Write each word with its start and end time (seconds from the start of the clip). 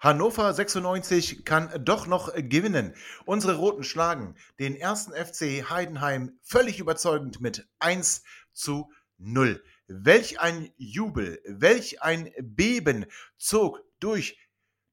Hannover 0.00 0.54
96 0.54 1.44
kann 1.44 1.70
doch 1.84 2.06
noch 2.06 2.32
gewinnen. 2.34 2.94
Unsere 3.26 3.56
Roten 3.56 3.84
schlagen 3.84 4.34
den 4.58 4.74
ersten 4.74 5.12
FC 5.12 5.68
Heidenheim 5.68 6.38
völlig 6.42 6.80
überzeugend 6.80 7.42
mit 7.42 7.68
1 7.80 8.22
zu 8.54 8.90
0. 9.18 9.62
Welch 9.88 10.40
ein 10.40 10.72
Jubel, 10.78 11.42
welch 11.44 12.00
ein 12.02 12.32
Beben 12.40 13.04
zog 13.36 13.82
durch 14.00 14.38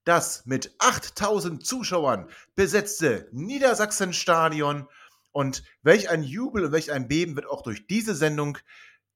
das 0.03 0.45
mit 0.45 0.75
8000 0.80 1.66
Zuschauern 1.66 2.30
besetzte 2.55 3.30
Niedersachsenstadion 3.31 4.89
und 5.31 5.63
welch 5.83 6.09
ein 6.09 6.23
Jubel 6.23 6.66
und 6.66 6.71
welch 6.73 6.91
ein 6.91 7.08
Beben 7.08 7.38
wird 7.38 7.47
auch 7.47 7.61
durch 7.61 7.88
diese 7.88 8.13
Sendung 8.13 8.58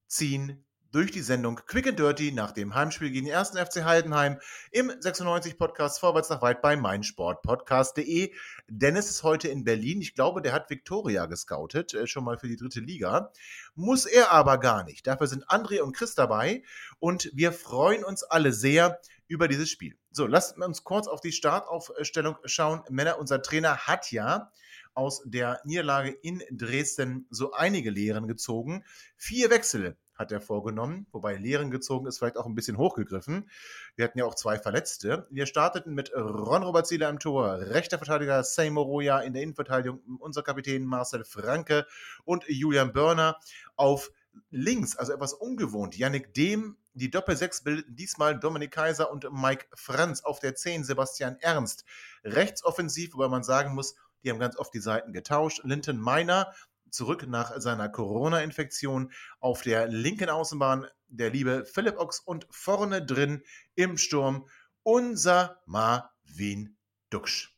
ziehen 0.07 0.63
durch 0.91 1.11
die 1.11 1.21
Sendung 1.21 1.55
Quick 1.67 1.87
and 1.87 1.99
Dirty 1.99 2.31
nach 2.31 2.51
dem 2.51 2.75
Heimspiel 2.75 3.11
gegen 3.11 3.27
den 3.27 3.35
1. 3.35 3.51
FC 3.51 3.85
Heidenheim 3.85 4.39
im 4.71 4.91
96 4.99 5.57
Podcast 5.57 5.99
Vorwärts 5.99 6.29
nach 6.29 6.41
weit 6.41 6.61
bei 6.61 6.75
meinsportpodcast.de. 6.75 8.33
Dennis 8.67 9.09
ist 9.09 9.23
heute 9.23 9.48
in 9.48 9.63
Berlin. 9.63 10.01
Ich 10.01 10.15
glaube, 10.15 10.41
der 10.41 10.51
hat 10.51 10.70
Viktoria 10.70 11.27
gescoutet, 11.27 11.93
äh, 11.93 12.07
schon 12.07 12.25
mal 12.25 12.37
für 12.37 12.48
die 12.48 12.57
dritte 12.57 12.81
Liga. 12.81 13.31
Muss 13.73 14.05
er 14.05 14.31
aber 14.31 14.57
gar 14.57 14.83
nicht. 14.83 15.07
Dafür 15.07 15.27
sind 15.27 15.48
André 15.48 15.79
und 15.79 15.95
Chris 15.95 16.13
dabei 16.13 16.63
und 16.99 17.31
wir 17.33 17.53
freuen 17.53 18.03
uns 18.03 18.23
alle 18.23 18.51
sehr 18.51 18.99
über 19.27 19.48
dieses 19.48 19.70
Spiel. 19.70 19.98
So, 20.11 20.27
lasst 20.27 20.57
uns 20.57 20.83
kurz 20.83 21.07
auf 21.07 21.21
die 21.21 21.31
Startaufstellung 21.31 22.35
schauen. 22.43 22.83
Männer, 22.89 23.17
unser 23.17 23.41
Trainer 23.41 23.77
hat 23.77 24.11
ja 24.11 24.51
aus 24.93 25.21
der 25.26 25.61
Niederlage 25.63 26.11
in 26.11 26.43
Dresden 26.51 27.27
so 27.29 27.53
einige 27.53 27.91
Lehren 27.91 28.27
gezogen. 28.27 28.83
Vier 29.15 29.49
Wechsel 29.49 29.95
hat 30.21 30.31
er 30.31 30.41
vorgenommen, 30.41 31.07
wobei 31.11 31.35
Lehren 31.35 31.71
gezogen 31.71 32.07
ist 32.07 32.19
vielleicht 32.19 32.37
auch 32.37 32.45
ein 32.45 32.55
bisschen 32.55 32.77
hochgegriffen. 32.77 33.49
Wir 33.95 34.05
hatten 34.05 34.19
ja 34.19 34.25
auch 34.25 34.35
zwei 34.35 34.57
Verletzte. 34.57 35.27
Wir 35.29 35.45
starteten 35.45 35.93
mit 35.93 36.13
Ron 36.15 36.63
Robert 36.63 36.87
Zieler 36.87 37.09
im 37.09 37.19
Tor, 37.19 37.59
rechter 37.59 37.97
Verteidiger 37.97 38.43
Seymour 38.43 38.85
Roya 38.85 39.19
in 39.19 39.33
der 39.33 39.43
Innenverteidigung, 39.43 39.99
unser 40.19 40.43
Kapitän 40.43 40.85
Marcel 40.85 41.25
Franke 41.25 41.85
und 42.23 42.45
Julian 42.47 42.93
Börner 42.93 43.37
auf 43.75 44.11
links, 44.49 44.95
also 44.95 45.13
etwas 45.13 45.33
ungewohnt. 45.33 45.97
Yannick 45.97 46.33
Dehm, 46.33 46.77
die 46.93 47.09
Doppel-6 47.09 47.63
bildeten 47.63 47.95
diesmal 47.95 48.39
Dominik 48.39 48.71
Kaiser 48.71 49.11
und 49.11 49.27
Mike 49.31 49.67
Franz 49.73 50.21
auf 50.21 50.39
der 50.39 50.55
10, 50.55 50.83
Sebastian 50.83 51.37
Ernst. 51.39 51.85
Rechtsoffensiv, 52.23 53.13
wobei 53.13 53.27
man 53.27 53.43
sagen 53.43 53.73
muss, 53.73 53.95
die 54.23 54.29
haben 54.29 54.39
ganz 54.39 54.57
oft 54.57 54.73
die 54.73 54.79
Seiten 54.79 55.13
getauscht. 55.13 55.61
Linton 55.63 55.97
Meiner 55.97 56.53
zurück 56.91 57.25
nach 57.27 57.59
seiner 57.59 57.89
Corona-Infektion 57.89 59.11
auf 59.39 59.61
der 59.61 59.87
linken 59.87 60.29
Außenbahn 60.29 60.87
der 61.07 61.29
liebe 61.29 61.65
Philipp 61.65 61.98
Ochs 61.98 62.20
und 62.20 62.48
vorne 62.51 63.05
drin 63.05 63.43
im 63.75 63.98
Sturm 63.98 64.47
unser 64.83 65.61
Marvin 65.66 66.78
Duksch. 67.09 67.56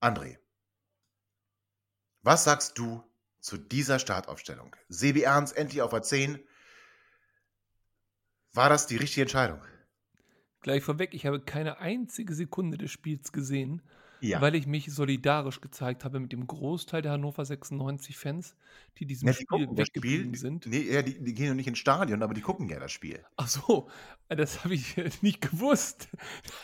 André, 0.00 0.38
was 2.22 2.44
sagst 2.44 2.78
du 2.78 3.02
zu 3.40 3.56
dieser 3.56 3.98
Startaufstellung? 3.98 4.74
Sebi 4.88 5.22
Ernst 5.22 5.56
endlich 5.56 5.82
auf 5.82 5.90
der 5.90 6.02
10. 6.02 6.44
War 8.52 8.68
das 8.68 8.86
die 8.86 8.96
richtige 8.96 9.22
Entscheidung? 9.22 9.62
Gleich 10.60 10.84
vorweg, 10.84 11.14
ich 11.14 11.26
habe 11.26 11.40
keine 11.40 11.78
einzige 11.78 12.34
Sekunde 12.34 12.78
des 12.78 12.90
Spiels 12.90 13.32
gesehen 13.32 13.82
Ja. 14.22 14.40
weil 14.40 14.54
ich 14.54 14.66
mich 14.66 14.92
solidarisch 14.92 15.60
gezeigt 15.60 16.04
habe 16.04 16.20
mit 16.20 16.32
dem 16.32 16.46
Großteil 16.46 17.02
der 17.02 17.12
Hannover 17.12 17.44
96-Fans, 17.44 18.56
die 18.98 19.06
diesem 19.06 19.28
Ja, 19.28 19.34
die 19.34 19.42
Spiel 19.42 19.68
weggeblieben 19.76 20.34
sind. 20.34 20.66
Nee, 20.66 20.82
ja, 20.82 21.02
die, 21.02 21.22
die 21.22 21.34
gehen 21.34 21.46
ja 21.46 21.54
nicht 21.54 21.66
ins 21.66 21.78
Stadion, 21.78 22.22
aber 22.22 22.32
die 22.34 22.40
gucken 22.40 22.68
ja 22.68 22.78
das 22.78 22.92
Spiel. 22.92 23.24
Ach 23.36 23.48
so, 23.48 23.88
das 24.28 24.64
habe 24.64 24.74
ich 24.74 24.94
nicht 25.22 25.40
gewusst. 25.40 26.08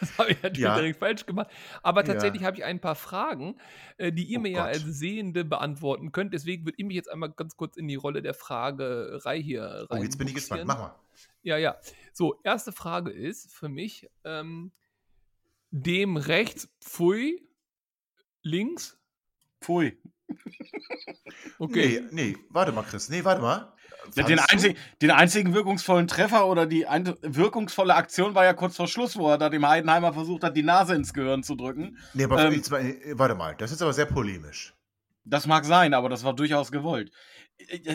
Das 0.00 0.16
habe 0.18 0.30
ich 0.32 0.42
natürlich 0.42 0.58
Ja. 0.64 0.74
direkt 0.76 0.98
falsch 0.98 1.26
gemacht. 1.26 1.48
Aber 1.82 2.00
Ja. 2.02 2.06
tatsächlich 2.12 2.44
habe 2.44 2.56
ich 2.56 2.64
ein 2.64 2.80
paar 2.80 2.94
Fragen, 2.94 3.56
äh, 3.96 4.12
die 4.12 4.24
ihr 4.24 4.38
Oh 4.38 4.42
mir 4.42 4.50
ja 4.50 4.58
Gott. 4.64 4.68
als 4.74 4.82
Sehende 4.84 5.44
beantworten 5.44 6.12
könnt. 6.12 6.32
Deswegen 6.34 6.64
würde 6.64 6.76
ich 6.78 6.86
mich 6.86 6.94
jetzt 6.96 7.10
einmal 7.10 7.30
ganz 7.30 7.56
kurz 7.56 7.76
in 7.76 7.88
die 7.88 7.96
Rolle 7.96 8.22
der 8.22 8.34
Fragerei 8.34 9.42
hier 9.42 9.86
Oh, 9.90 9.94
rein. 9.94 10.02
jetzt 10.02 10.16
bin 10.18 10.28
ich 10.28 10.34
gespannt. 10.34 10.64
Mach 10.66 10.78
mal. 10.78 10.94
Ja, 11.42 11.56
ja. 11.56 11.76
So, 12.12 12.40
erste 12.44 12.72
Frage 12.72 13.10
ist 13.10 13.52
für 13.52 13.68
mich, 13.68 14.08
ähm, 14.24 14.72
dem 15.70 16.16
rechts 16.16 16.68
Pfui, 16.80 17.47
links? 18.48 18.98
Pfui. 19.60 19.98
Okay. 21.58 22.04
Nee, 22.12 22.30
nee, 22.32 22.36
warte 22.50 22.72
mal, 22.72 22.82
Chris. 22.82 23.08
Nee, 23.08 23.24
warte 23.24 23.42
mal. 23.42 23.72
Ja, 24.14 24.22
Den, 24.22 24.38
einzig, 24.38 24.76
den 25.02 25.10
einzigen 25.10 25.54
wirkungsvollen 25.54 26.06
Treffer 26.06 26.46
oder 26.46 26.66
die 26.66 26.86
ein, 26.86 27.14
wirkungsvolle 27.22 27.94
Aktion 27.94 28.34
war 28.34 28.44
ja 28.44 28.54
kurz 28.54 28.76
vor 28.76 28.86
Schluss, 28.86 29.16
wo 29.16 29.28
er 29.28 29.38
da 29.38 29.48
dem 29.50 29.66
Heidenheimer 29.66 30.12
versucht 30.12 30.44
hat, 30.44 30.56
die 30.56 30.62
Nase 30.62 30.94
ins 30.94 31.12
Gehirn 31.12 31.42
zu 31.42 31.56
drücken. 31.56 31.98
Nee, 32.14 32.24
aber 32.24 32.46
Ähm, 32.46 32.62
äh, 32.72 33.18
warte 33.18 33.34
mal, 33.34 33.54
das 33.56 33.72
ist 33.72 33.82
aber 33.82 33.92
sehr 33.92 34.06
polemisch. 34.06 34.74
Das 35.24 35.46
mag 35.46 35.64
sein, 35.64 35.92
aber 35.94 36.08
das 36.08 36.24
war 36.24 36.34
durchaus 36.34 36.70
gewollt. 36.72 37.10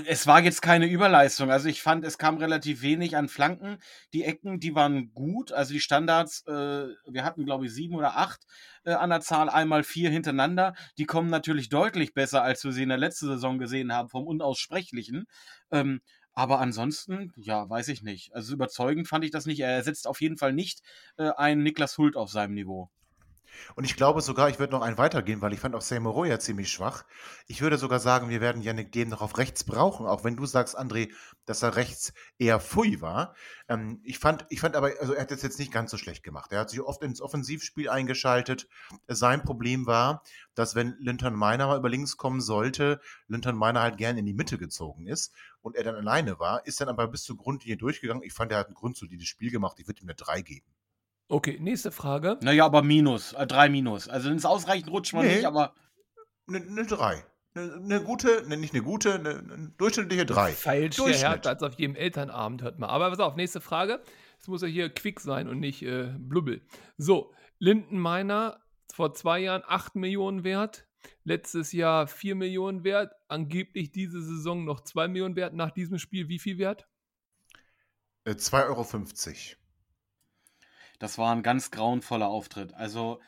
Es 0.06 0.28
war 0.28 0.42
jetzt 0.42 0.62
keine 0.62 0.88
Überleistung. 0.88 1.50
Also 1.50 1.70
ich 1.70 1.82
fand, 1.82 2.04
es 2.04 2.18
kam 2.18 2.38
relativ 2.38 2.82
wenig 2.82 3.16
an 3.16 3.30
Flanken. 3.30 3.78
Die 4.12 4.24
Ecken, 4.24 4.60
die 4.60 4.76
waren 4.76 5.14
gut. 5.14 5.54
Also 5.54 5.74
die 5.74 5.80
Standards, 5.80 6.46
äh, 6.48 6.88
wir 7.08 7.24
hatten 7.24 7.46
glaube 7.46 7.66
ich 7.66 7.74
sieben 7.74 7.96
oder 7.96 8.18
acht 8.18 8.42
äh, 8.84 8.92
an 8.92 9.10
der 9.10 9.22
Zahl, 9.22 9.50
einmal 9.50 9.84
vier 9.84 10.10
hintereinander. 10.10 10.76
Die 10.98 11.06
kommen 11.06 11.30
natürlich 11.30 11.70
deutlich 11.70 12.14
besser, 12.14 12.44
als 12.44 12.64
wir 12.64 12.74
sie 12.74 12.84
in 12.84 12.90
der 12.90 12.98
letzten 12.98 13.28
Saison 13.28 13.58
gesehen 13.58 13.94
haben, 13.94 14.10
vom 14.10 14.28
Unaussprechlichen. 14.28 15.26
Ähm, 15.72 16.02
aber 16.34 16.60
ansonsten, 16.60 17.32
ja, 17.38 17.70
weiß 17.70 17.88
ich 17.90 18.02
nicht. 18.04 18.34
Also 18.34 18.54
überzeugend 18.54 19.08
fand 19.08 19.24
ich 19.24 19.32
das 19.32 19.46
nicht. 19.46 19.60
Er 19.60 19.70
ersetzt 19.70 20.08
auf 20.08 20.20
jeden 20.20 20.38
Fall 20.38 20.52
nicht 20.52 20.82
äh, 21.18 21.30
einen 21.30 21.64
Niklas 21.64 21.98
Hult 21.98 22.18
auf 22.18 22.32
seinem 22.32 22.56
Niveau. 22.56 22.90
Und 23.76 23.84
ich 23.84 23.96
glaube 23.96 24.22
sogar, 24.22 24.50
ich 24.50 24.60
würde 24.60 24.74
noch 24.74 24.82
einen 24.82 24.98
weitergehen, 24.98 25.42
weil 25.42 25.54
ich 25.54 25.60
fand 25.60 25.76
auch 25.76 25.82
Seymour 25.82 26.14
Roya 26.14 26.40
ziemlich 26.40 26.72
schwach. 26.72 27.06
Ich 27.48 27.62
würde 27.62 27.78
sogar 27.78 28.00
sagen, 28.00 28.30
wir 28.30 28.42
werden 28.42 28.62
Yannick 28.62 28.92
Dehm 28.92 29.10
noch 29.10 29.22
auf 29.22 29.38
rechts 29.38 29.64
brauchen, 29.64 30.06
auch 30.06 30.24
wenn 30.24 30.36
du 30.36 30.46
sagst, 30.46 30.78
André, 30.78 31.12
dass 31.46 31.64
er 31.64 31.76
rechts 31.76 32.14
eher 32.38 32.60
Pfui 32.60 33.02
war. 33.02 33.36
Ähm, 33.68 34.00
ich, 34.04 34.20
fand, 34.20 34.46
ich 34.50 34.60
fand 34.60 34.76
aber, 34.76 34.92
also 35.00 35.14
er 35.14 35.22
hat 35.22 35.32
es 35.32 35.42
jetzt 35.42 35.60
nicht 35.60 35.72
ganz 35.72 35.92
so 35.92 35.98
schlecht 35.98 36.24
gemacht. 36.24 36.52
Er 36.52 36.62
hat 36.62 36.70
sich 36.70 36.82
oft 36.82 37.04
ins 37.04 37.22
Offensivspiel 37.22 37.90
eingeschaltet. 37.90 38.68
Sein 39.08 39.44
Problem 39.44 39.86
war, 39.86 40.24
dass 40.56 40.76
wenn 40.76 40.96
Linton 41.00 41.34
Meiner 41.34 41.68
mal 41.68 41.78
über 41.78 41.90
links 41.90 42.18
kommen 42.18 42.42
sollte, 42.42 43.00
Linton 43.28 43.56
Meiner 43.56 43.82
halt 43.82 43.98
gern 43.98 44.18
in 44.18 44.26
die 44.26 44.34
Mitte 44.34 44.58
gezogen 44.58 45.08
ist 45.08 45.34
und 45.62 45.76
er 45.76 45.84
dann 45.84 45.96
alleine 45.96 46.40
war, 46.40 46.66
ist 46.66 46.82
dann 46.82 46.90
aber 46.90 47.08
bis 47.08 47.24
zur 47.24 47.38
Grundlinie 47.38 47.78
durchgegangen. 47.78 48.24
Ich 48.24 48.34
fand, 48.34 48.52
er 48.52 48.60
hat 48.60 48.70
ein 48.70 48.74
grundsolides 48.74 49.28
Spiel 49.28 49.52
gemacht. 49.52 49.80
Ich 49.80 49.88
würde 49.88 50.02
ihm 50.02 50.10
eine 50.10 50.16
3 50.16 50.42
geben. 50.42 50.68
Okay, 51.30 51.58
nächste 51.60 51.92
Frage. 51.92 52.38
Naja, 52.42 52.66
aber 52.66 52.84
Minus, 52.84 53.34
äh, 53.34 53.48
drei 53.48 53.70
Minus. 53.70 54.08
Also 54.08 54.30
ins 54.30 54.46
Ausreichend 54.46 54.90
rutscht 54.92 55.14
man 55.14 55.26
Nee. 55.26 55.36
nicht, 55.38 55.46
aber 55.46 55.74
Eine, 56.48 56.58
eine 56.60 56.86
3. 56.86 57.24
Eine, 57.56 57.74
eine 57.74 58.02
gute, 58.04 58.44
ne, 58.48 58.58
nicht 58.58 58.74
eine 58.74 58.84
gute, 58.84 59.14
eine, 59.16 59.30
eine 59.40 59.70
durchschnittliche 59.78 60.26
3. 60.26 60.52
Falsch 60.54 60.96
Durchschnitt. 60.98 61.46
als 61.48 61.62
auf 61.64 61.76
jedem 61.80 61.96
Elternabend, 61.96 62.62
hört 62.64 62.80
mal. 62.80 62.88
Aber 62.88 63.10
pass 63.10 63.20
auf, 63.20 63.36
nächste 63.36 63.62
Frage. 63.62 64.02
Es 64.40 64.48
muss 64.48 64.62
ja 64.62 64.68
hier 64.68 64.90
quick 64.90 65.20
sein 65.20 65.48
und 65.48 65.60
nicht 65.60 65.84
äh, 65.84 66.14
blubbel. 66.18 66.62
So, 66.98 67.34
Lindenmeiner 67.60 68.60
vor 68.94 69.14
zwei 69.14 69.40
Jahren 69.40 69.64
8 69.66 69.96
Millionen 69.96 70.44
wert, 70.44 70.88
letztes 71.24 71.72
Jahr 71.72 72.08
4 72.08 72.36
Millionen 72.36 72.84
wert, 72.84 73.14
angeblich 73.28 73.92
diese 73.92 74.22
Saison 74.22 74.66
noch 74.66 74.82
2 74.82 75.08
Millionen 75.08 75.36
wert, 75.36 75.54
nach 75.54 75.72
diesem 75.72 75.98
Spiel 76.00 76.28
wie 76.28 76.40
viel 76.40 76.58
wert? 76.58 76.88
Äh, 78.26 78.32
2,50 78.32 78.68
Euro. 78.68 78.84
Das 81.00 81.18
war 81.18 81.36
ein 81.36 81.44
ganz 81.44 81.72
grauenvoller 81.72 82.28
Auftritt. 82.28 82.74
Also 82.74 83.20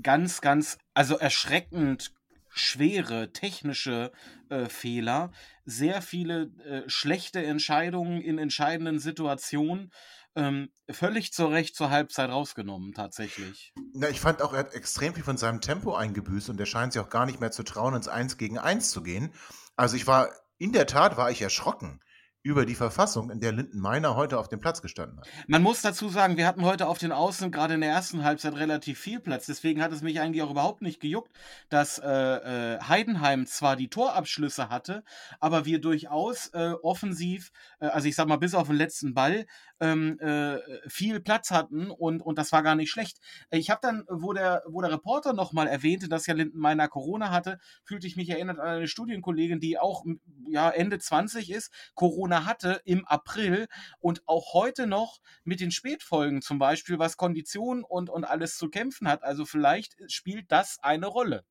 ganz, 0.00 0.40
ganz, 0.40 0.78
also 0.94 1.16
erschreckend 1.16 2.12
schwere 2.54 3.32
technische 3.32 4.12
äh, 4.50 4.66
Fehler, 4.66 5.32
sehr 5.64 6.02
viele 6.02 6.50
äh, 6.64 6.88
schlechte 6.88 7.42
Entscheidungen 7.42 8.20
in 8.20 8.38
entscheidenden 8.38 8.98
Situationen, 8.98 9.90
ähm, 10.34 10.70
völlig 10.90 11.32
zu 11.32 11.46
Recht 11.46 11.74
zur 11.74 11.90
Halbzeit 11.90 12.30
rausgenommen, 12.30 12.94
tatsächlich. 12.94 13.72
Na, 13.94 14.08
ich 14.08 14.20
fand 14.20 14.42
auch, 14.42 14.52
er 14.52 14.60
hat 14.60 14.74
extrem 14.74 15.14
viel 15.14 15.24
von 15.24 15.36
seinem 15.36 15.60
Tempo 15.60 15.94
eingebüßt 15.94 16.48
und 16.50 16.60
er 16.60 16.66
scheint 16.66 16.92
sich 16.92 17.02
auch 17.02 17.10
gar 17.10 17.26
nicht 17.26 17.40
mehr 17.40 17.50
zu 17.50 17.62
trauen, 17.62 17.94
ins 17.94 18.08
1 18.08 18.38
gegen 18.38 18.58
1 18.58 18.90
zu 18.90 19.02
gehen. 19.02 19.32
Also 19.76 19.96
ich 19.96 20.06
war, 20.06 20.30
in 20.58 20.72
der 20.72 20.86
Tat 20.86 21.16
war 21.16 21.30
ich 21.30 21.42
erschrocken, 21.42 22.00
über 22.44 22.66
die 22.66 22.74
Verfassung, 22.74 23.30
in 23.30 23.40
der 23.40 23.52
Linden 23.52 23.78
Meiner 23.78 24.16
heute 24.16 24.38
auf 24.38 24.48
dem 24.48 24.58
Platz 24.58 24.82
gestanden 24.82 25.20
hat. 25.20 25.28
Man 25.46 25.62
muss 25.62 25.80
dazu 25.80 26.08
sagen, 26.08 26.36
wir 26.36 26.46
hatten 26.46 26.64
heute 26.64 26.88
auf 26.88 26.98
den 26.98 27.12
Außen 27.12 27.52
gerade 27.52 27.74
in 27.74 27.80
der 27.80 27.90
ersten 27.90 28.24
Halbzeit 28.24 28.56
relativ 28.56 28.98
viel 28.98 29.20
Platz. 29.20 29.46
Deswegen 29.46 29.80
hat 29.80 29.92
es 29.92 30.02
mich 30.02 30.20
eigentlich 30.20 30.42
auch 30.42 30.50
überhaupt 30.50 30.82
nicht 30.82 30.98
gejuckt, 30.98 31.30
dass 31.68 31.98
äh, 31.98 32.08
äh, 32.08 32.80
Heidenheim 32.80 33.46
zwar 33.46 33.76
die 33.76 33.88
Torabschlüsse 33.88 34.70
hatte, 34.70 35.04
aber 35.38 35.66
wir 35.66 35.80
durchaus 35.80 36.48
äh, 36.48 36.72
offensiv, 36.82 37.52
äh, 37.78 37.86
also 37.86 38.08
ich 38.08 38.16
sag 38.16 38.26
mal 38.26 38.38
bis 38.38 38.54
auf 38.54 38.66
den 38.66 38.76
letzten 38.76 39.14
Ball, 39.14 39.46
ähm, 39.78 40.18
äh, 40.20 40.58
viel 40.88 41.20
Platz 41.20 41.50
hatten 41.50 41.90
und, 41.90 42.22
und 42.22 42.38
das 42.38 42.50
war 42.52 42.62
gar 42.62 42.74
nicht 42.74 42.90
schlecht. 42.90 43.18
Ich 43.50 43.70
habe 43.70 43.80
dann, 43.82 44.04
wo 44.08 44.32
der, 44.32 44.62
wo 44.66 44.80
der 44.80 44.92
Reporter 44.92 45.32
nochmal 45.32 45.68
erwähnte, 45.68 46.08
dass 46.08 46.26
ja 46.26 46.34
Lindenmeiner 46.34 46.88
Corona 46.88 47.30
hatte, 47.30 47.58
fühlte 47.84 48.06
ich 48.06 48.16
mich 48.16 48.30
erinnert 48.30 48.58
an 48.58 48.68
eine 48.68 48.88
Studienkollegin, 48.88 49.60
die 49.60 49.78
auch 49.78 50.04
ja, 50.48 50.70
Ende 50.70 50.98
20 50.98 51.50
ist, 51.50 51.72
Corona 51.94 52.31
hatte 52.40 52.80
im 52.84 53.06
April 53.06 53.68
und 54.00 54.22
auch 54.26 54.54
heute 54.54 54.86
noch 54.86 55.20
mit 55.44 55.60
den 55.60 55.70
Spätfolgen 55.70 56.42
zum 56.42 56.58
Beispiel, 56.58 56.98
was 56.98 57.16
Kondition 57.16 57.84
und, 57.84 58.10
und 58.10 58.24
alles 58.24 58.56
zu 58.56 58.68
kämpfen 58.68 59.08
hat. 59.08 59.22
Also 59.22 59.44
vielleicht 59.44 59.96
spielt 60.10 60.50
das 60.50 60.78
eine 60.82 61.06
Rolle. 61.06 61.44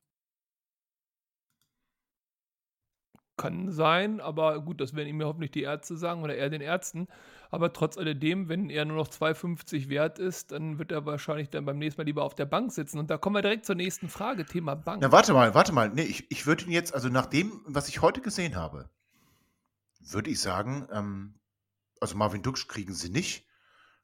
Kann 3.38 3.72
sein, 3.72 4.20
aber 4.20 4.60
gut, 4.60 4.80
das 4.80 4.94
werden 4.94 5.08
ihm 5.08 5.20
ja 5.20 5.26
hoffentlich 5.26 5.50
die 5.50 5.62
Ärzte 5.62 5.96
sagen 5.96 6.22
oder 6.22 6.36
er 6.36 6.50
den 6.50 6.60
Ärzten. 6.60 7.08
Aber 7.50 7.72
trotz 7.72 7.96
alledem, 7.96 8.48
wenn 8.48 8.68
er 8.68 8.84
nur 8.84 8.96
noch 8.96 9.08
2,50 9.08 9.88
wert 9.88 10.18
ist, 10.18 10.52
dann 10.52 10.78
wird 10.78 10.92
er 10.92 11.06
wahrscheinlich 11.06 11.48
dann 11.48 11.64
beim 11.64 11.78
nächsten 11.78 12.00
Mal 12.00 12.04
lieber 12.04 12.24
auf 12.24 12.34
der 12.34 12.44
Bank 12.44 12.72
sitzen. 12.72 12.98
Und 12.98 13.10
da 13.10 13.16
kommen 13.16 13.34
wir 13.34 13.42
direkt 13.42 13.64
zur 13.64 13.74
nächsten 13.74 14.08
Frage, 14.08 14.44
Thema 14.44 14.74
Bank. 14.74 15.02
Na, 15.02 15.12
warte 15.12 15.32
mal, 15.32 15.54
warte 15.54 15.72
mal. 15.72 15.88
Nee, 15.88 16.02
ich, 16.02 16.30
ich 16.30 16.46
würde 16.46 16.64
ihn 16.66 16.72
jetzt, 16.72 16.94
also 16.94 17.08
nach 17.08 17.26
dem, 17.26 17.62
was 17.64 17.88
ich 17.88 18.02
heute 18.02 18.20
gesehen 18.20 18.54
habe, 18.54 18.90
würde 20.04 20.30
ich 20.30 20.40
sagen, 20.40 20.88
ähm, 20.90 21.38
also 22.00 22.16
Marvin 22.16 22.42
Duksch 22.42 22.66
kriegen 22.68 22.94
sie 22.94 23.10
nicht, 23.10 23.46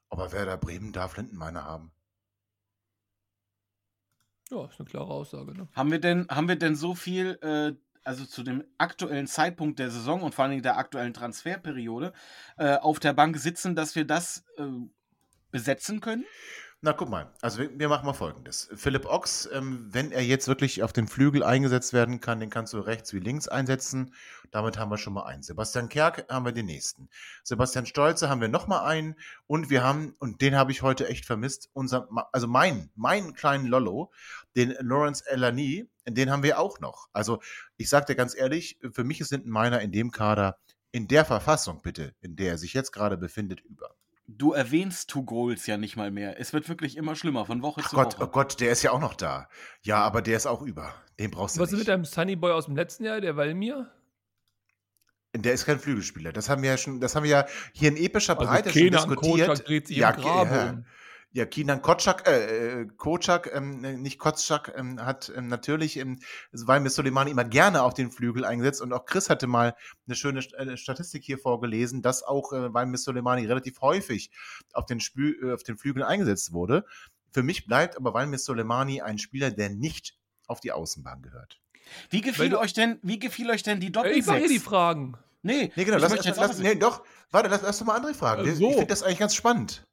aber 0.08 0.32
Werder 0.32 0.56
Bremen 0.56 0.92
darf 0.92 1.16
Lindenmeiner 1.16 1.64
haben. 1.64 1.92
Ja, 4.50 4.64
ist 4.66 4.78
eine 4.78 4.88
klare 4.88 5.10
Aussage. 5.10 5.52
Ne? 5.52 5.68
Haben, 5.74 5.90
wir 5.90 6.00
denn, 6.00 6.26
haben 6.28 6.48
wir 6.48 6.56
denn 6.56 6.74
so 6.74 6.94
viel 6.94 7.38
äh, 7.42 7.74
also 8.08 8.24
zu 8.24 8.42
dem 8.42 8.64
aktuellen 8.78 9.26
Zeitpunkt 9.26 9.78
der 9.78 9.90
Saison 9.90 10.22
und 10.22 10.34
vor 10.34 10.46
allem 10.46 10.62
der 10.62 10.78
aktuellen 10.78 11.12
Transferperiode, 11.12 12.14
äh, 12.56 12.76
auf 12.76 13.00
der 13.00 13.12
Bank 13.12 13.36
sitzen, 13.36 13.76
dass 13.76 13.96
wir 13.96 14.06
das 14.06 14.44
äh, 14.56 14.64
besetzen 15.50 16.00
können? 16.00 16.24
Na, 16.80 16.92
guck 16.92 17.08
mal, 17.08 17.32
also 17.42 17.58
wir, 17.58 17.76
wir 17.76 17.88
machen 17.88 18.06
mal 18.06 18.12
folgendes. 18.12 18.68
Philipp 18.76 19.04
Ochs, 19.04 19.48
ähm, 19.52 19.88
wenn 19.90 20.12
er 20.12 20.22
jetzt 20.22 20.46
wirklich 20.46 20.84
auf 20.84 20.92
den 20.92 21.08
Flügel 21.08 21.42
eingesetzt 21.42 21.92
werden 21.92 22.20
kann, 22.20 22.38
den 22.38 22.50
kannst 22.50 22.72
du 22.72 22.78
rechts 22.78 23.12
wie 23.12 23.18
links 23.18 23.48
einsetzen. 23.48 24.14
Damit 24.52 24.78
haben 24.78 24.88
wir 24.88 24.96
schon 24.96 25.12
mal 25.12 25.24
einen. 25.24 25.42
Sebastian 25.42 25.88
Kerk 25.88 26.26
haben 26.30 26.44
wir 26.44 26.52
den 26.52 26.66
nächsten. 26.66 27.08
Sebastian 27.42 27.84
Stolze 27.84 28.28
haben 28.28 28.40
wir 28.40 28.46
noch 28.46 28.68
mal 28.68 28.84
einen. 28.84 29.16
Und 29.48 29.70
wir 29.70 29.82
haben, 29.82 30.14
und 30.20 30.40
den 30.40 30.54
habe 30.54 30.70
ich 30.70 30.82
heute 30.82 31.08
echt 31.08 31.24
vermisst, 31.24 31.68
unser, 31.72 32.08
also 32.30 32.46
meinen, 32.46 32.92
meinen 32.94 33.34
kleinen 33.34 33.66
Lollo, 33.66 34.12
den 34.54 34.72
Lawrence 34.78 35.24
Elani, 35.26 35.88
den 36.06 36.30
haben 36.30 36.44
wir 36.44 36.60
auch 36.60 36.78
noch. 36.78 37.08
Also 37.12 37.40
ich 37.76 37.88
sage 37.88 38.06
dir 38.06 38.14
ganz 38.14 38.36
ehrlich, 38.36 38.78
für 38.92 39.02
mich 39.02 39.20
ist 39.20 39.32
Linden 39.32 39.50
Meiner 39.50 39.80
in 39.80 39.90
dem 39.90 40.12
Kader, 40.12 40.58
in 40.92 41.08
der 41.08 41.24
Verfassung 41.24 41.82
bitte, 41.82 42.14
in 42.20 42.36
der 42.36 42.52
er 42.52 42.58
sich 42.58 42.72
jetzt 42.72 42.92
gerade 42.92 43.16
befindet, 43.16 43.62
über. 43.62 43.96
Du 44.30 44.52
erwähnst 44.52 45.08
Two 45.08 45.22
Goals 45.22 45.66
ja 45.66 45.78
nicht 45.78 45.96
mal 45.96 46.10
mehr. 46.10 46.38
Es 46.38 46.52
wird 46.52 46.68
wirklich 46.68 46.98
immer 46.98 47.16
schlimmer, 47.16 47.46
von 47.46 47.62
Woche 47.62 47.80
Ach 47.82 47.88
zu 47.88 47.96
Gott, 47.96 48.14
Woche. 48.18 48.24
oh 48.24 48.30
Gott, 48.30 48.60
der 48.60 48.70
ist 48.70 48.82
ja 48.82 48.92
auch 48.92 49.00
noch 49.00 49.14
da. 49.14 49.48
Ja, 49.82 50.02
aber 50.02 50.20
der 50.20 50.36
ist 50.36 50.46
auch 50.46 50.60
über. 50.60 50.94
Den 51.18 51.30
brauchst 51.30 51.56
du 51.56 51.60
Was 51.60 51.68
ist 51.70 51.72
nicht. 51.72 51.80
mit 51.80 51.88
deinem 51.88 52.04
Sunny 52.04 52.36
Boy 52.36 52.52
aus 52.52 52.66
dem 52.66 52.76
letzten 52.76 53.04
Jahr, 53.04 53.22
der 53.22 53.36
Valmir? 53.36 53.90
Der 55.34 55.54
ist 55.54 55.64
kein 55.64 55.78
Flügelspieler. 55.78 56.32
Das 56.32 56.50
haben 56.50 56.62
wir 56.62 56.70
ja 56.70 56.76
schon, 56.76 57.00
das 57.00 57.16
haben 57.16 57.24
wir 57.24 57.30
ja 57.30 57.46
hier 57.72 57.88
in 57.88 57.96
epischer 57.96 58.38
Also 58.38 58.50
Breite 58.50 58.70
schon 58.70 58.90
diskutiert. 58.90 59.48
Kocak 59.48 59.64
dreht 59.64 59.86
sich 59.86 59.96
ja, 59.96 60.10
im 60.10 60.20
Grabe 60.20 60.54
ja. 60.54 60.70
um. 60.70 60.84
Ja, 61.32 61.44
Kinan 61.44 61.82
Kotschak, 61.82 62.26
äh, 62.26 62.80
äh, 62.82 62.86
Kocak, 62.96 63.50
ähm, 63.54 63.80
nicht 64.02 64.18
Kotschak, 64.18 64.72
ähm, 64.74 65.04
hat 65.04 65.30
ähm, 65.36 65.48
natürlich 65.48 65.98
ähm, 65.98 66.20
Valmir 66.52 66.90
Soleimani 66.90 67.30
immer 67.30 67.44
gerne 67.44 67.82
auf 67.82 67.92
den 67.92 68.10
Flügel 68.10 68.46
eingesetzt 68.46 68.80
und 68.80 68.94
auch 68.94 69.04
Chris 69.04 69.28
hatte 69.28 69.46
mal 69.46 69.74
eine 70.06 70.16
schöne 70.16 70.40
St- 70.40 70.54
äh, 70.54 70.76
Statistik 70.78 71.22
hier 71.24 71.38
vorgelesen, 71.38 72.00
dass 72.00 72.22
auch 72.22 72.54
äh, 72.54 72.72
Valmir 72.72 72.96
Soleimani 72.96 73.44
relativ 73.44 73.82
häufig 73.82 74.30
auf 74.72 74.86
den, 74.86 75.00
Spü 75.00 75.34
äh, 75.42 75.52
auf 75.52 75.62
den 75.64 75.76
Flügeln 75.76 76.02
eingesetzt 76.04 76.52
wurde. 76.54 76.86
Für 77.30 77.42
mich 77.42 77.66
bleibt 77.66 77.98
aber 77.98 78.14
Valmir 78.14 78.38
Soleimani 78.38 79.02
ein 79.02 79.18
Spieler, 79.18 79.50
der 79.50 79.68
nicht 79.68 80.16
auf 80.46 80.60
die 80.60 80.72
Außenbahn 80.72 81.20
gehört. 81.20 81.60
Wie 82.08 82.22
gefiel 82.22 82.54
euch 82.56 82.72
denn, 82.72 82.98
wie 83.02 83.18
gefiel 83.18 83.50
euch 83.50 83.62
denn 83.62 83.80
die 83.80 83.92
Doppelsechs? 83.92 84.20
Ich 84.20 84.26
mache 84.26 84.38
hier 84.38 84.48
die 84.48 84.58
Fragen. 84.58 85.18
Nee, 85.42 85.72
Nee, 85.76 85.84
genau, 85.84 85.98
ich 85.98 86.02
lass, 86.02 86.16
lass, 86.16 86.24
jetzt 86.26 86.38
auch 86.38 86.48
lass, 86.48 86.58
nee, 86.58 86.74
doch, 86.74 87.04
warte, 87.30 87.48
lass, 87.48 87.62
lass 87.62 87.78
doch 87.78 87.86
mal 87.86 87.96
andere 87.96 88.14
fragen. 88.14 88.42
Ach 88.42 88.46
Ich 88.46 88.58
finde 88.58 88.86
das 88.86 89.02
eigentlich 89.02 89.18
ganz 89.18 89.34
spannend. 89.34 89.84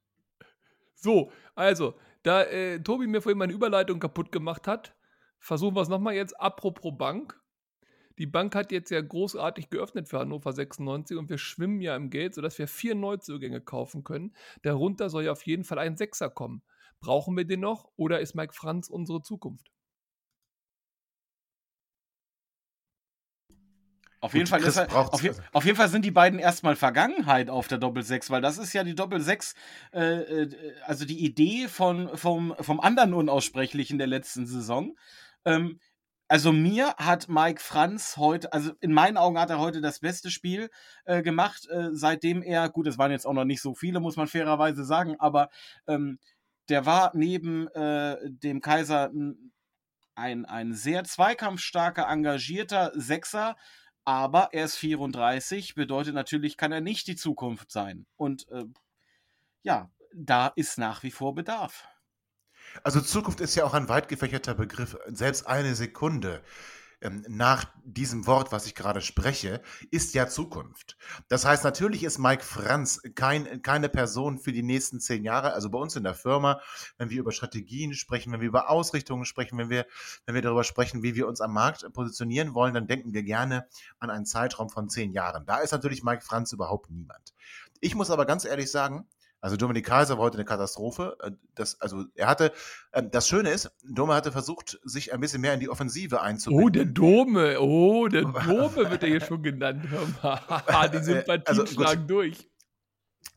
So, 0.95 1.31
also, 1.53 1.95
da 2.23 2.43
äh, 2.43 2.79
Tobi 2.81 3.07
mir 3.07 3.21
vorhin 3.21 3.37
meine 3.37 3.53
Überleitung 3.53 3.99
kaputt 3.99 4.31
gemacht 4.31 4.67
hat, 4.67 4.95
versuchen 5.39 5.75
wir 5.75 5.81
es 5.81 5.89
nochmal 5.89 6.15
jetzt. 6.15 6.39
Apropos 6.39 6.93
Bank. 6.97 7.39
Die 8.17 8.25
Bank 8.25 8.55
hat 8.55 8.71
jetzt 8.71 8.91
ja 8.91 9.01
großartig 9.01 9.69
geöffnet 9.69 10.07
für 10.07 10.19
Hannover 10.19 10.53
96 10.53 11.17
und 11.17 11.29
wir 11.29 11.37
schwimmen 11.37 11.81
ja 11.81 11.95
im 11.95 12.09
Geld, 12.09 12.33
sodass 12.33 12.57
wir 12.57 12.67
vier 12.67 12.95
Neuzugänge 12.95 13.59
kaufen 13.59 14.03
können. 14.05 14.33
Darunter 14.61 15.09
soll 15.09 15.25
ja 15.25 15.33
auf 15.33 15.45
jeden 15.45 15.65
Fall 15.65 15.79
ein 15.79 15.97
Sechser 15.97 16.29
kommen. 16.29 16.63
Brauchen 17.01 17.35
wir 17.35 17.45
den 17.45 17.59
noch 17.59 17.91
oder 17.97 18.21
ist 18.21 18.33
Mike 18.33 18.53
Franz 18.53 18.89
unsere 18.89 19.21
Zukunft? 19.21 19.74
Auf 24.25 24.33
jeden, 24.33 24.47
Fall 24.47 24.63
er, 24.63 24.95
auf, 24.95 25.21
auf 25.53 25.65
jeden 25.65 25.77
Fall 25.77 25.87
sind 25.87 26.03
die 26.03 26.11
beiden 26.11 26.39
erstmal 26.39 26.75
Vergangenheit 26.75 27.51
auf 27.51 27.67
der 27.67 27.77
Doppel-6, 27.77 28.31
weil 28.31 28.41
das 28.41 28.57
ist 28.57 28.73
ja 28.73 28.83
die 28.83 28.95
Doppel-6, 28.95 29.53
äh, 29.93 29.99
äh, 30.01 30.73
also 30.83 31.05
die 31.05 31.23
Idee 31.23 31.67
von, 31.67 32.09
vom, 32.17 32.55
vom 32.59 32.79
anderen 32.79 33.13
Unaussprechlichen 33.13 33.99
der 33.99 34.07
letzten 34.07 34.47
Saison. 34.47 34.97
Ähm, 35.45 35.79
also 36.27 36.51
mir 36.51 36.95
hat 36.97 37.29
Mike 37.29 37.61
Franz 37.61 38.17
heute, 38.17 38.51
also 38.51 38.71
in 38.81 38.91
meinen 38.91 39.17
Augen 39.17 39.39
hat 39.39 39.51
er 39.51 39.59
heute 39.59 39.79
das 39.79 39.99
beste 39.99 40.31
Spiel 40.31 40.71
äh, 41.05 41.21
gemacht, 41.21 41.67
äh, 41.69 41.89
seitdem 41.91 42.41
er, 42.41 42.67
gut, 42.69 42.87
es 42.87 42.97
waren 42.97 43.11
jetzt 43.11 43.27
auch 43.27 43.33
noch 43.33 43.45
nicht 43.45 43.61
so 43.61 43.75
viele, 43.75 43.99
muss 43.99 44.15
man 44.15 44.27
fairerweise 44.27 44.83
sagen, 44.85 45.17
aber 45.19 45.49
ähm, 45.85 46.17
der 46.69 46.87
war 46.87 47.11
neben 47.13 47.67
äh, 47.67 48.17
dem 48.27 48.59
Kaiser 48.61 49.11
ein, 50.15 50.45
ein 50.45 50.73
sehr 50.73 51.03
zweikampfstarker, 51.03 52.07
engagierter 52.07 52.91
Sechser, 52.95 53.55
aber 54.05 54.49
er 54.53 54.65
ist 54.65 54.77
34, 54.77 55.75
bedeutet 55.75 56.13
natürlich, 56.13 56.57
kann 56.57 56.71
er 56.71 56.81
nicht 56.81 57.07
die 57.07 57.15
Zukunft 57.15 57.71
sein. 57.71 58.05
Und 58.15 58.47
äh, 58.49 58.65
ja, 59.63 59.89
da 60.13 60.47
ist 60.55 60.77
nach 60.77 61.03
wie 61.03 61.11
vor 61.11 61.35
Bedarf. 61.35 61.87
Also 62.83 63.01
Zukunft 63.01 63.41
ist 63.41 63.55
ja 63.55 63.65
auch 63.65 63.73
ein 63.73 63.89
weit 63.89 64.07
gefächerter 64.07 64.53
Begriff. 64.53 64.97
Selbst 65.07 65.47
eine 65.47 65.75
Sekunde 65.75 66.43
ähm, 67.01 67.25
nach 67.27 67.65
diesem 67.83 68.27
Wort, 68.27 68.51
was 68.51 68.65
ich 68.65 68.75
gerade 68.75 69.01
spreche, 69.01 69.61
ist 69.91 70.13
ja 70.13 70.27
Zukunft. 70.27 70.97
Das 71.27 71.45
heißt, 71.45 71.63
natürlich 71.63 72.03
ist 72.03 72.17
Mike 72.17 72.43
Franz 72.43 73.01
kein, 73.15 73.61
keine 73.61 73.89
Person 73.89 74.39
für 74.39 74.51
die 74.51 74.63
nächsten 74.63 74.99
zehn 74.99 75.23
Jahre. 75.23 75.53
Also 75.53 75.69
bei 75.69 75.79
uns 75.79 75.95
in 75.95 76.03
der 76.03 76.13
Firma, 76.13 76.61
wenn 76.97 77.09
wir 77.09 77.19
über 77.19 77.31
Strategien 77.31 77.93
sprechen, 77.93 78.31
wenn 78.31 78.41
wir 78.41 78.47
über 78.47 78.69
Ausrichtungen 78.69 79.25
sprechen, 79.25 79.57
wenn 79.57 79.69
wir, 79.69 79.85
wenn 80.25 80.35
wir 80.35 80.41
darüber 80.41 80.63
sprechen, 80.63 81.03
wie 81.03 81.15
wir 81.15 81.27
uns 81.27 81.41
am 81.41 81.53
Markt 81.53 81.85
positionieren 81.93 82.53
wollen, 82.53 82.73
dann 82.73 82.87
denken 82.87 83.13
wir 83.13 83.23
gerne 83.23 83.67
an 83.99 84.09
einen 84.09 84.25
Zeitraum 84.25 84.69
von 84.69 84.89
zehn 84.89 85.11
Jahren. 85.11 85.45
Da 85.45 85.57
ist 85.57 85.71
natürlich 85.71 86.03
Mike 86.03 86.23
Franz 86.23 86.51
überhaupt 86.51 86.89
niemand. 86.89 87.33
Ich 87.81 87.95
muss 87.95 88.09
aber 88.09 88.25
ganz 88.25 88.45
ehrlich 88.45 88.71
sagen, 88.71 89.07
also 89.41 89.57
Dominik 89.57 89.85
Kaiser 89.85 90.17
war 90.17 90.25
heute 90.25 90.37
eine 90.37 90.45
Katastrophe. 90.45 91.17
Äh, 91.21 91.31
Das, 91.55 91.79
also 91.81 92.05
er 92.15 92.27
hatte, 92.27 92.51
ähm, 92.93 93.09
das 93.11 93.27
Schöne 93.27 93.49
ist, 93.51 93.71
Dome 93.83 94.13
hatte 94.15 94.31
versucht, 94.31 94.79
sich 94.83 95.13
ein 95.13 95.19
bisschen 95.19 95.41
mehr 95.41 95.53
in 95.53 95.59
die 95.59 95.69
Offensive 95.69 96.21
einzubinden. 96.21 96.65
Oh, 96.65 96.69
der 96.69 96.85
Dome. 96.85 97.59
Oh, 97.59 98.07
der 98.07 98.21
Dome 98.45 98.89
wird 98.89 99.03
er 99.03 99.09
hier 99.09 99.21
schon 99.21 99.43
genannt. 99.43 99.85
Mal. 100.23 100.89
Die 100.89 101.03
Sympathien 101.03 101.43
Also, 101.45 101.61
gut. 101.63 101.71
schlagen 101.73 102.07
durch. 102.07 102.49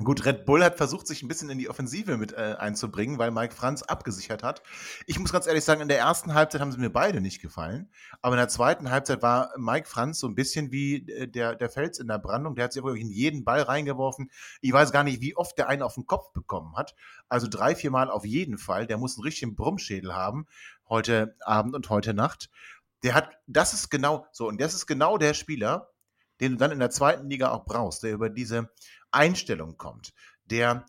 Gut, 0.05 0.25
Red 0.25 0.45
Bull 0.45 0.63
hat 0.63 0.77
versucht, 0.77 1.09
sich 1.09 1.25
ein 1.25 1.29
bisschen 1.29 1.51
in 1.51 1.59
die 1.59 1.69
Offensive 1.69 2.17
mit 2.19 2.33
äh, 2.33 2.55
einzubringen, 2.57 3.19
weil 3.19 3.33
Mike 3.33 3.53
Franz 3.53 3.83
abgesichert 3.83 4.45
hat. 4.45 4.63
Ich 5.07 5.19
muss 5.19 5.33
ganz 5.33 5.49
ehrlich 5.49 5.65
sagen, 5.65 5.81
in 5.81 5.89
der 5.89 5.99
ersten 5.99 6.35
Halbzeit 6.35 6.61
haben 6.61 6.71
sie 6.71 6.79
mir 6.79 6.89
beide 6.89 7.21
nicht 7.21 7.43
gefallen. 7.43 7.91
Aber 8.23 8.37
in 8.37 8.39
der 8.39 8.47
zweiten 8.47 8.93
Halbzeit 8.93 9.23
war 9.23 9.51
Mike 9.57 9.89
Franz 9.89 10.21
so 10.21 10.29
ein 10.29 10.37
bisschen 10.37 10.71
wie 10.71 11.09
äh, 11.11 11.27
der, 11.27 11.57
der 11.57 11.69
Fels 11.69 11.99
in 11.99 12.07
der 12.07 12.21
Brandung. 12.21 12.55
Der 12.55 12.67
hat 12.67 12.73
sich 12.75 12.85
wirklich 12.85 13.03
in 13.03 13.11
jeden 13.11 13.45
Ball 13.45 13.63
reingeworfen. 13.63 14.31
Ich 14.61 14.73
weiß 14.73 14.93
gar 14.93 15.03
nicht, 15.03 15.21
wie 15.21 15.37
oft 15.37 15.59
der 15.59 15.69
einen 15.69 15.83
auf 15.83 15.95
den 15.95 16.07
Kopf 16.07 16.33
bekommen 16.33 16.77
hat. 16.77 16.95
Also 17.29 17.49
drei, 17.51 17.75
vier 17.75 17.91
Mal 17.91 18.09
auf 18.09 18.25
jeden 18.25 18.57
Fall. 18.57 18.87
Der 18.87 18.99
muss 18.99 19.17
einen 19.17 19.25
richtigen 19.25 19.57
Brummschädel 19.57 20.15
haben. 20.15 20.47
Heute 20.89 21.35
Abend 21.41 21.75
und 21.75 21.91
heute 21.91 22.15
Nacht. 22.15 22.51
Der 23.03 23.15
hat, 23.15 23.31
das 23.49 23.75
ist 23.75 23.91
genau 23.91 24.29
so. 24.31 24.47
Und 24.47 24.61
das 24.61 24.75
ist 24.75 24.87
genau 24.87 25.19
der 25.19 25.35
Spieler, 25.35 25.91
den 26.41 26.53
du 26.53 26.59
dann 26.59 26.73
in 26.73 26.79
der 26.79 26.91
zweiten 26.91 27.29
Liga 27.29 27.51
auch 27.51 27.65
brauchst, 27.65 28.03
der 28.03 28.13
über 28.13 28.31
diese 28.31 28.71
Einstellung 29.11 29.77
kommt, 29.77 30.13
der 30.45 30.87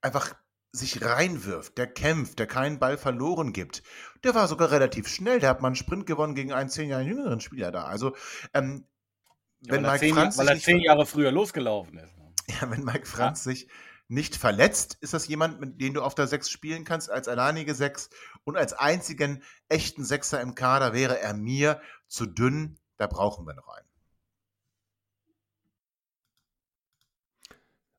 einfach 0.00 0.34
sich 0.72 1.04
reinwirft, 1.04 1.78
der 1.78 1.86
kämpft, 1.86 2.38
der 2.38 2.46
keinen 2.46 2.78
Ball 2.80 2.98
verloren 2.98 3.52
gibt. 3.52 3.82
Der 4.24 4.34
war 4.34 4.48
sogar 4.48 4.72
relativ 4.72 5.08
schnell, 5.08 5.38
der 5.38 5.50
hat 5.50 5.62
mal 5.62 5.68
einen 5.68 5.76
Sprint 5.76 6.06
gewonnen 6.06 6.34
gegen 6.34 6.52
einen 6.52 6.68
zehn 6.68 6.88
Jahre 6.88 7.04
jüngeren 7.04 7.40
Spieler 7.40 7.70
da. 7.70 7.84
Also 7.84 8.14
ähm, 8.52 8.86
wenn 9.60 9.84
weil, 9.84 9.92
Mike 9.92 10.00
zehn, 10.00 10.14
Franz 10.14 10.36
weil 10.36 10.46
sich 10.46 10.50
er 10.50 10.54
nicht 10.54 10.64
zehn 10.64 10.80
Jahre 10.80 11.06
früher 11.06 11.30
losgelaufen 11.30 11.98
ist. 11.98 12.16
ne? 12.18 12.24
Ja, 12.60 12.70
wenn 12.70 12.84
Mike 12.84 13.06
Franz 13.06 13.44
sich 13.44 13.68
nicht 14.08 14.36
verletzt, 14.36 14.98
ist 15.00 15.14
das 15.14 15.28
jemand, 15.28 15.60
mit 15.60 15.80
dem 15.80 15.94
du 15.94 16.02
auf 16.02 16.14
der 16.14 16.26
6 16.26 16.50
spielen 16.50 16.84
kannst, 16.84 17.10
als 17.10 17.26
alleinige 17.26 17.74
6 17.74 18.10
und 18.44 18.56
als 18.56 18.74
einzigen 18.74 19.42
echten 19.68 20.04
Sechser 20.04 20.40
im 20.42 20.54
Kader 20.54 20.92
wäre 20.92 21.18
er 21.18 21.34
mir 21.34 21.80
zu 22.06 22.26
dünn. 22.26 22.78
Da 22.98 23.06
brauchen 23.06 23.46
wir 23.46 23.54
noch 23.54 23.68
einen. 23.68 23.88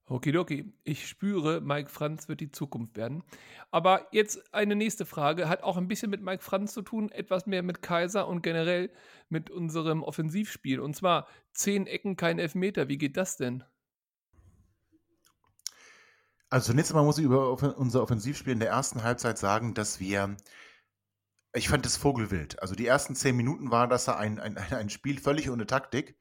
Okidoki, 0.08 0.72
ich 0.84 1.08
spüre, 1.08 1.62
Mike 1.62 1.90
Franz 1.90 2.28
wird 2.28 2.40
die 2.40 2.52
Zukunft 2.52 2.96
werden. 2.96 3.24
Aber 3.72 4.08
jetzt 4.12 4.54
eine 4.54 4.76
nächste 4.76 5.06
Frage, 5.06 5.50
hat 5.50 5.64
auch 5.64 5.78
ein 5.78 5.88
bisschen 5.88 6.12
mit 6.12 6.22
Mike 6.22 6.44
Franz 6.44 6.74
zu 6.74 6.84
tun, 6.84 7.12
etwas 7.12 7.48
mehr 7.48 7.64
mit 7.64 7.82
Kaiser 7.82 8.28
und 8.28 8.44
generell 8.44 8.92
mit 9.30 9.50
unserem 9.50 10.04
Offensivspiel. 10.04 10.80
Und 10.80 10.96
zwar 10.96 11.28
10 11.54 11.88
Ecken, 11.88 12.18
kein 12.18 12.38
Elfmeter. 12.38 12.88
Wie 12.88 13.00
geht 13.00 13.18
das 13.18 13.38
denn? 13.38 13.64
Also 16.52 16.68
zunächst 16.68 16.92
einmal 16.92 17.06
muss 17.06 17.18
ich 17.18 17.26
über 17.26 17.50
unser 17.78 18.04
Offensivspiel 18.04 18.54
in 18.54 18.60
der 18.60 18.70
ersten 18.70 19.02
Halbzeit 19.02 19.40
sagen, 19.40 19.74
dass 19.74 20.00
wir, 20.00 20.38
ich 21.54 21.68
fand 21.68 21.84
das 21.84 21.98
Vogelwild. 21.98 22.62
Also 22.62 22.76
die 22.76 22.86
ersten 22.86 23.16
zehn 23.16 23.36
Minuten 23.36 23.72
war 23.72 23.88
das 23.88 24.08
ein, 24.08 24.40
ein, 24.40 24.56
ein 24.58 24.90
Spiel 24.92 25.20
völlig 25.20 25.50
ohne 25.50 25.66
Taktik. 25.66 26.16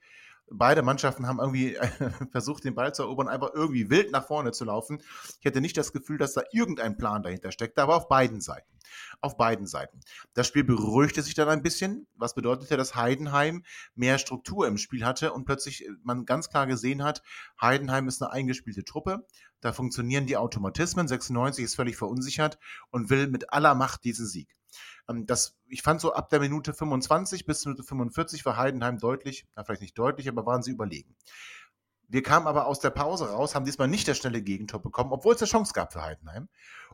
Beide 0.50 0.82
Mannschaften 0.82 1.26
haben 1.26 1.38
irgendwie 1.38 1.76
versucht, 2.30 2.64
den 2.64 2.74
Ball 2.74 2.94
zu 2.94 3.02
erobern, 3.02 3.28
einfach 3.28 3.52
irgendwie 3.54 3.90
wild 3.90 4.12
nach 4.12 4.26
vorne 4.26 4.52
zu 4.52 4.64
laufen. 4.64 5.02
Ich 5.40 5.46
hatte 5.46 5.60
nicht 5.60 5.76
das 5.76 5.92
Gefühl, 5.92 6.18
dass 6.18 6.34
da 6.34 6.42
irgendein 6.52 6.96
Plan 6.96 7.22
dahinter 7.22 7.50
steckt, 7.50 7.78
aber 7.78 7.96
auf 7.96 8.08
beiden 8.08 8.40
Seiten. 8.40 8.68
Auf 9.20 9.36
beiden 9.36 9.66
Seiten. 9.66 10.00
Das 10.34 10.46
Spiel 10.46 10.64
beruhigte 10.64 11.22
sich 11.22 11.34
dann 11.34 11.48
ein 11.48 11.62
bisschen, 11.62 12.06
was 12.14 12.34
bedeutete, 12.34 12.76
dass 12.76 12.94
Heidenheim 12.94 13.64
mehr 13.94 14.18
Struktur 14.18 14.68
im 14.68 14.76
Spiel 14.76 15.04
hatte 15.04 15.32
und 15.32 15.46
plötzlich 15.46 15.88
man 16.02 16.26
ganz 16.26 16.50
klar 16.50 16.66
gesehen 16.66 17.02
hat, 17.02 17.22
Heidenheim 17.60 18.06
ist 18.06 18.22
eine 18.22 18.32
eingespielte 18.32 18.84
Truppe. 18.84 19.26
Da 19.60 19.72
funktionieren 19.72 20.26
die 20.26 20.36
Automatismen. 20.36 21.08
96 21.08 21.64
ist 21.64 21.74
völlig 21.74 21.96
verunsichert 21.96 22.58
und 22.90 23.08
will 23.08 23.28
mit 23.28 23.52
aller 23.52 23.74
Macht 23.74 24.04
diesen 24.04 24.26
Sieg. 24.26 24.54
Ähm, 25.08 25.26
Das, 25.26 25.58
ich 25.68 25.82
fand 25.82 26.00
so 26.00 26.12
ab 26.12 26.30
der 26.30 26.40
Minute 26.40 26.74
25 26.74 27.46
bis 27.46 27.64
Minute 27.64 27.82
45 27.82 28.44
war 28.44 28.56
Heidenheim 28.56 28.98
deutlich, 28.98 29.46
na, 29.56 29.64
vielleicht 29.64 29.82
nicht 29.82 29.98
deutlich, 29.98 30.28
aber 30.28 30.46
waren 30.46 30.62
sie 30.62 30.70
überlegen. 30.72 31.16
Wir 32.08 32.22
kamen 32.22 32.46
aber 32.46 32.66
aus 32.66 32.80
der 32.80 32.90
Pause 32.90 33.30
raus, 33.30 33.54
haben 33.54 33.64
diesmal 33.64 33.88
nicht 33.88 34.06
das 34.06 34.18
schnelle 34.18 34.42
Gegentor 34.42 34.80
bekommen, 34.80 35.12
obwohl 35.12 35.34
es 35.34 35.40
eine 35.40 35.48
Chance 35.48 35.72
gab 35.72 35.92
für 35.92 36.02
Heidenheim. 36.02 36.48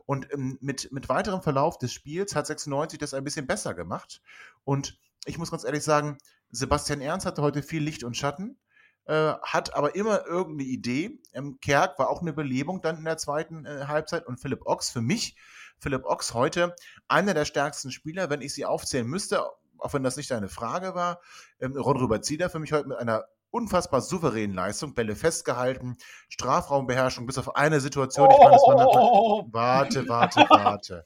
Und 0.05 0.31
ähm, 0.33 0.57
mit, 0.61 0.91
mit 0.91 1.09
weiterem 1.09 1.41
Verlauf 1.41 1.77
des 1.77 1.93
Spiels 1.93 2.35
hat 2.35 2.47
96 2.47 2.97
das 2.97 3.13
ein 3.13 3.23
bisschen 3.23 3.47
besser 3.47 3.73
gemacht. 3.73 4.21
Und 4.63 4.99
ich 5.25 5.37
muss 5.37 5.51
ganz 5.51 5.63
ehrlich 5.63 5.83
sagen, 5.83 6.17
Sebastian 6.49 7.01
Ernst 7.01 7.25
hatte 7.25 7.41
heute 7.41 7.61
viel 7.61 7.83
Licht 7.83 8.03
und 8.03 8.17
Schatten, 8.17 8.57
äh, 9.05 9.33
hat 9.41 9.75
aber 9.75 9.95
immer 9.95 10.25
irgendeine 10.25 10.69
Idee. 10.69 11.19
Ähm, 11.33 11.59
Kerk 11.61 11.99
war 11.99 12.09
auch 12.09 12.21
eine 12.21 12.33
Belebung 12.33 12.81
dann 12.81 12.97
in 12.97 13.05
der 13.05 13.17
zweiten 13.17 13.65
äh, 13.65 13.85
Halbzeit 13.87 14.25
und 14.25 14.39
Philipp 14.39 14.65
Ochs 14.65 14.89
für 14.89 15.01
mich, 15.01 15.35
Philipp 15.81 16.05
Ochs 16.05 16.33
heute 16.33 16.75
einer 17.07 17.33
der 17.33 17.45
stärksten 17.45 17.91
Spieler, 17.91 18.29
wenn 18.29 18.41
ich 18.41 18.53
sie 18.53 18.65
aufzählen 18.65 19.07
müsste, 19.07 19.43
auch 19.79 19.93
wenn 19.93 20.03
das 20.03 20.15
nicht 20.15 20.31
eine 20.31 20.47
Frage 20.47 20.93
war. 20.93 21.19
Ähm, 21.59 21.75
Ron 21.75 21.97
Robert 21.97 22.23
Zieler 22.23 22.49
für 22.49 22.59
mich 22.59 22.71
heute 22.71 22.87
mit 22.87 22.97
einer 22.97 23.25
unfassbar 23.49 24.01
souveränen 24.01 24.55
Leistung, 24.55 24.93
Bälle 24.93 25.15
festgehalten, 25.15 25.97
Strafraumbeherrschung, 26.29 27.25
bis 27.25 27.37
auf 27.37 27.55
eine 27.55 27.81
Situation, 27.81 28.29
ich 28.31 28.37
meine, 28.37 28.51
das 28.51 28.61
war 28.61 28.87
Oh, 28.87 29.41
eine, 29.41 29.53
Warte, 29.53 30.07
warte, 30.07 30.39
warte. 30.49 31.05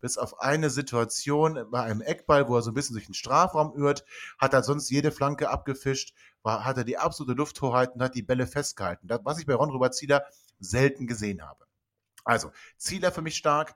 Bis 0.00 0.18
auf 0.18 0.40
eine 0.40 0.68
Situation 0.68 1.64
bei 1.70 1.82
einem 1.82 2.02
Eckball, 2.02 2.48
wo 2.48 2.56
er 2.56 2.62
so 2.62 2.70
ein 2.70 2.74
bisschen 2.74 2.94
durch 2.94 3.06
den 3.06 3.14
Strafraum 3.14 3.72
irrt, 3.76 4.04
hat 4.38 4.52
er 4.52 4.62
sonst 4.62 4.90
jede 4.90 5.10
Flanke 5.10 5.48
abgefischt, 5.48 6.14
war, 6.42 6.64
hat 6.64 6.76
er 6.76 6.84
die 6.84 6.98
absolute 6.98 7.36
Lufthoheit 7.36 7.94
und 7.94 8.02
hat 8.02 8.14
die 8.14 8.22
Bälle 8.22 8.46
festgehalten. 8.46 9.08
Das, 9.08 9.20
was 9.24 9.38
ich 9.38 9.46
bei 9.46 9.54
Ron 9.54 9.70
Robert 9.70 9.94
Zieler 9.94 10.24
selten 10.58 11.06
gesehen 11.06 11.42
habe. 11.42 11.64
Also, 12.24 12.50
Zieler 12.76 13.10
für 13.12 13.22
mich 13.22 13.36
stark. 13.36 13.74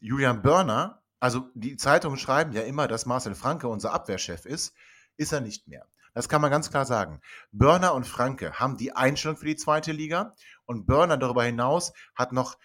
Julian 0.00 0.42
Börner, 0.42 1.02
also 1.20 1.48
die 1.54 1.76
Zeitungen 1.76 2.18
schreiben 2.18 2.52
ja 2.52 2.62
immer, 2.62 2.88
dass 2.88 3.06
Marcel 3.06 3.34
Franke 3.34 3.68
unser 3.68 3.92
Abwehrchef 3.92 4.46
ist, 4.46 4.74
ist 5.16 5.32
er 5.32 5.40
nicht 5.40 5.68
mehr. 5.68 5.86
Das 6.14 6.28
kann 6.28 6.40
man 6.40 6.50
ganz 6.50 6.70
klar 6.70 6.84
sagen. 6.84 7.20
Börner 7.52 7.94
und 7.94 8.06
Franke 8.06 8.54
haben 8.54 8.76
die 8.76 8.92
Einstellung 8.92 9.36
für 9.36 9.46
die 9.46 9.56
zweite 9.56 9.92
Liga 9.92 10.34
und 10.64 10.86
Börner 10.86 11.16
darüber 11.16 11.44
hinaus 11.44 11.92
hat 12.14 12.32
noch 12.32 12.56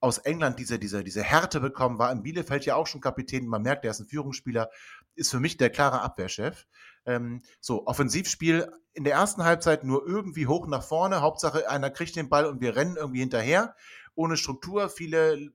aus 0.00 0.18
England 0.18 0.58
diese, 0.58 0.78
diese, 0.78 1.04
diese 1.04 1.22
Härte 1.22 1.60
bekommen, 1.60 1.98
war 1.98 2.10
in 2.10 2.22
Bielefeld 2.22 2.64
ja 2.64 2.74
auch 2.74 2.86
schon 2.86 3.00
Kapitän. 3.00 3.46
Man 3.46 3.62
merkt, 3.62 3.84
er 3.84 3.92
ist 3.92 4.00
ein 4.00 4.06
Führungsspieler, 4.06 4.68
ist 5.14 5.30
für 5.30 5.40
mich 5.40 5.56
der 5.56 5.70
klare 5.70 6.00
Abwehrchef. 6.00 6.66
Ähm, 7.06 7.42
so, 7.60 7.86
Offensivspiel 7.86 8.68
in 8.94 9.04
der 9.04 9.14
ersten 9.14 9.44
Halbzeit 9.44 9.84
nur 9.84 10.06
irgendwie 10.06 10.46
hoch 10.46 10.66
nach 10.66 10.82
vorne. 10.82 11.20
Hauptsache, 11.20 11.68
einer 11.68 11.90
kriegt 11.90 12.16
den 12.16 12.28
Ball 12.28 12.46
und 12.46 12.60
wir 12.60 12.74
rennen 12.74 12.96
irgendwie 12.96 13.20
hinterher. 13.20 13.76
Ohne 14.14 14.36
Struktur, 14.36 14.88
viele 14.88 15.52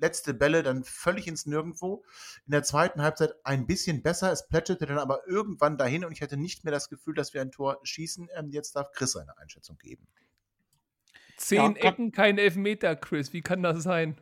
letzte 0.00 0.34
Bälle 0.34 0.62
dann 0.62 0.84
völlig 0.84 1.26
ins 1.26 1.46
Nirgendwo. 1.46 2.04
In 2.46 2.52
der 2.52 2.62
zweiten 2.62 3.02
Halbzeit 3.02 3.34
ein 3.44 3.66
bisschen 3.66 4.02
besser. 4.02 4.32
Es 4.32 4.48
plätscherte 4.48 4.86
dann 4.86 4.98
aber 4.98 5.26
irgendwann 5.26 5.78
dahin 5.78 6.04
und 6.04 6.12
ich 6.12 6.22
hatte 6.22 6.36
nicht 6.36 6.64
mehr 6.64 6.72
das 6.72 6.88
Gefühl, 6.88 7.14
dass 7.14 7.34
wir 7.34 7.40
ein 7.40 7.52
Tor 7.52 7.78
schießen. 7.82 8.28
Ähm, 8.36 8.50
jetzt 8.50 8.76
darf 8.76 8.92
Chris 8.92 9.12
seine 9.12 9.36
Einschätzung 9.38 9.78
geben. 9.78 10.06
Zehn 11.36 11.76
Ja, 11.76 11.88
Ecken, 11.88 12.12
kein 12.12 12.38
Elfmeter, 12.38 12.96
Chris. 12.96 13.32
Wie 13.32 13.40
kann 13.40 13.62
das 13.62 13.82
sein? 13.82 14.16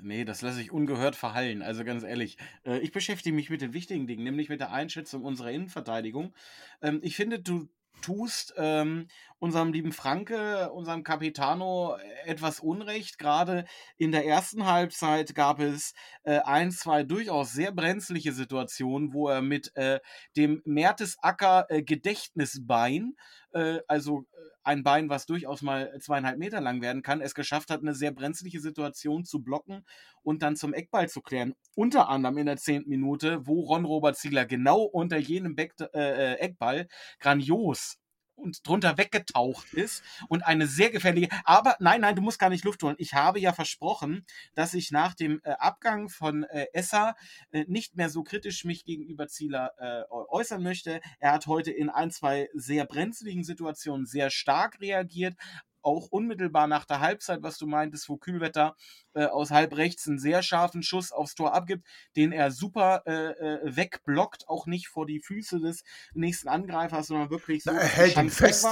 Nee, 0.00 0.24
das 0.24 0.42
lasse 0.42 0.60
ich 0.60 0.72
ungehört 0.72 1.14
verhallen. 1.14 1.62
Also 1.62 1.84
ganz 1.84 2.02
ehrlich, 2.02 2.38
äh, 2.64 2.78
ich 2.78 2.92
beschäftige 2.92 3.34
mich 3.36 3.50
mit 3.50 3.60
den 3.60 3.74
wichtigen 3.74 4.06
Dingen, 4.06 4.24
nämlich 4.24 4.48
mit 4.48 4.60
der 4.60 4.72
Einschätzung 4.72 5.24
unserer 5.24 5.50
Innenverteidigung. 5.50 6.34
Ähm, 6.80 7.00
ich 7.02 7.16
finde, 7.16 7.38
du 7.38 7.68
tust 8.02 8.52
ähm, 8.58 9.08
unserem 9.38 9.72
lieben 9.72 9.92
Franke, 9.92 10.70
unserem 10.70 11.02
Capitano, 11.02 11.96
äh, 11.96 12.28
etwas 12.30 12.60
Unrecht. 12.60 13.18
Gerade 13.18 13.64
in 13.96 14.12
der 14.12 14.26
ersten 14.26 14.66
Halbzeit 14.66 15.34
gab 15.34 15.58
es 15.58 15.94
äh, 16.24 16.40
ein, 16.40 16.70
zwei 16.70 17.02
durchaus 17.02 17.52
sehr 17.52 17.72
brenzliche 17.72 18.32
Situationen, 18.32 19.14
wo 19.14 19.28
er 19.28 19.40
mit 19.40 19.74
äh, 19.76 20.00
dem 20.36 20.60
Mertesacker 20.64 21.66
äh, 21.70 21.82
Gedächtnisbein, 21.82 23.16
äh, 23.52 23.78
also 23.88 24.26
äh, 24.32 24.51
ein 24.64 24.82
Bein, 24.82 25.08
was 25.08 25.26
durchaus 25.26 25.62
mal 25.62 25.98
zweieinhalb 26.00 26.38
Meter 26.38 26.60
lang 26.60 26.82
werden 26.82 27.02
kann, 27.02 27.20
es 27.20 27.34
geschafft 27.34 27.70
hat, 27.70 27.80
eine 27.80 27.94
sehr 27.94 28.12
brenzliche 28.12 28.60
Situation 28.60 29.24
zu 29.24 29.42
blocken 29.42 29.84
und 30.22 30.42
dann 30.42 30.56
zum 30.56 30.74
Eckball 30.74 31.08
zu 31.08 31.20
klären. 31.20 31.54
Unter 31.74 32.08
anderem 32.08 32.38
in 32.38 32.46
der 32.46 32.56
zehnten 32.56 32.90
Minute, 32.90 33.46
wo 33.46 33.60
Ron 33.62 33.84
Robert 33.84 34.16
Ziegler 34.16 34.46
genau 34.46 34.82
unter 34.82 35.18
jenem 35.18 35.54
Beck, 35.56 35.74
äh, 35.94 35.98
äh, 35.98 36.34
Eckball 36.34 36.88
grandios 37.18 38.01
und 38.34 38.66
drunter 38.66 38.98
weggetaucht 38.98 39.72
ist 39.74 40.02
und 40.28 40.42
eine 40.42 40.66
sehr 40.66 40.90
gefährliche. 40.90 41.28
Aber 41.44 41.76
nein, 41.80 42.00
nein, 42.00 42.16
du 42.16 42.22
musst 42.22 42.38
gar 42.38 42.50
nicht 42.50 42.64
Luft 42.64 42.82
holen. 42.82 42.96
Ich 42.98 43.14
habe 43.14 43.40
ja 43.40 43.52
versprochen, 43.52 44.24
dass 44.54 44.74
ich 44.74 44.90
nach 44.90 45.14
dem 45.14 45.40
äh, 45.44 45.52
Abgang 45.52 46.08
von 46.08 46.44
äh, 46.44 46.66
Esser 46.72 47.14
äh, 47.50 47.64
nicht 47.68 47.96
mehr 47.96 48.08
so 48.08 48.22
kritisch 48.22 48.64
mich 48.64 48.84
gegenüber 48.84 49.28
Zieler 49.28 49.72
äh, 49.78 50.02
äußern 50.10 50.62
möchte. 50.62 51.00
Er 51.18 51.32
hat 51.32 51.46
heute 51.46 51.70
in 51.70 51.90
ein, 51.90 52.10
zwei 52.10 52.48
sehr 52.54 52.84
brenzligen 52.84 53.44
Situationen 53.44 54.06
sehr 54.06 54.30
stark 54.30 54.80
reagiert. 54.80 55.34
Auch 55.82 56.08
unmittelbar 56.08 56.66
nach 56.66 56.84
der 56.84 57.00
Halbzeit, 57.00 57.42
was 57.42 57.58
du 57.58 57.66
meintest, 57.66 58.08
wo 58.08 58.16
Kühlwetter 58.16 58.76
äh, 59.14 59.24
aus 59.24 59.50
halb 59.50 59.76
rechts 59.76 60.06
einen 60.08 60.18
sehr 60.18 60.42
scharfen 60.42 60.82
Schuss 60.82 61.12
aufs 61.12 61.34
Tor 61.34 61.54
abgibt, 61.54 61.86
den 62.16 62.32
er 62.32 62.50
super 62.50 63.02
äh, 63.06 63.12
äh, 63.32 63.76
wegblockt, 63.76 64.48
auch 64.48 64.66
nicht 64.66 64.88
vor 64.88 65.06
die 65.06 65.20
Füße 65.20 65.60
des 65.60 65.82
nächsten 66.14 66.48
Angreifers, 66.48 67.08
sondern 67.08 67.30
wirklich 67.30 67.64
so. 67.64 67.72
Na, 67.72 67.80
er 67.80 67.88
hält 67.88 68.16
ihn 68.16 68.30
fest. 68.30 68.66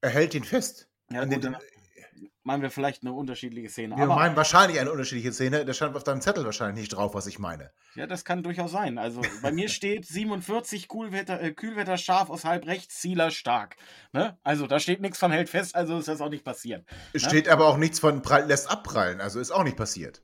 Er 0.00 0.10
hält 0.10 0.34
ihn 0.34 0.44
fest. 0.44 0.88
Ja, 1.10 1.24
gut, 1.24 1.44
den- 1.44 1.56
meinen 2.50 2.62
wir 2.62 2.70
vielleicht 2.70 3.02
eine 3.04 3.12
unterschiedliche 3.12 3.68
Szene. 3.68 3.96
wir 3.96 4.02
aber 4.04 4.16
meinen 4.16 4.34
wahrscheinlich 4.34 4.80
eine 4.80 4.90
unterschiedliche 4.90 5.32
Szene. 5.32 5.64
Da 5.64 5.72
stand 5.72 5.94
auf 5.94 6.02
deinem 6.02 6.20
Zettel 6.20 6.44
wahrscheinlich 6.44 6.80
nicht 6.80 6.88
drauf, 6.88 7.14
was 7.14 7.28
ich 7.28 7.38
meine. 7.38 7.70
ja, 7.94 8.08
das 8.08 8.24
kann 8.24 8.42
durchaus 8.42 8.72
sein. 8.72 8.98
Also 8.98 9.22
bei 9.40 9.52
mir 9.52 9.68
steht 9.68 10.04
47 10.06 10.88
Kühlwetter, 10.88 11.40
äh, 11.40 11.52
Kühlwetter 11.52 11.96
scharf 11.96 12.28
aus 12.28 12.44
halb 12.44 12.66
rechts, 12.66 12.98
Zieler 13.00 13.30
stark. 13.30 13.76
Ne? 14.12 14.36
Also 14.42 14.66
da 14.66 14.80
steht 14.80 15.00
nichts 15.00 15.18
von 15.18 15.30
hält 15.30 15.48
fest, 15.48 15.76
also 15.76 15.98
ist 15.98 16.08
das 16.08 16.20
auch 16.20 16.28
nicht 16.28 16.44
passiert. 16.44 16.84
Es 17.12 17.22
Ne? 17.22 17.28
steht 17.28 17.48
aber 17.48 17.66
auch 17.68 17.76
nichts 17.76 18.00
von 18.00 18.20
prall, 18.20 18.46
lässt 18.46 18.68
abprallen. 18.68 19.20
Also 19.20 19.38
ist 19.38 19.52
auch 19.52 19.62
nicht 19.62 19.76
passiert. 19.76 20.20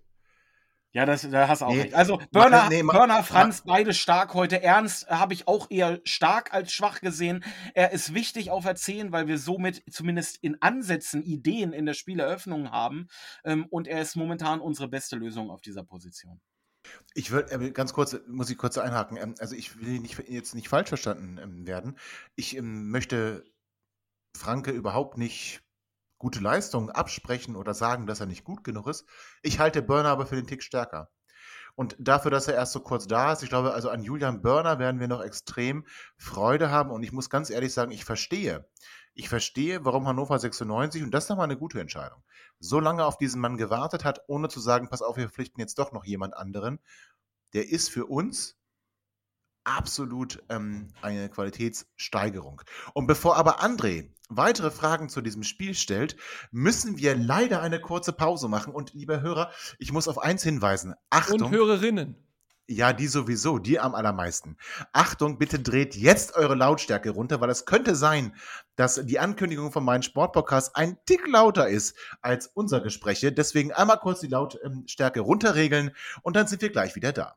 Ja, 0.96 1.04
das, 1.04 1.28
da 1.28 1.46
hast 1.46 1.60
du 1.60 1.66
auch 1.66 1.74
Nee, 1.74 1.82
recht. 1.82 1.94
Also 1.94 2.22
Börner, 2.32 2.70
nee, 2.70 2.82
Börner 2.82 3.22
Franz, 3.22 3.60
beide 3.66 3.92
stark 3.92 4.32
heute. 4.32 4.62
Ernst 4.62 5.06
habe 5.10 5.34
ich 5.34 5.46
auch 5.46 5.70
eher 5.70 6.00
stark 6.04 6.54
als 6.54 6.72
schwach 6.72 7.02
gesehen. 7.02 7.44
Er 7.74 7.92
ist 7.92 8.14
wichtig 8.14 8.50
auf 8.50 8.64
10, 8.64 9.12
weil 9.12 9.28
wir 9.28 9.36
somit 9.36 9.82
zumindest 9.90 10.38
in 10.42 10.56
Ansätzen 10.62 11.22
Ideen 11.22 11.74
in 11.74 11.84
der 11.84 11.92
Spieleröffnung 11.92 12.70
haben. 12.70 13.08
Ähm, 13.44 13.66
und 13.68 13.88
er 13.88 14.00
ist 14.00 14.16
momentan 14.16 14.58
unsere 14.58 14.88
beste 14.88 15.16
Lösung 15.16 15.50
auf 15.50 15.60
dieser 15.60 15.84
Position. 15.84 16.40
Ich 17.12 17.30
will 17.30 17.44
äh, 17.50 17.72
ganz 17.72 17.92
kurz, 17.92 18.16
muss 18.26 18.48
ich 18.48 18.56
kurz 18.56 18.78
einhaken. 18.78 19.18
Ähm, 19.18 19.34
Also 19.38 19.54
ich 19.54 19.78
will 19.78 20.00
nicht, 20.00 20.18
jetzt 20.30 20.54
nicht 20.54 20.70
falsch 20.70 20.88
verstanden 20.88 21.36
ähm, 21.36 21.66
werden. 21.66 21.98
Ich 22.36 22.58
möchte 22.58 23.44
Franke 24.34 24.70
überhaupt 24.70 25.18
nicht 25.18 25.60
gute 26.26 26.40
Leistungen 26.40 26.90
absprechen 26.90 27.54
oder 27.54 27.72
sagen, 27.72 28.08
dass 28.08 28.18
er 28.18 28.26
nicht 28.26 28.42
gut 28.42 28.64
genug 28.64 28.88
ist. 28.88 29.06
Ich 29.42 29.60
halte 29.60 29.80
Börner 29.80 30.08
aber 30.08 30.26
für 30.26 30.34
den 30.34 30.48
Tick 30.48 30.64
stärker. 30.64 31.08
Und 31.76 31.94
dafür, 32.00 32.32
dass 32.32 32.48
er 32.48 32.54
erst 32.54 32.72
so 32.72 32.80
kurz 32.80 33.06
da 33.06 33.32
ist, 33.32 33.44
ich 33.44 33.48
glaube, 33.48 33.74
also 33.74 33.90
an 33.90 34.02
Julian 34.02 34.42
Börner 34.42 34.80
werden 34.80 34.98
wir 34.98 35.06
noch 35.06 35.22
extrem 35.22 35.86
Freude 36.16 36.68
haben. 36.68 36.90
Und 36.90 37.04
ich 37.04 37.12
muss 37.12 37.30
ganz 37.30 37.48
ehrlich 37.48 37.72
sagen, 37.72 37.92
ich 37.92 38.04
verstehe. 38.04 38.68
Ich 39.14 39.28
verstehe, 39.28 39.84
warum 39.84 40.08
Hannover 40.08 40.36
96, 40.36 41.04
und 41.04 41.12
das 41.12 41.24
ist 41.24 41.30
nochmal 41.30 41.44
eine 41.44 41.56
gute 41.56 41.80
Entscheidung, 41.80 42.24
so 42.58 42.80
lange 42.80 43.04
auf 43.04 43.18
diesen 43.18 43.40
Mann 43.40 43.56
gewartet 43.56 44.04
hat, 44.04 44.22
ohne 44.26 44.48
zu 44.48 44.58
sagen, 44.58 44.88
pass 44.88 45.02
auf, 45.02 45.16
wir 45.16 45.28
verpflichten 45.28 45.60
jetzt 45.60 45.78
doch 45.78 45.92
noch 45.92 46.04
jemand 46.04 46.36
anderen. 46.36 46.80
Der 47.52 47.68
ist 47.68 47.88
für 47.88 48.06
uns 48.06 48.58
absolut 49.66 50.42
ähm, 50.48 50.88
eine 51.02 51.28
Qualitätssteigerung. 51.28 52.62
Und 52.94 53.06
bevor 53.06 53.36
aber 53.36 53.62
André 53.62 54.10
weitere 54.28 54.70
Fragen 54.70 55.08
zu 55.08 55.20
diesem 55.20 55.42
Spiel 55.42 55.74
stellt, 55.74 56.16
müssen 56.50 56.98
wir 56.98 57.16
leider 57.16 57.62
eine 57.62 57.80
kurze 57.80 58.12
Pause 58.12 58.48
machen. 58.48 58.72
Und 58.72 58.94
lieber 58.94 59.20
Hörer, 59.20 59.50
ich 59.78 59.92
muss 59.92 60.08
auf 60.08 60.18
eins 60.18 60.42
hinweisen. 60.42 60.94
Achtung. 61.10 61.42
Und 61.42 61.50
Hörerinnen. 61.50 62.16
Ja, 62.68 62.92
die 62.92 63.06
sowieso, 63.06 63.60
die 63.60 63.78
am 63.78 63.94
allermeisten. 63.94 64.56
Achtung, 64.92 65.38
bitte 65.38 65.60
dreht 65.60 65.94
jetzt 65.94 66.34
eure 66.34 66.56
Lautstärke 66.56 67.10
runter, 67.10 67.40
weil 67.40 67.50
es 67.50 67.64
könnte 67.64 67.94
sein, 67.94 68.34
dass 68.74 69.00
die 69.04 69.20
Ankündigung 69.20 69.70
von 69.70 69.84
meinem 69.84 70.02
Sportpodcast 70.02 70.74
ein 70.74 70.98
Tick 71.06 71.28
lauter 71.28 71.68
ist 71.68 71.96
als 72.22 72.48
unser 72.48 72.80
Gespräche. 72.80 73.30
Deswegen 73.30 73.70
einmal 73.70 73.98
kurz 73.98 74.18
die 74.18 74.26
Lautstärke 74.26 75.20
runterregeln 75.20 75.92
und 76.22 76.34
dann 76.34 76.48
sind 76.48 76.60
wir 76.60 76.70
gleich 76.70 76.96
wieder 76.96 77.12
da. 77.12 77.36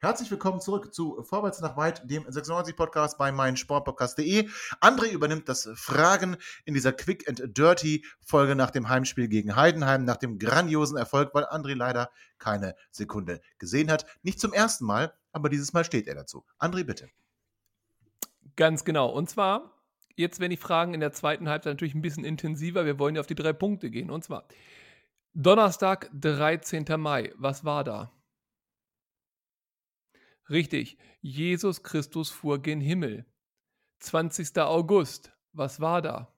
Herzlich 0.00 0.30
willkommen 0.30 0.60
zurück 0.60 0.94
zu 0.94 1.22
Vorwärts 1.22 1.60
nach 1.60 1.76
Weit, 1.76 2.08
dem 2.08 2.24
96-Podcast 2.24 3.18
bei 3.18 3.32
meinsportpodcast.de. 3.32 4.48
André 4.80 5.10
übernimmt 5.10 5.48
das 5.48 5.68
Fragen 5.74 6.36
in 6.64 6.74
dieser 6.74 6.92
Quick 6.92 7.28
and 7.28 7.56
Dirty 7.56 8.04
Folge 8.20 8.54
nach 8.54 8.70
dem 8.70 8.88
Heimspiel 8.88 9.26
gegen 9.26 9.56
Heidenheim, 9.56 10.04
nach 10.04 10.16
dem 10.16 10.38
grandiosen 10.38 10.96
Erfolg, 10.96 11.34
weil 11.34 11.44
André 11.46 11.74
leider 11.74 12.10
keine 12.38 12.76
Sekunde 12.90 13.40
gesehen 13.58 13.90
hat. 13.90 14.06
Nicht 14.22 14.40
zum 14.40 14.52
ersten 14.52 14.84
Mal, 14.84 15.12
aber 15.32 15.48
dieses 15.48 15.72
Mal 15.72 15.84
steht 15.84 16.06
er 16.06 16.14
dazu. 16.14 16.44
André, 16.60 16.84
bitte. 16.84 17.08
Ganz 18.54 18.84
genau. 18.84 19.08
Und 19.08 19.28
zwar, 19.28 19.74
jetzt 20.14 20.38
werden 20.38 20.50
die 20.50 20.56
Fragen 20.56 20.94
in 20.94 21.00
der 21.00 21.12
zweiten 21.12 21.48
Halbzeit 21.48 21.74
natürlich 21.74 21.94
ein 21.94 22.02
bisschen 22.02 22.24
intensiver. 22.24 22.86
Wir 22.86 22.98
wollen 22.98 23.16
ja 23.16 23.20
auf 23.20 23.26
die 23.26 23.34
drei 23.34 23.52
Punkte 23.52 23.90
gehen. 23.90 24.10
Und 24.10 24.22
zwar, 24.22 24.46
Donnerstag, 25.34 26.08
13. 26.12 26.84
Mai. 26.98 27.32
Was 27.36 27.64
war 27.64 27.82
da? 27.84 28.12
Richtig, 30.50 30.98
Jesus 31.20 31.82
Christus 31.82 32.30
fuhr 32.30 32.60
gen 32.60 32.80
Himmel. 32.80 33.26
20. 34.00 34.58
August, 34.58 35.32
was 35.52 35.80
war 35.80 36.00
da? 36.00 36.32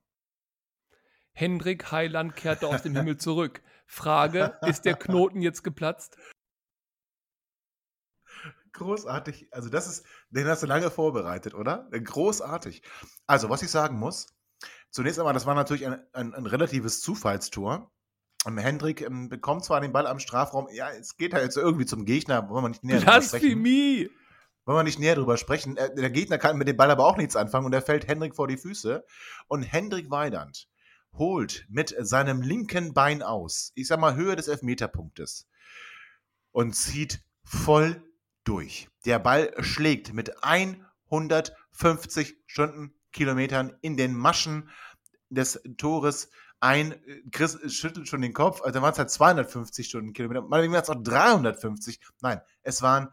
Hendrik 1.33 1.93
Heiland 1.93 2.35
kehrte 2.35 2.67
aus 2.67 2.83
dem 2.83 2.97
Himmel 2.97 3.17
zurück. 3.19 3.63
Frage, 3.87 4.59
ist 4.67 4.85
der 4.85 4.95
Knoten 4.95 5.43
jetzt 5.43 5.63
geplatzt? 5.63 6.17
Großartig. 8.73 9.53
Also 9.53 9.69
das 9.69 9.87
ist, 9.87 10.07
den 10.31 10.47
hast 10.47 10.63
du 10.63 10.67
lange 10.67 10.91
vorbereitet, 10.91 11.55
oder? 11.55 11.89
Großartig. 11.91 12.83
Also 13.27 13.49
was 13.49 13.63
ich 13.63 13.71
sagen 13.71 13.99
muss, 13.99 14.27
zunächst 14.91 15.19
einmal, 15.19 15.35
das 15.35 15.47
war 15.47 15.55
natürlich 15.55 15.87
ein, 15.87 16.05
ein, 16.13 16.35
ein 16.35 16.47
relatives 16.47 17.01
Zufallstor. 17.01 17.93
Ähm, 18.47 18.59
Hendrik 18.59 19.03
ähm, 19.03 19.29
bekommt 19.29 19.65
zwar 19.65 19.81
den 19.81 19.93
Ball 19.93 20.07
am 20.07 20.19
Strafraum, 20.19 20.69
ja, 20.73 20.91
es 20.91 21.17
geht 21.17 21.35
halt 21.35 21.45
jetzt 21.45 21.57
irgendwie 21.57 21.87
zum 21.87 22.05
Gegner, 22.05 22.49
wollen 22.49 22.65
wir 22.65 22.69
nicht 22.71 22.85
näher 22.85 23.01
drüber 23.01 23.23
sprechen. 23.23 23.63
Blasphemie! 23.63 24.11
Wollen 24.65 24.79
wir 24.79 24.83
nicht 24.85 24.99
näher 24.99 25.15
drüber 25.15 25.37
sprechen. 25.37 25.77
Äh, 25.77 25.95
der 25.95 26.11
Gegner 26.11 26.39
kann 26.39 26.57
mit 26.57 26.69
dem 26.69 26.77
Ball 26.77 26.91
aber 26.91 27.07
auch 27.07 27.17
nichts 27.17 27.37
anfangen 27.37 27.67
und 27.67 27.73
er 27.73 27.83
fällt 27.83 28.09
Hendrik 28.09 28.35
vor 28.35 28.49
die 28.49 28.57
Füße. 28.57 29.05
Und 29.49 29.63
Hendrik 29.63 30.11
Weidand 30.11 30.69
holt 31.13 31.67
mit 31.69 31.95
seinem 31.99 32.41
linken 32.41 32.95
Bein 32.95 33.23
aus, 33.23 33.73
ich 33.75 33.89
sag 33.89 34.01
mal 34.01 34.15
Höhe 34.15 34.37
des 34.37 34.49
Elfmeterpunktes, 34.49 35.49
und 36.53 36.75
zieht 36.75 37.23
voll 37.43 38.03
durch. 38.45 38.89
Der 39.05 39.19
Ball 39.19 39.53
schlägt 39.59 40.15
mit 40.15 40.43
150 40.45 42.37
Stundenkilometern 42.47 43.77
in 43.81 43.97
den 43.97 44.15
Maschen 44.15 44.71
des 45.31 45.61
Tores 45.77 46.31
ein. 46.61 46.95
Chris 47.33 47.59
schüttelt 47.75 48.09
schon 48.09 48.21
den 48.23 48.33
Kopf, 48.33 48.63
also 48.63 48.81
waren 48.83 48.93
es 48.93 48.99
halt 48.99 49.11
250 49.11 49.89
Stundenkilometer. 49.89 50.43
Manchmal 50.43 50.73
waren 50.73 50.83
es 50.83 50.91
auch 50.91 51.03
350. 51.03 52.01
Nein, 52.21 52.41
es 52.63 52.83
waren 52.83 53.09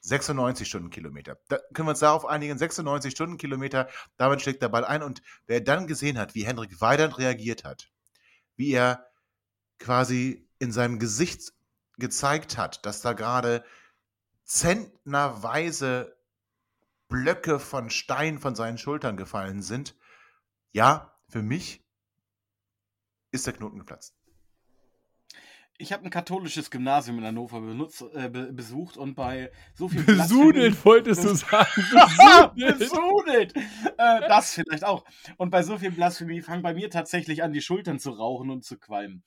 96 0.00 0.68
Stundenkilometer. 0.68 1.38
Da 1.48 1.58
können 1.74 1.88
wir 1.88 1.90
uns 1.90 2.00
darauf 2.00 2.26
einigen, 2.26 2.58
96 2.58 3.12
Stundenkilometer, 3.12 3.88
damit 4.16 4.42
schlägt 4.42 4.62
der 4.62 4.68
Ball 4.68 4.84
ein. 4.84 5.02
Und 5.02 5.22
wer 5.46 5.60
dann 5.60 5.86
gesehen 5.86 6.18
hat, 6.18 6.34
wie 6.34 6.44
Hendrik 6.44 6.80
Weidand 6.80 7.18
reagiert 7.18 7.64
hat, 7.64 7.90
wie 8.56 8.72
er 8.72 9.06
quasi 9.78 10.48
in 10.58 10.72
seinem 10.72 10.98
Gesicht 10.98 11.52
gezeigt 11.98 12.56
hat, 12.56 12.84
dass 12.86 13.02
da 13.02 13.12
gerade 13.12 13.64
zentnerweise 14.44 16.16
Blöcke 17.08 17.58
von 17.58 17.90
Stein 17.90 18.38
von 18.38 18.54
seinen 18.54 18.78
Schultern 18.78 19.16
gefallen 19.16 19.62
sind, 19.62 19.96
ja, 20.72 21.14
für 21.28 21.42
mich 21.42 21.84
ist 23.32 23.46
der 23.46 23.54
Knoten 23.54 23.78
geplatzt. 23.78 24.14
Ich 25.78 25.94
habe 25.94 26.04
ein 26.04 26.10
katholisches 26.10 26.70
Gymnasium 26.70 27.18
in 27.18 27.24
Hannover 27.24 27.62
benutzt, 27.62 28.04
äh, 28.14 28.28
be 28.28 28.52
besucht 28.52 28.98
und 28.98 29.14
bei 29.14 29.50
so 29.74 29.88
viel 29.88 30.02
Besudelt 30.02 30.84
wolltest 30.84 31.24
du 31.24 31.34
sagen. 31.34 31.70
Besudelt. 32.54 32.78
Besudelt. 32.78 33.56
Äh, 33.96 34.20
das 34.28 34.52
vielleicht 34.52 34.84
auch. 34.84 35.06
Und 35.38 35.48
bei 35.48 35.62
so 35.62 35.78
viel 35.78 35.90
Blasphemie 35.90 36.42
fangen 36.42 36.62
bei 36.62 36.74
mir 36.74 36.90
tatsächlich 36.90 37.42
an, 37.42 37.54
die 37.54 37.62
Schultern 37.62 37.98
zu 37.98 38.10
rauchen 38.10 38.50
und 38.50 38.62
zu 38.62 38.78
qualmen. 38.78 39.22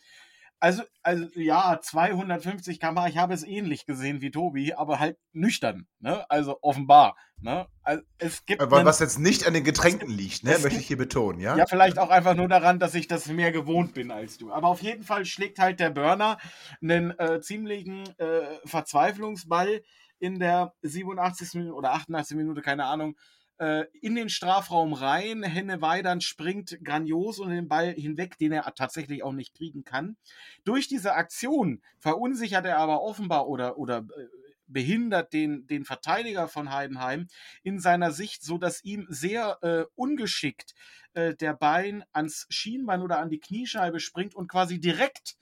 Also, 0.64 0.84
also 1.02 1.28
ja, 1.36 1.78
250 1.82 2.80
km 2.80 3.00
ich 3.10 3.18
habe 3.18 3.34
es 3.34 3.44
ähnlich 3.44 3.86
gesehen 3.86 4.22
wie 4.22 4.32
Tobi, 4.32 4.74
aber 4.74 4.98
halt 4.98 5.18
nüchtern, 5.34 5.88
ne? 6.00 6.24
Also 6.30 6.58
offenbar, 6.62 7.18
ne? 7.42 7.68
Also, 7.82 8.02
es 8.18 8.46
gibt 8.46 8.62
aber 8.62 8.86
was 8.86 9.00
jetzt 9.00 9.20
nicht 9.20 9.46
an 9.46 9.54
den 9.54 9.66
Getränken 9.66 10.10
liegt, 10.10 10.46
ne? 10.46 10.52
Möchte 10.60 10.80
ich 10.80 10.88
hier 10.88 10.96
betonen, 10.96 11.42
ja? 11.42 11.58
Ja, 11.58 11.66
vielleicht 11.68 12.00
auch 12.00 12.10
einfach 12.10 12.34
nur 12.34 12.48
daran, 12.48 12.80
dass 12.80 12.96
ich 12.96 13.10
das 13.10 13.28
mehr 13.28 13.52
gewohnt 13.52 13.94
bin 13.94 14.10
als 14.10 14.38
du. 14.38 14.54
Aber 14.54 14.70
auf 14.70 14.82
jeden 14.82 15.04
Fall 15.04 15.26
schlägt 15.26 15.60
halt 15.60 15.82
der 15.82 15.90
Burner 15.90 16.38
einen 16.82 17.12
äh, 17.20 17.42
ziemlichen 17.42 18.06
äh, 18.18 18.58
Verzweiflungsball 18.64 19.82
in 20.20 20.40
der 20.40 20.74
87. 20.82 21.56
Minute 21.56 21.74
oder 21.74 21.92
88. 21.92 22.38
Minute, 22.38 22.62
keine 22.62 22.86
Ahnung, 22.86 23.18
äh, 23.58 23.86
in 24.02 24.16
den 24.16 24.30
Strafraum 24.30 24.94
rein. 24.94 25.44
Henne 25.44 25.82
Weidand 25.82 26.24
springt 26.24 26.80
grandios 26.84 27.40
und 27.40 27.50
den 27.50 27.68
Ball 27.68 27.94
hinweg, 27.94 28.38
den 28.38 28.52
er 28.52 28.74
tatsächlich 28.76 29.24
auch 29.24 29.34
nicht 29.34 29.56
kriegen 29.56 29.84
kann. 29.84 30.18
Durch 30.64 30.88
diese 30.88 31.14
Aktion 31.14 31.82
verunsichert 32.00 32.66
er 32.66 32.78
aber 32.78 33.02
offenbar 33.02 33.48
oder, 33.48 33.78
oder 33.78 34.00
äh, 34.00 34.28
behindert 34.68 35.34
den, 35.34 35.68
den 35.68 35.86
Verteidiger 35.86 36.48
von 36.48 36.72
Heidenheim 36.72 37.28
in 37.64 37.80
seiner 37.80 38.12
Sicht, 38.12 38.44
so 38.44 38.58
dass 38.58 38.84
ihm 38.84 39.06
sehr 39.10 39.58
äh, 39.62 39.86
ungeschickt 39.96 40.74
äh, 41.14 41.36
der 41.36 41.54
Bein 41.54 42.04
ans 42.12 42.48
Schienbein 42.50 43.02
oder 43.02 43.20
an 43.20 43.30
die 43.30 43.40
Kniescheibe 43.40 44.00
springt 44.00 44.36
und 44.36 44.48
quasi 44.48 44.80
direkt 44.80 45.38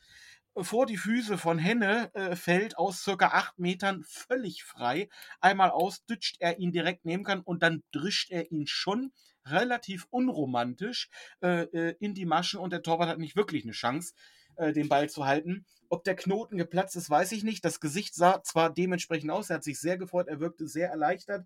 vor 0.58 0.86
die 0.86 0.98
Füße 0.98 1.38
von 1.38 1.58
Henne 1.58 2.14
äh, 2.14 2.36
fällt 2.36 2.78
aus 2.78 3.04
circa 3.04 3.28
acht 3.28 3.58
Metern 3.60 4.04
völlig 4.04 4.64
frei. 4.64 5.10
Einmal 5.40 5.72
ausdütscht 5.72 6.38
er 6.40 6.60
ihn 6.60 6.72
direkt 6.72 7.06
nehmen 7.06 7.24
kann 7.24 7.42
und 7.42 7.64
dann 7.64 7.84
drischt 7.92 8.32
er 8.32 8.52
ihn 8.52 8.68
schon 8.68 9.12
relativ 9.46 10.08
unromantisch 10.10 11.10
äh, 11.42 11.64
äh, 11.64 11.96
in 12.00 12.14
die 12.14 12.26
Maschen 12.26 12.60
und 12.60 12.74
der 12.74 12.84
Torwart 12.84 13.10
hat 13.10 13.20
nicht 13.20 13.36
wirklich 13.36 13.64
eine 13.64 13.72
Chance, 13.72 14.14
äh, 14.56 14.74
den 14.74 14.90
Ball 14.90 15.10
zu 15.10 15.26
halten. 15.26 15.66
Ob 15.90 16.04
der 16.04 16.16
Knoten 16.16 16.58
geplatzt 16.58 16.96
ist, 16.96 17.10
weiß 17.10 17.32
ich 17.32 17.44
nicht. 17.44 17.66
Das 17.66 17.80
Gesicht 17.80 18.14
sah 18.14 18.44
zwar 18.44 18.72
dementsprechend 18.72 19.32
aus, 19.32 19.50
er 19.50 19.58
hat 19.58 19.64
sich 19.64 19.80
sehr 19.80 19.98
gefreut, 19.98 20.28
er 20.28 20.40
wirkte 20.40 20.68
sehr 20.68 20.90
erleichtert. 20.90 21.46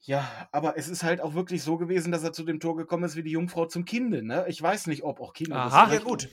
Ja, 0.00 0.48
aber 0.52 0.76
es 0.76 0.88
ist 0.88 1.02
halt 1.02 1.22
auch 1.22 1.32
wirklich 1.32 1.62
so 1.62 1.78
gewesen, 1.78 2.12
dass 2.12 2.22
er 2.22 2.34
zu 2.34 2.44
dem 2.44 2.60
Tor 2.60 2.76
gekommen 2.76 3.04
ist 3.04 3.16
wie 3.16 3.22
die 3.22 3.30
Jungfrau 3.30 3.64
zum 3.64 3.86
Kinde. 3.86 4.22
Ne? 4.22 4.44
Ich 4.48 4.60
weiß 4.60 4.86
nicht, 4.86 5.02
ob 5.02 5.18
auch 5.18 5.32
Kinder. 5.32 5.56
Aha, 5.56 5.90
ja 5.94 6.00
gut. 6.00 6.28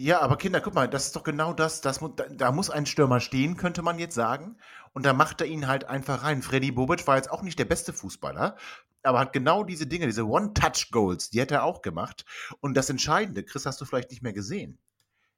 Ja, 0.00 0.20
aber 0.20 0.36
Kinder, 0.36 0.60
guck 0.60 0.74
mal, 0.74 0.88
das 0.88 1.06
ist 1.06 1.16
doch 1.16 1.24
genau 1.24 1.52
das, 1.52 1.80
das 1.80 1.98
da, 1.98 2.28
da, 2.30 2.52
muss 2.52 2.70
ein 2.70 2.86
Stürmer 2.86 3.18
stehen, 3.18 3.56
könnte 3.56 3.82
man 3.82 3.98
jetzt 3.98 4.14
sagen. 4.14 4.56
Und 4.92 5.04
da 5.04 5.12
macht 5.12 5.40
er 5.40 5.48
ihn 5.48 5.66
halt 5.66 5.86
einfach 5.86 6.22
rein. 6.22 6.40
Freddy 6.40 6.70
Bobic 6.70 7.04
war 7.08 7.16
jetzt 7.16 7.32
auch 7.32 7.42
nicht 7.42 7.58
der 7.58 7.64
beste 7.64 7.92
Fußballer, 7.92 8.56
aber 9.02 9.18
hat 9.18 9.32
genau 9.32 9.64
diese 9.64 9.88
Dinge, 9.88 10.06
diese 10.06 10.28
One-Touch-Goals, 10.28 11.30
die 11.30 11.42
hat 11.42 11.50
er 11.50 11.64
auch 11.64 11.82
gemacht. 11.82 12.24
Und 12.60 12.74
das 12.74 12.88
Entscheidende, 12.90 13.42
Chris, 13.42 13.66
hast 13.66 13.80
du 13.80 13.84
vielleicht 13.86 14.10
nicht 14.10 14.22
mehr 14.22 14.32
gesehen. 14.32 14.78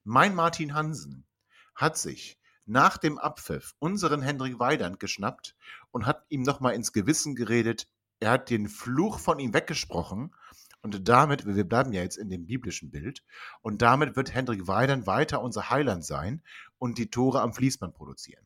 Mein 0.04 0.34
Martin 0.34 0.74
Hansen 0.74 1.24
hat 1.74 1.96
sich 1.96 2.38
nach 2.66 2.98
dem 2.98 3.16
Abpfiff 3.16 3.74
unseren 3.78 4.20
Hendrik 4.20 4.58
Weidand 4.58 5.00
geschnappt 5.00 5.56
und 5.90 6.04
hat 6.04 6.26
ihm 6.28 6.42
nochmal 6.42 6.74
ins 6.74 6.92
Gewissen 6.92 7.34
geredet. 7.34 7.88
Er 8.18 8.32
hat 8.32 8.50
den 8.50 8.68
Fluch 8.68 9.20
von 9.20 9.38
ihm 9.38 9.54
weggesprochen 9.54 10.34
und 10.82 11.08
damit, 11.08 11.46
wir 11.46 11.64
bleiben 11.64 11.92
ja 11.92 12.02
jetzt 12.02 12.16
in 12.16 12.30
dem 12.30 12.46
biblischen 12.46 12.90
Bild, 12.90 13.22
und 13.62 13.82
damit 13.82 14.16
wird 14.16 14.34
Hendrik 14.34 14.66
Weidand 14.66 15.06
weiter 15.06 15.42
unser 15.42 15.70
Heiland 15.70 16.04
sein 16.04 16.42
und 16.78 16.98
die 16.98 17.10
Tore 17.10 17.40
am 17.40 17.52
Fließband 17.52 17.94
produzieren. 17.94 18.44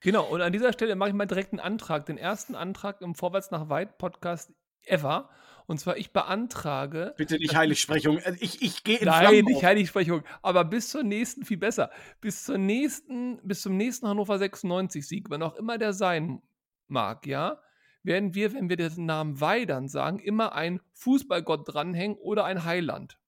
Genau, 0.00 0.24
und 0.24 0.42
an 0.42 0.52
dieser 0.52 0.72
Stelle 0.72 0.96
mache 0.96 1.10
ich 1.10 1.14
mal 1.14 1.26
direkt 1.26 1.52
einen 1.52 1.60
Antrag, 1.60 2.06
den 2.06 2.18
ersten 2.18 2.54
Antrag 2.54 3.00
im 3.00 3.14
Vorwärts 3.14 3.50
nach 3.50 3.70
Weit 3.70 3.96
Podcast 3.96 4.52
ever. 4.82 5.30
Und 5.66 5.80
zwar, 5.80 5.96
ich 5.96 6.12
beantrage. 6.12 7.14
Bitte 7.16 7.38
nicht 7.38 7.56
Heiligsprechung. 7.56 8.18
Äh, 8.18 8.36
ich, 8.40 8.60
ich 8.60 8.84
gehe 8.84 8.98
in 8.98 9.06
Nein, 9.06 9.20
Flammen 9.20 9.44
nicht 9.46 9.56
auf. 9.56 9.62
Heiligsprechung. 9.62 10.22
Aber 10.42 10.64
bis 10.64 10.90
zur 10.90 11.02
nächsten, 11.02 11.46
viel 11.46 11.56
besser. 11.56 11.90
Bis 12.20 12.44
zur 12.44 12.58
nächsten, 12.58 13.40
bis 13.42 13.62
zum 13.62 13.78
nächsten 13.78 14.06
Hannover 14.06 14.34
96-Sieg, 14.34 15.30
wann 15.30 15.42
auch 15.42 15.54
immer 15.54 15.78
der 15.78 15.94
sein 15.94 16.42
mag, 16.86 17.26
ja, 17.26 17.62
werden 18.04 18.34
wir, 18.34 18.52
wenn 18.52 18.68
wir 18.68 18.76
den 18.76 19.06
Namen 19.06 19.40
Weidern 19.40 19.88
sagen, 19.88 20.18
immer 20.18 20.54
ein 20.54 20.80
Fußballgott 20.92 21.74
dranhängen 21.74 22.16
oder 22.18 22.44
ein 22.44 22.64
Heiland. 22.64 23.18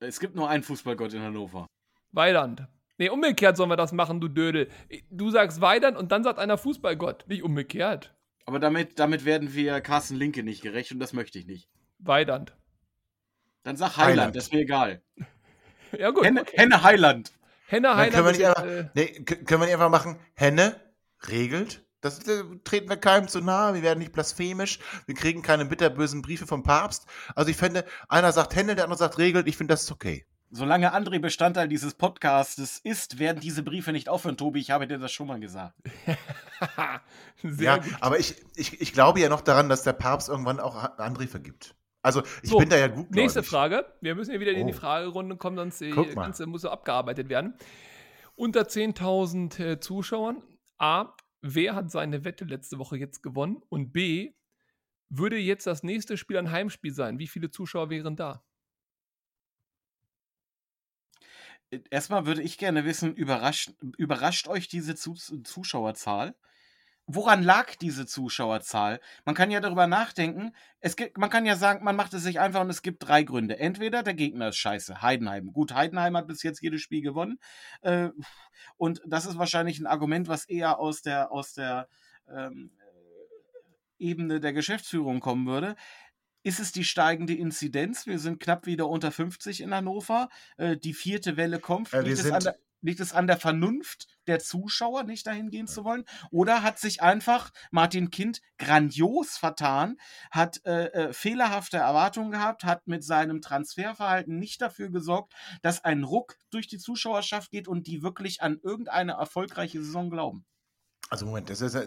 Es 0.00 0.20
gibt 0.20 0.34
nur 0.34 0.48
einen 0.48 0.62
Fußballgott 0.62 1.14
in 1.14 1.22
Hannover. 1.22 1.66
Weiland. 2.12 2.66
Nee, 2.98 3.10
umgekehrt 3.10 3.56
sollen 3.56 3.70
wir 3.70 3.76
das 3.76 3.92
machen, 3.92 4.20
du 4.20 4.28
Dödel. 4.28 4.70
Du 5.10 5.30
sagst 5.30 5.60
Weidern 5.60 5.96
und 5.96 6.12
dann 6.12 6.24
sagt 6.24 6.38
einer 6.38 6.58
Fußballgott. 6.58 7.26
Nicht 7.28 7.42
umgekehrt. 7.42 8.14
Aber 8.46 8.58
damit, 8.58 8.98
damit 8.98 9.24
werden 9.24 9.54
wir 9.54 9.80
Carsten 9.80 10.16
Linke 10.16 10.42
nicht 10.42 10.62
gerecht 10.62 10.92
und 10.92 10.98
das 10.98 11.12
möchte 11.12 11.38
ich 11.38 11.46
nicht. 11.46 11.68
Weidand. 11.98 12.56
Dann 13.64 13.76
sag 13.76 13.96
Heiland, 13.96 14.10
Heiland. 14.10 14.36
das 14.36 14.44
ist 14.44 14.52
mir 14.52 14.60
egal. 14.60 15.02
Ja, 15.96 16.10
gut. 16.10 16.24
Henne, 16.24 16.40
okay. 16.40 16.56
Henne 16.56 16.82
Heiland. 16.82 17.32
Henne 17.68 17.88
Dann 17.88 17.96
Heiland. 17.96 18.14
können 18.14 18.26
wir 18.26 18.32
nicht 18.32 18.46
einfach, 18.46 18.66
äh, 18.66 18.90
nee, 18.94 19.06
können 19.24 19.60
wir 19.60 19.66
nicht 19.66 19.74
einfach 19.74 19.88
machen, 19.88 20.18
Henne 20.34 20.80
regelt. 21.28 21.85
Das 22.00 22.18
äh, 22.28 22.44
treten 22.64 22.88
wir 22.88 22.96
keinem 22.96 23.26
zu 23.28 23.40
nahe, 23.40 23.74
wir 23.74 23.82
werden 23.82 23.98
nicht 24.00 24.12
blasphemisch, 24.12 24.78
wir 25.06 25.14
kriegen 25.14 25.42
keine 25.42 25.64
bitterbösen 25.64 26.22
Briefe 26.22 26.46
vom 26.46 26.62
Papst. 26.62 27.06
Also 27.34 27.50
ich 27.50 27.56
finde, 27.56 27.84
einer 28.08 28.32
sagt 28.32 28.54
Henne, 28.54 28.74
der 28.74 28.84
andere 28.84 28.98
sagt 28.98 29.18
regelt, 29.18 29.48
ich 29.48 29.56
finde 29.56 29.72
das 29.74 29.82
ist 29.84 29.92
okay. 29.92 30.26
Solange 30.50 30.94
André 30.94 31.18
Bestandteil 31.18 31.66
dieses 31.66 31.94
Podcastes 31.94 32.78
ist, 32.78 33.18
werden 33.18 33.40
diese 33.40 33.64
Briefe 33.64 33.90
nicht 33.90 34.08
aufhören, 34.08 34.36
Tobi. 34.36 34.60
Ich 34.60 34.70
habe 34.70 34.86
dir 34.86 34.98
das 34.98 35.10
schon 35.10 35.26
mal 35.26 35.40
gesagt. 35.40 35.74
Sehr 37.42 37.64
ja, 37.64 37.76
gut. 37.78 37.92
aber 38.00 38.18
ich, 38.20 38.36
ich, 38.54 38.80
ich 38.80 38.92
glaube 38.92 39.20
ja 39.20 39.28
noch 39.28 39.40
daran, 39.40 39.68
dass 39.68 39.82
der 39.82 39.92
Papst 39.92 40.28
irgendwann 40.28 40.60
auch 40.60 40.76
andere 40.98 41.26
vergibt. 41.26 41.74
Also 42.00 42.22
ich 42.42 42.50
So, 42.50 42.58
bin 42.58 42.68
da 42.68 42.76
ja 42.76 42.86
gut. 42.86 43.10
Nächste 43.10 43.42
Frage. 43.42 43.84
Wir 44.00 44.14
müssen 44.14 44.32
ja 44.32 44.38
wieder 44.38 44.52
in 44.52 44.68
die 44.68 44.72
Oh. 44.72 44.76
Fragerunde 44.76 45.36
kommen, 45.36 45.56
sonst 45.56 45.82
äh, 45.82 45.90
das 45.92 46.14
mal. 46.14 46.22
Ganze 46.22 46.46
muss 46.46 46.62
so 46.62 46.70
abgearbeitet 46.70 47.28
werden. 47.28 47.54
Unter 48.36 48.62
10.000 48.62 49.58
äh, 49.64 49.80
Zuschauern. 49.80 50.42
A. 50.78 51.06
Wer 51.48 51.76
hat 51.76 51.90
seine 51.92 52.24
Wette 52.24 52.44
letzte 52.44 52.78
Woche 52.78 52.96
jetzt 52.96 53.22
gewonnen? 53.22 53.62
Und 53.68 53.92
B. 53.92 54.32
Würde 55.10 55.38
jetzt 55.38 55.66
das 55.66 55.84
nächste 55.84 56.16
Spiel 56.16 56.36
ein 56.38 56.50
Heimspiel 56.50 56.92
sein? 56.92 57.18
Wie 57.20 57.28
viele 57.28 57.50
Zuschauer 57.50 57.90
wären 57.90 58.16
da? 58.16 58.44
Erstmal 61.90 62.26
würde 62.26 62.42
ich 62.42 62.58
gerne 62.58 62.84
wissen, 62.84 63.14
überrascht, 63.14 63.72
überrascht 63.98 64.48
euch 64.48 64.68
diese 64.68 64.94
Zu 64.94 65.14
Zuschauerzahl? 65.14 66.36
Woran 67.08 67.44
lag 67.44 67.76
diese 67.76 68.04
Zuschauerzahl? 68.04 69.00
Man 69.24 69.36
kann 69.36 69.52
ja 69.52 69.60
darüber 69.60 69.86
nachdenken. 69.86 70.52
Es 70.80 70.96
gibt, 70.96 71.18
man 71.18 71.30
kann 71.30 71.46
ja 71.46 71.54
sagen, 71.54 71.84
man 71.84 71.94
macht 71.94 72.12
es 72.14 72.24
sich 72.24 72.40
einfach 72.40 72.62
und 72.62 72.70
es 72.70 72.82
gibt 72.82 73.06
drei 73.06 73.22
Gründe. 73.22 73.58
Entweder 73.60 74.02
der 74.02 74.14
Gegner 74.14 74.48
ist 74.48 74.56
scheiße, 74.56 75.02
Heidenheim. 75.02 75.52
Gut, 75.52 75.72
Heidenheim 75.72 76.16
hat 76.16 76.26
bis 76.26 76.42
jetzt 76.42 76.60
jedes 76.62 76.82
Spiel 76.82 77.02
gewonnen. 77.02 77.38
Äh, 77.82 78.08
und 78.76 79.00
das 79.06 79.24
ist 79.26 79.38
wahrscheinlich 79.38 79.78
ein 79.78 79.86
Argument, 79.86 80.26
was 80.26 80.46
eher 80.46 80.80
aus 80.80 81.02
der, 81.02 81.30
aus 81.30 81.52
der 81.54 81.88
ähm, 82.28 82.72
Ebene 83.98 84.40
der 84.40 84.52
Geschäftsführung 84.52 85.20
kommen 85.20 85.46
würde. 85.46 85.76
Ist 86.42 86.60
es 86.60 86.72
die 86.72 86.84
steigende 86.84 87.34
Inzidenz? 87.34 88.06
Wir 88.06 88.18
sind 88.18 88.40
knapp 88.40 88.66
wieder 88.66 88.88
unter 88.88 89.10
50 89.12 89.60
in 89.60 89.72
Hannover. 89.74 90.28
Äh, 90.56 90.76
die 90.76 90.94
vierte 90.94 91.36
Welle 91.36 91.60
kommt. 91.60 91.92
Äh, 91.92 92.04
wir 92.04 92.16
sind- 92.16 92.54
liegt 92.80 93.00
es 93.00 93.12
an 93.12 93.26
der 93.26 93.38
Vernunft 93.38 94.06
der 94.26 94.38
Zuschauer, 94.38 95.04
nicht 95.04 95.26
dahin 95.26 95.50
gehen 95.50 95.66
zu 95.66 95.84
wollen? 95.84 96.04
Oder 96.30 96.62
hat 96.62 96.78
sich 96.78 97.02
einfach 97.02 97.50
Martin 97.70 98.10
Kind 98.10 98.40
grandios 98.58 99.36
vertan, 99.36 99.96
hat 100.30 100.64
äh, 100.64 100.86
äh, 100.86 101.12
fehlerhafte 101.12 101.78
Erwartungen 101.78 102.30
gehabt, 102.30 102.64
hat 102.64 102.86
mit 102.86 103.04
seinem 103.04 103.40
Transferverhalten 103.40 104.38
nicht 104.38 104.60
dafür 104.60 104.90
gesorgt, 104.90 105.34
dass 105.62 105.84
ein 105.84 106.04
Ruck 106.04 106.36
durch 106.50 106.66
die 106.66 106.78
Zuschauerschaft 106.78 107.50
geht 107.50 107.68
und 107.68 107.86
die 107.86 108.02
wirklich 108.02 108.42
an 108.42 108.58
irgendeine 108.62 109.12
erfolgreiche 109.12 109.82
Saison 109.82 110.10
glauben? 110.10 110.44
Also 111.08 111.24
Moment, 111.24 111.48
das 111.50 111.60
ist, 111.60 111.74
ja- 111.76 111.86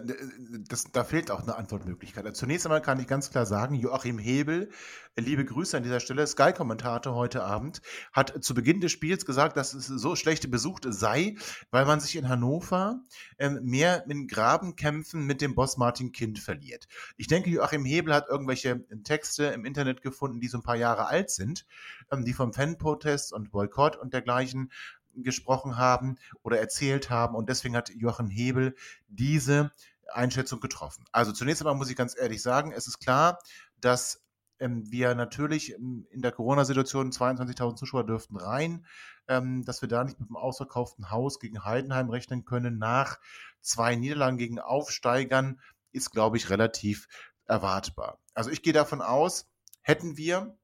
das, 0.68 0.84
da 0.92 1.04
fehlt 1.04 1.30
auch 1.30 1.42
eine 1.42 1.54
Antwortmöglichkeit. 1.56 2.24
Also 2.24 2.38
Zunächst 2.40 2.64
einmal 2.64 2.80
kann 2.80 2.98
ich 3.00 3.06
ganz 3.06 3.30
klar 3.30 3.44
sagen, 3.44 3.74
Joachim 3.74 4.18
Hebel, 4.18 4.70
liebe 5.14 5.44
Grüße 5.44 5.76
an 5.76 5.82
dieser 5.82 6.00
Stelle, 6.00 6.26
Sky-Kommentator 6.26 7.14
heute 7.14 7.42
Abend, 7.44 7.82
hat 8.14 8.42
zu 8.42 8.54
Beginn 8.54 8.80
des 8.80 8.92
Spiels 8.92 9.26
gesagt, 9.26 9.58
dass 9.58 9.74
es 9.74 9.86
so 9.88 10.16
schlecht 10.16 10.50
besucht 10.50 10.86
sei, 10.88 11.36
weil 11.70 11.84
man 11.84 12.00
sich 12.00 12.16
in 12.16 12.30
Hannover 12.30 13.00
ähm, 13.38 13.58
mehr 13.62 14.06
in 14.08 14.26
Grabenkämpfen 14.26 15.26
mit 15.26 15.42
dem 15.42 15.54
Boss 15.54 15.76
Martin 15.76 16.12
Kind 16.12 16.38
verliert. 16.38 16.88
Ich 17.18 17.26
denke, 17.26 17.50
Joachim 17.50 17.84
Hebel 17.84 18.14
hat 18.14 18.28
irgendwelche 18.30 18.86
Texte 19.04 19.44
im 19.46 19.66
Internet 19.66 20.00
gefunden, 20.00 20.40
die 20.40 20.48
so 20.48 20.56
ein 20.56 20.62
paar 20.62 20.76
Jahre 20.76 21.08
alt 21.08 21.28
sind, 21.28 21.66
ähm, 22.10 22.24
die 22.24 22.32
vom 22.32 22.54
Fanprotest 22.54 23.34
und 23.34 23.50
Boykott 23.50 23.96
und 23.96 24.14
dergleichen 24.14 24.72
gesprochen 25.14 25.76
haben 25.76 26.16
oder 26.42 26.58
erzählt 26.58 27.10
haben 27.10 27.34
und 27.34 27.48
deswegen 27.48 27.76
hat 27.76 27.90
Joachim 27.90 28.28
Hebel 28.28 28.74
diese 29.08 29.70
Einschätzung 30.12 30.60
getroffen. 30.60 31.04
Also 31.12 31.32
zunächst 31.32 31.62
einmal 31.62 31.74
muss 31.74 31.90
ich 31.90 31.96
ganz 31.96 32.16
ehrlich 32.18 32.42
sagen, 32.42 32.72
es 32.72 32.86
ist 32.86 32.98
klar, 32.98 33.38
dass 33.80 34.22
ähm, 34.58 34.90
wir 34.90 35.14
natürlich 35.14 35.72
ähm, 35.74 36.06
in 36.10 36.22
der 36.22 36.32
Corona-Situation 36.32 37.10
22.000 37.10 37.76
Zuschauer 37.76 38.06
dürften 38.06 38.36
rein, 38.36 38.86
ähm, 39.28 39.64
dass 39.64 39.82
wir 39.82 39.88
da 39.88 40.04
nicht 40.04 40.20
mit 40.20 40.28
dem 40.28 40.36
ausverkauften 40.36 41.10
Haus 41.10 41.40
gegen 41.40 41.64
Heidenheim 41.64 42.10
rechnen 42.10 42.44
können 42.44 42.78
nach 42.78 43.18
zwei 43.60 43.96
Niederlagen 43.96 44.38
gegen 44.38 44.58
Aufsteigern, 44.58 45.60
ist, 45.92 46.10
glaube 46.10 46.36
ich, 46.36 46.50
relativ 46.50 47.08
erwartbar. 47.46 48.18
Also 48.34 48.50
ich 48.50 48.62
gehe 48.62 48.72
davon 48.72 49.00
aus, 49.02 49.50
hätten 49.82 50.16
wir 50.16 50.56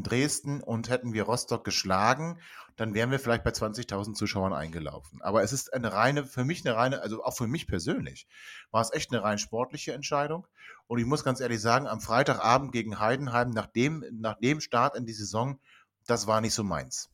Dresden 0.00 0.62
und 0.62 0.88
hätten 0.88 1.12
wir 1.12 1.24
Rostock 1.24 1.64
geschlagen, 1.64 2.38
dann 2.76 2.94
wären 2.94 3.10
wir 3.10 3.18
vielleicht 3.18 3.44
bei 3.44 3.50
20.000 3.50 4.14
Zuschauern 4.14 4.54
eingelaufen. 4.54 5.20
Aber 5.20 5.42
es 5.42 5.52
ist 5.52 5.74
eine 5.74 5.92
reine, 5.92 6.24
für 6.24 6.44
mich 6.44 6.64
eine 6.64 6.74
reine, 6.74 7.02
also 7.02 7.22
auch 7.22 7.36
für 7.36 7.46
mich 7.46 7.66
persönlich, 7.66 8.26
war 8.70 8.80
es 8.80 8.92
echt 8.92 9.12
eine 9.12 9.22
rein 9.22 9.38
sportliche 9.38 9.92
Entscheidung. 9.92 10.46
Und 10.86 10.98
ich 10.98 11.04
muss 11.04 11.24
ganz 11.24 11.40
ehrlich 11.40 11.60
sagen, 11.60 11.86
am 11.86 12.00
Freitagabend 12.00 12.72
gegen 12.72 12.98
Heidenheim, 12.98 13.50
nach 13.50 13.66
dem, 13.66 14.04
nach 14.12 14.38
dem 14.38 14.60
Start 14.60 14.96
in 14.96 15.04
die 15.04 15.12
Saison, 15.12 15.60
das 16.06 16.26
war 16.26 16.40
nicht 16.40 16.54
so 16.54 16.64
meins. 16.64 17.10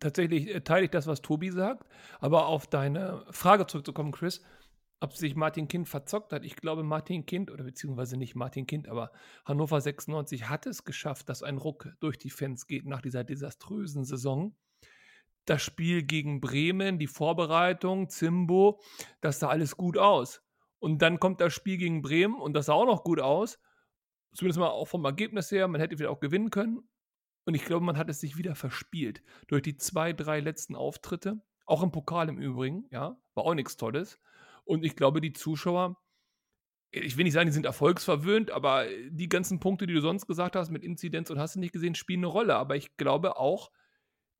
Tatsächlich 0.00 0.48
äh, 0.48 0.62
teile 0.62 0.86
ich 0.86 0.90
das, 0.90 1.06
was 1.06 1.20
Tobi 1.20 1.50
sagt, 1.50 1.86
aber 2.20 2.46
auf 2.46 2.66
deine 2.66 3.24
Frage 3.30 3.66
zurückzukommen, 3.66 4.12
Chris, 4.12 4.40
ob 5.02 5.16
sich 5.16 5.34
Martin 5.34 5.66
Kind 5.66 5.88
verzockt 5.88 6.32
hat. 6.32 6.44
Ich 6.44 6.56
glaube, 6.56 6.84
Martin 6.84 7.26
Kind, 7.26 7.50
oder 7.50 7.64
beziehungsweise 7.64 8.16
nicht 8.16 8.36
Martin 8.36 8.66
Kind, 8.66 8.88
aber 8.88 9.10
Hannover 9.44 9.80
96 9.80 10.48
hat 10.48 10.66
es 10.66 10.84
geschafft, 10.84 11.28
dass 11.28 11.42
ein 11.42 11.58
Ruck 11.58 11.88
durch 12.00 12.18
die 12.18 12.30
Fans 12.30 12.66
geht 12.66 12.86
nach 12.86 13.02
dieser 13.02 13.24
desaströsen 13.24 14.04
Saison. 14.04 14.56
Das 15.44 15.60
Spiel 15.60 16.04
gegen 16.04 16.40
Bremen, 16.40 17.00
die 17.00 17.08
Vorbereitung, 17.08 18.08
Zimbo, 18.08 18.80
das 19.20 19.40
sah 19.40 19.48
alles 19.48 19.76
gut 19.76 19.98
aus. 19.98 20.40
Und 20.78 21.02
dann 21.02 21.18
kommt 21.18 21.40
das 21.40 21.52
Spiel 21.52 21.78
gegen 21.78 22.00
Bremen 22.02 22.40
und 22.40 22.54
das 22.54 22.66
sah 22.66 22.74
auch 22.74 22.86
noch 22.86 23.02
gut 23.02 23.20
aus. 23.20 23.58
Zumindest 24.34 24.60
mal 24.60 24.68
auch 24.68 24.86
vom 24.86 25.04
Ergebnis 25.04 25.50
her. 25.50 25.66
Man 25.66 25.80
hätte 25.80 25.96
vielleicht 25.96 26.12
auch 26.12 26.20
gewinnen 26.20 26.50
können. 26.50 26.88
Und 27.44 27.54
ich 27.54 27.64
glaube, 27.64 27.84
man 27.84 27.98
hat 27.98 28.08
es 28.08 28.20
sich 28.20 28.36
wieder 28.36 28.54
verspielt. 28.54 29.22
Durch 29.48 29.62
die 29.62 29.76
zwei, 29.76 30.12
drei 30.12 30.38
letzten 30.40 30.76
Auftritte. 30.76 31.40
Auch 31.66 31.82
im 31.82 31.90
Pokal 31.90 32.28
im 32.28 32.38
Übrigen, 32.38 32.86
ja. 32.90 33.16
War 33.34 33.44
auch 33.44 33.54
nichts 33.54 33.76
Tolles. 33.76 34.20
Und 34.64 34.84
ich 34.84 34.96
glaube, 34.96 35.20
die 35.20 35.32
Zuschauer, 35.32 35.96
ich 36.90 37.16
will 37.16 37.24
nicht 37.24 37.32
sagen, 37.32 37.48
die 37.48 37.54
sind 37.54 37.66
erfolgsverwöhnt, 37.66 38.50
aber 38.50 38.86
die 39.10 39.28
ganzen 39.28 39.60
Punkte, 39.60 39.86
die 39.86 39.94
du 39.94 40.00
sonst 40.00 40.26
gesagt 40.26 40.56
hast, 40.56 40.70
mit 40.70 40.84
Inzidenz 40.84 41.30
und 41.30 41.38
hast 41.38 41.56
du 41.56 41.60
nicht 41.60 41.72
gesehen, 41.72 41.94
spielen 41.94 42.20
eine 42.20 42.26
Rolle. 42.26 42.56
Aber 42.56 42.76
ich 42.76 42.96
glaube 42.96 43.36
auch, 43.36 43.70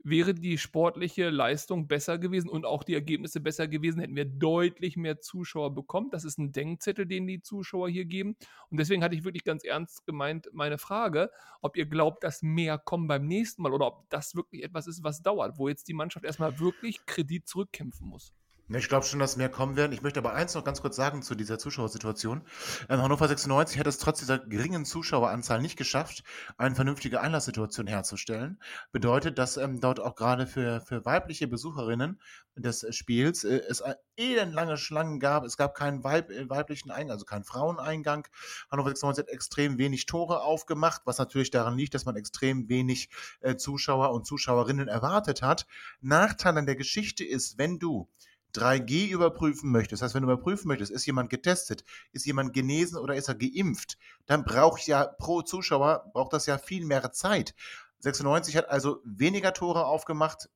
wäre 0.04 0.34
die 0.34 0.58
sportliche 0.58 1.30
Leistung 1.30 1.86
besser 1.86 2.18
gewesen 2.18 2.48
und 2.48 2.64
auch 2.64 2.82
die 2.82 2.94
Ergebnisse 2.94 3.40
besser 3.40 3.68
gewesen, 3.68 4.00
hätten 4.00 4.16
wir 4.16 4.24
deutlich 4.24 4.96
mehr 4.96 5.20
Zuschauer 5.20 5.74
bekommen. 5.74 6.10
Das 6.10 6.24
ist 6.24 6.38
ein 6.38 6.52
Denkzettel, 6.52 7.06
den 7.06 7.26
die 7.26 7.40
Zuschauer 7.40 7.88
hier 7.88 8.04
geben. 8.04 8.36
Und 8.70 8.80
deswegen 8.80 9.04
hatte 9.04 9.14
ich 9.14 9.24
wirklich 9.24 9.44
ganz 9.44 9.64
ernst 9.64 10.04
gemeint 10.04 10.48
meine 10.52 10.78
Frage, 10.78 11.30
ob 11.60 11.76
ihr 11.76 11.86
glaubt, 11.86 12.24
dass 12.24 12.42
mehr 12.42 12.78
kommen 12.78 13.06
beim 13.06 13.26
nächsten 13.26 13.62
Mal 13.62 13.72
oder 13.72 13.86
ob 13.86 14.10
das 14.10 14.34
wirklich 14.34 14.64
etwas 14.64 14.86
ist, 14.86 15.04
was 15.04 15.22
dauert, 15.22 15.58
wo 15.58 15.68
jetzt 15.68 15.88
die 15.88 15.94
Mannschaft 15.94 16.24
erstmal 16.24 16.58
wirklich 16.58 17.06
Kredit 17.06 17.46
zurückkämpfen 17.46 18.08
muss. 18.08 18.32
Ich 18.74 18.88
glaube 18.88 19.04
schon, 19.04 19.18
dass 19.18 19.36
mehr 19.36 19.50
kommen 19.50 19.76
werden. 19.76 19.92
Ich 19.92 20.02
möchte 20.02 20.20
aber 20.20 20.32
eins 20.32 20.54
noch 20.54 20.64
ganz 20.64 20.80
kurz 20.80 20.96
sagen 20.96 21.22
zu 21.22 21.34
dieser 21.34 21.58
Zuschauersituation. 21.58 22.42
Ähm, 22.88 23.02
Hannover 23.02 23.28
96 23.28 23.78
hat 23.78 23.86
es 23.86 23.98
trotz 23.98 24.20
dieser 24.20 24.38
geringen 24.38 24.84
Zuschaueranzahl 24.86 25.60
nicht 25.60 25.76
geschafft, 25.76 26.22
eine 26.56 26.74
vernünftige 26.74 27.20
Einlasssituation 27.20 27.86
herzustellen. 27.86 28.60
Bedeutet, 28.90 29.38
dass 29.38 29.58
ähm, 29.58 29.80
dort 29.80 30.00
auch 30.00 30.14
gerade 30.14 30.46
für, 30.46 30.80
für 30.80 31.04
weibliche 31.04 31.48
Besucherinnen 31.48 32.20
des 32.54 32.86
Spiels 32.94 33.44
äh, 33.44 33.60
es 33.68 33.82
elendlange 34.16 34.76
Schlangen 34.76 35.20
gab. 35.20 35.44
Es 35.44 35.56
gab 35.56 35.74
keinen 35.74 36.02
Weib, 36.02 36.30
äh, 36.30 36.48
weiblichen 36.48 36.90
Eingang, 36.90 37.12
also 37.12 37.26
keinen 37.26 37.44
Fraueneingang. 37.44 38.26
Hannover 38.70 38.88
96 38.88 39.24
hat 39.24 39.32
extrem 39.32 39.76
wenig 39.78 40.06
Tore 40.06 40.42
aufgemacht, 40.42 41.02
was 41.04 41.18
natürlich 41.18 41.50
daran 41.50 41.76
liegt, 41.76 41.94
dass 41.94 42.06
man 42.06 42.16
extrem 42.16 42.68
wenig 42.68 43.10
äh, 43.40 43.56
Zuschauer 43.56 44.12
und 44.12 44.26
Zuschauerinnen 44.26 44.88
erwartet 44.88 45.42
hat. 45.42 45.66
Nachteil 46.00 46.56
an 46.56 46.66
der 46.66 46.76
Geschichte 46.76 47.24
ist, 47.24 47.58
wenn 47.58 47.78
du 47.78 48.08
3G 48.54 49.08
überprüfen 49.08 49.70
möchtest, 49.70 50.02
das 50.02 50.06
heißt, 50.06 50.14
wenn 50.14 50.22
du 50.22 50.32
überprüfen 50.32 50.68
möchtest, 50.68 50.92
ist 50.92 51.06
jemand 51.06 51.30
getestet, 51.30 51.84
ist 52.12 52.26
jemand 52.26 52.52
genesen 52.52 52.98
oder 52.98 53.14
ist 53.14 53.28
er 53.28 53.34
geimpft, 53.34 53.98
dann 54.26 54.44
braucht 54.44 54.86
ja 54.86 55.06
pro 55.06 55.42
Zuschauer, 55.42 56.10
braucht 56.12 56.32
das 56.32 56.46
ja 56.46 56.58
viel 56.58 56.84
mehr 56.84 57.12
Zeit. 57.12 57.54
96 58.00 58.56
hat 58.56 58.68
also 58.68 59.00
weniger 59.04 59.54
Tore 59.54 59.86
aufgemacht, 59.86 60.48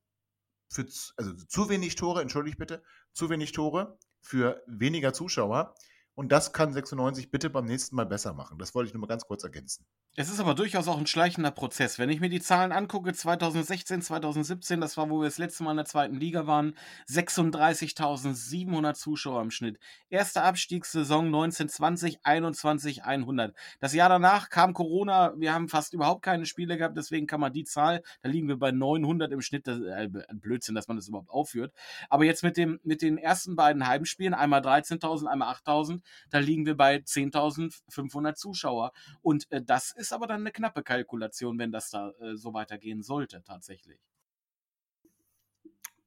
für, 0.69 0.87
also 1.17 1.33
zu 1.33 1.69
wenig 1.69 1.95
Tore, 1.95 2.23
entschuldigt 2.23 2.59
bitte, 2.59 2.83
zu 3.13 3.31
wenig 3.31 3.53
Tore 3.53 3.99
für 4.21 4.63
weniger 4.67 5.13
Zuschauer. 5.13 5.75
Und 6.17 6.33
das 6.33 6.55
kann 6.55 6.73
96 6.73 7.31
bitte 7.31 7.51
beim 7.51 7.67
nächsten 7.67 7.95
Mal 7.95 8.07
besser 8.07 8.33
machen. 8.33 8.59
Das 8.59 8.75
wollte 8.75 8.89
ich 8.89 8.95
nur 8.95 9.03
mal 9.03 9.07
ganz 9.07 9.27
kurz 9.27 9.45
ergänzen. 9.45 9.85
Es 10.19 10.31
ist 10.31 10.41
aber 10.41 10.55
durchaus 10.55 10.89
auch 10.89 10.97
ein 10.97 11.07
schleichender 11.07 11.51
Prozess. 11.51 11.99
Wenn 11.99 12.09
ich 12.09 12.21
mir 12.21 12.31
die 12.31 12.41
Zahlen 12.41 12.73
angucke, 12.73 13.13
2016, 13.13 14.01
2017, 14.01 14.81
das 14.81 14.97
war, 14.97 15.11
wo 15.11 15.21
wir 15.21 15.27
das 15.27 15.37
letzte 15.37 15.63
Mal 15.63 15.73
in 15.73 15.77
der 15.77 15.85
zweiten 15.85 16.15
Liga 16.15 16.47
waren, 16.47 16.75
36.700 17.07 18.95
Zuschauer 18.95 19.43
im 19.43 19.51
Schnitt. 19.51 19.79
Erste 20.09 20.41
Abstiegssaison 20.41 21.27
1920, 21.27 22.25
21, 22.25 23.05
100. 23.05 23.55
Das 23.81 23.93
Jahr 23.93 24.09
danach 24.09 24.49
kam 24.49 24.73
Corona, 24.73 25.35
wir 25.37 25.53
haben 25.53 25.69
fast 25.69 25.93
überhaupt 25.93 26.23
keine 26.23 26.47
Spiele 26.47 26.79
gehabt, 26.79 26.97
deswegen 26.97 27.27
kann 27.27 27.41
man 27.41 27.53
die 27.53 27.65
Zahl, 27.65 28.03
da 28.23 28.31
liegen 28.31 28.49
wir 28.49 28.59
bei 28.59 28.71
900 28.71 29.31
im 29.33 29.43
Schnitt, 29.43 29.67
das 29.67 29.81
ist 29.81 29.87
äh, 29.87 30.09
Blödsinn, 30.33 30.75
dass 30.75 30.89
man 30.89 30.97
das 30.97 31.09
überhaupt 31.09 31.29
aufführt. 31.29 31.75
Aber 32.09 32.25
jetzt 32.25 32.43
mit, 32.43 32.57
dem, 32.57 32.81
mit 32.85 33.03
den 33.03 33.19
ersten 33.19 33.55
beiden 33.55 33.87
Heimspielen, 33.87 34.33
einmal 34.33 34.63
13.000, 34.63 35.27
einmal 35.27 35.53
8.000, 35.53 36.01
da 36.31 36.39
liegen 36.39 36.67
wir 36.67 36.77
bei 36.77 36.97
10.500 36.97 38.35
Zuschauer. 38.35 38.93
Und 39.23 39.51
äh, 39.51 39.63
das 39.63 39.93
ist 39.93 40.13
aber 40.13 40.27
dann 40.27 40.41
eine 40.41 40.53
knappe 40.53 40.83
Kalkulation, 40.83 41.59
wenn 41.59 41.73
das 41.73 41.91
da 41.91 42.11
äh, 42.21 42.37
so 42.37 42.55
weitergehen 42.55 43.03
sollte, 43.03 43.43
tatsächlich. 43.43 44.01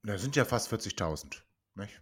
Da 0.03 0.17
sind 0.17 0.35
ja 0.35 0.45
fast 0.45 0.71
40.000, 0.71 1.41
nicht? 1.75 2.01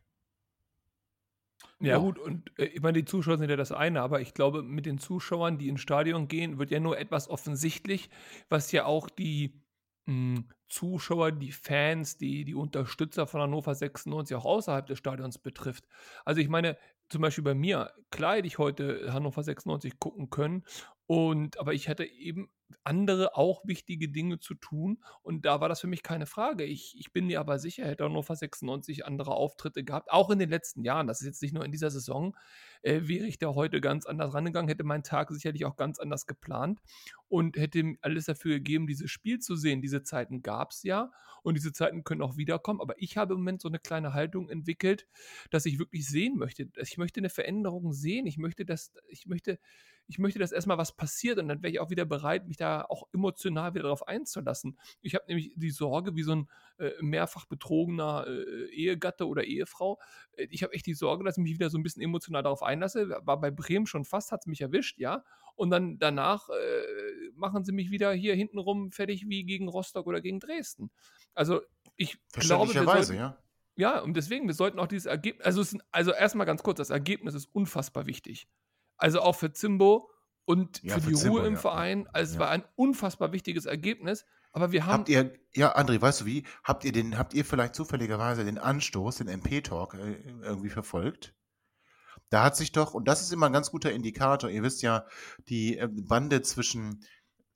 Ja, 1.80 1.90
ja, 1.90 1.98
gut, 1.98 2.18
und 2.18 2.52
äh, 2.58 2.66
ich 2.66 2.82
meine, 2.82 3.00
die 3.00 3.06
Zuschauer 3.06 3.38
sind 3.38 3.50
ja 3.50 3.56
das 3.56 3.72
eine, 3.72 4.02
aber 4.02 4.22
ich 4.22 4.34
glaube, 4.34 4.64
mit 4.64 4.86
den 4.86 4.98
Zuschauern, 4.98 5.58
die 5.58 5.70
ins 5.70 5.82
Stadion 5.82 6.28
gehen, 6.28 6.58
wird 6.58 6.72
ja 6.72 6.80
nur 6.80 6.98
etwas 6.98 7.30
offensichtlich, 7.30 8.10
was 8.50 8.72
ja 8.72 8.86
auch 8.86 9.10
die 9.10 9.62
mh, 10.06 10.38
hm, 10.38 10.50
Zuschauer, 10.70 11.32
die 11.32 11.52
Fans, 11.52 12.18
die, 12.18 12.44
die 12.44 12.56
Unterstützer 12.56 13.26
von 13.28 13.42
Hannover 13.42 13.74
96 13.74 14.36
auch 14.36 14.46
außerhalb 14.46 14.86
des 14.86 14.98
Stadions 14.98 15.38
betrifft. 15.38 15.86
Also 16.26 16.42
ich 16.42 16.50
meine, 16.50 16.78
zum 17.10 17.22
Beispiel 17.22 17.44
bei 17.44 17.56
mir, 17.56 17.94
klar 18.12 18.36
hätte 18.36 18.48
ich 18.48 18.58
heute 18.58 19.14
Hannover 19.14 19.44
96 19.44 20.00
gucken 20.00 20.30
können. 20.30 20.64
Und 21.08 21.60
aber 21.60 21.74
ich 21.74 21.90
hatte 21.90 22.06
eben 22.06 22.50
andere 22.84 23.36
auch 23.36 23.66
wichtige 23.66 24.10
Dinge 24.10 24.40
zu 24.40 24.54
tun 24.54 25.00
und 25.24 25.46
da 25.46 25.62
war 25.62 25.70
das 25.70 25.82
für 25.82 25.88
mich 25.88 26.04
keine 26.04 26.26
Frage. 26.26 26.64
Ich, 26.64 26.96
ich 27.00 27.12
bin 27.12 27.28
mir 27.28 27.40
aber 27.40 27.60
sicher, 27.60 27.86
hätte 27.86 28.04
Hannover 28.04 28.36
96 28.36 29.06
andere 29.06 29.32
Auftritte 29.32 29.84
gehabt, 29.84 30.12
auch 30.12 30.30
in 30.30 30.40
den 30.40 30.50
letzten 30.50 30.84
Jahren, 30.84 31.08
das 31.08 31.22
ist 31.22 31.28
jetzt 31.28 31.42
nicht 31.42 31.54
nur 31.54 31.66
in 31.66 31.72
dieser 31.72 31.92
Saison, 31.92 32.36
äh, 32.82 33.02
wäre 33.04 33.26
ich 33.26 33.38
da 33.38 33.54
heute 33.56 33.82
ganz 33.82 34.06
anders 34.06 34.34
rangegangen, 34.34 34.70
hätte 34.70 34.84
meinen 34.84 35.04
Tag 35.04 35.32
sicherlich 35.32 35.66
auch 35.66 35.76
ganz 35.76 36.00
anders 36.00 36.26
geplant 36.26 36.80
und 37.28 37.58
hätte 37.58 37.96
alles 38.02 38.26
dafür 38.26 38.56
gegeben, 38.56 38.88
dieses 38.88 39.12
Spiel 39.12 39.40
zu 39.40 39.56
sehen. 39.56 39.82
Diese 39.82 40.04
Zeiten 40.04 40.42
gab 40.42 40.72
es 40.72 40.84
ja 40.84 41.12
und 41.44 41.56
diese 41.56 41.74
Zeiten 41.74 42.04
können 42.04 42.22
auch 42.22 42.38
wiederkommen, 42.38 42.82
aber 42.82 42.96
ich 42.98 43.18
habe 43.18 43.34
im 43.34 43.40
Moment 43.40 43.62
so 43.62 43.68
eine 43.68 43.80
kleine 43.80 44.14
Haltung 44.14 44.50
entwickelt, 44.50 45.08
dass 45.52 45.66
ich 45.66 45.80
wirklich 45.80 46.08
sehen 46.08 46.38
möchte. 46.38 46.70
Ich 46.78 46.98
möchte 46.98 47.20
eine 47.20 47.30
Veränderung 47.30 47.94
sehen, 47.94 48.28
ich 48.28 48.38
möchte 48.38 48.66
das, 48.66 48.94
ich 49.08 49.26
möchte 49.28 49.60
ich 50.08 50.20
möchte, 50.20 50.40
dass 50.40 50.54
erstmal 50.54 50.78
was 50.78 50.96
passiert 50.96 51.38
und 51.38 51.50
dann 51.50 51.62
wäre 51.62 51.72
ich 51.72 51.80
auch 51.80 51.90
wieder 51.90 52.06
bereit, 52.06 52.48
mich 52.48 52.57
da 52.58 52.82
auch 52.82 53.08
emotional 53.14 53.74
wieder 53.74 53.84
darauf 53.84 54.08
einzulassen. 54.08 54.78
Ich 55.02 55.16
habe 55.16 55.26
nämlich 55.28 55.54
die 55.56 55.70
Sorge, 55.70 56.16
wie 56.16 56.24
so 56.24 56.36
ein 56.36 56.50
äh, 56.78 56.92
mehrfach 57.02 57.46
betrogener 57.46 58.26
äh, 58.28 58.70
Ehegatte 58.74 59.28
oder 59.28 59.44
Ehefrau, 59.44 60.00
äh, 60.34 60.48
ich 60.50 60.64
habe 60.64 60.74
echt 60.74 60.86
die 60.86 60.94
Sorge, 60.94 61.24
dass 61.24 61.38
ich 61.38 61.44
mich 61.44 61.54
wieder 61.54 61.70
so 61.70 61.78
ein 61.78 61.84
bisschen 61.84 62.02
emotional 62.02 62.44
darauf 62.44 62.64
einlasse. 62.64 63.10
War 63.22 63.40
bei 63.40 63.52
Bremen 63.52 63.88
schon 63.88 64.06
fast, 64.06 64.32
hat 64.32 64.42
es 64.42 64.48
mich 64.48 64.62
erwischt, 64.62 65.00
ja. 65.00 65.24
Und 65.56 65.70
dann 65.70 65.98
danach 65.98 66.50
äh, 66.50 67.32
machen 67.34 67.64
sie 67.64 67.72
mich 67.72 67.90
wieder 67.90 68.12
hier 68.14 68.36
hintenrum 68.36 68.92
fertig 68.92 69.28
wie 69.28 69.44
gegen 69.44 69.68
Rostock 69.68 70.06
oder 70.08 70.22
gegen 70.22 70.40
Dresden. 70.40 70.92
Also 71.34 71.62
ich 71.96 72.18
glaube, 72.34 72.74
wir 72.74 72.84
sollten, 72.84 73.16
ja. 73.16 73.38
Ja, 73.76 74.00
und 74.00 74.16
deswegen, 74.16 74.48
wir 74.48 74.56
sollten 74.56 74.80
auch 74.80 74.88
dieses 74.88 75.06
Ergebnis, 75.06 75.46
also, 75.46 75.78
also 75.92 76.12
erstmal 76.12 76.48
ganz 76.48 76.64
kurz, 76.64 76.78
das 76.78 76.90
Ergebnis 76.90 77.36
ist 77.36 77.46
unfassbar 77.54 78.08
wichtig. 78.08 78.48
Also 78.98 79.22
auch 79.22 79.36
für 79.36 79.54
Zimbo 79.54 80.10
und 80.48 80.82
ja, 80.82 80.96
für, 80.96 81.02
für, 81.02 81.10
die 81.10 81.16
Zimbo, 81.16 81.40
Ruhe 81.40 81.48
im 81.48 81.56
ja. 81.56 81.60
Verein. 81.60 82.08
Also 82.14 82.34
es 82.34 82.40
war 82.40 82.50
ein 82.50 82.64
unfassbar 82.76 83.34
wichtiges 83.34 83.66
Ergebnis. 83.66 84.26
Aber 84.54 84.72
wir 84.72 84.86
haben. 84.86 85.00
Habt 85.00 85.10
ihr, 85.10 85.34
ja, 85.54 85.76
André, 85.76 86.02
weißt 86.02 86.22
du 86.22 86.26
wie? 86.26 86.46
Habt 86.64 86.86
ihr 86.86 86.94
den, 86.94 87.18
habt 87.18 87.34
ihr 87.34 87.44
vielleicht 87.44 87.76
zufälligerweise 87.76 88.46
den 88.46 88.58
Anstoß, 88.58 89.18
den 89.18 89.28
MP-Talk 89.28 89.96
äh, 89.96 90.16
irgendwie 90.42 90.70
verfolgt? 90.70 91.36
Da 92.30 92.44
hat 92.44 92.56
sich 92.56 92.72
doch, 92.72 92.94
und 92.94 93.10
das 93.10 93.22
ist 93.22 93.34
immer 93.34 93.48
ein 93.48 93.54
ganz 93.54 93.72
guter 93.72 93.92
Indikator, 93.92 94.50
ihr 94.50 94.64
wisst 94.64 94.82
ja, 94.82 95.06
die 95.50 95.78
äh, 95.78 95.90
Bande 95.92 96.42
zwischen 96.42 97.04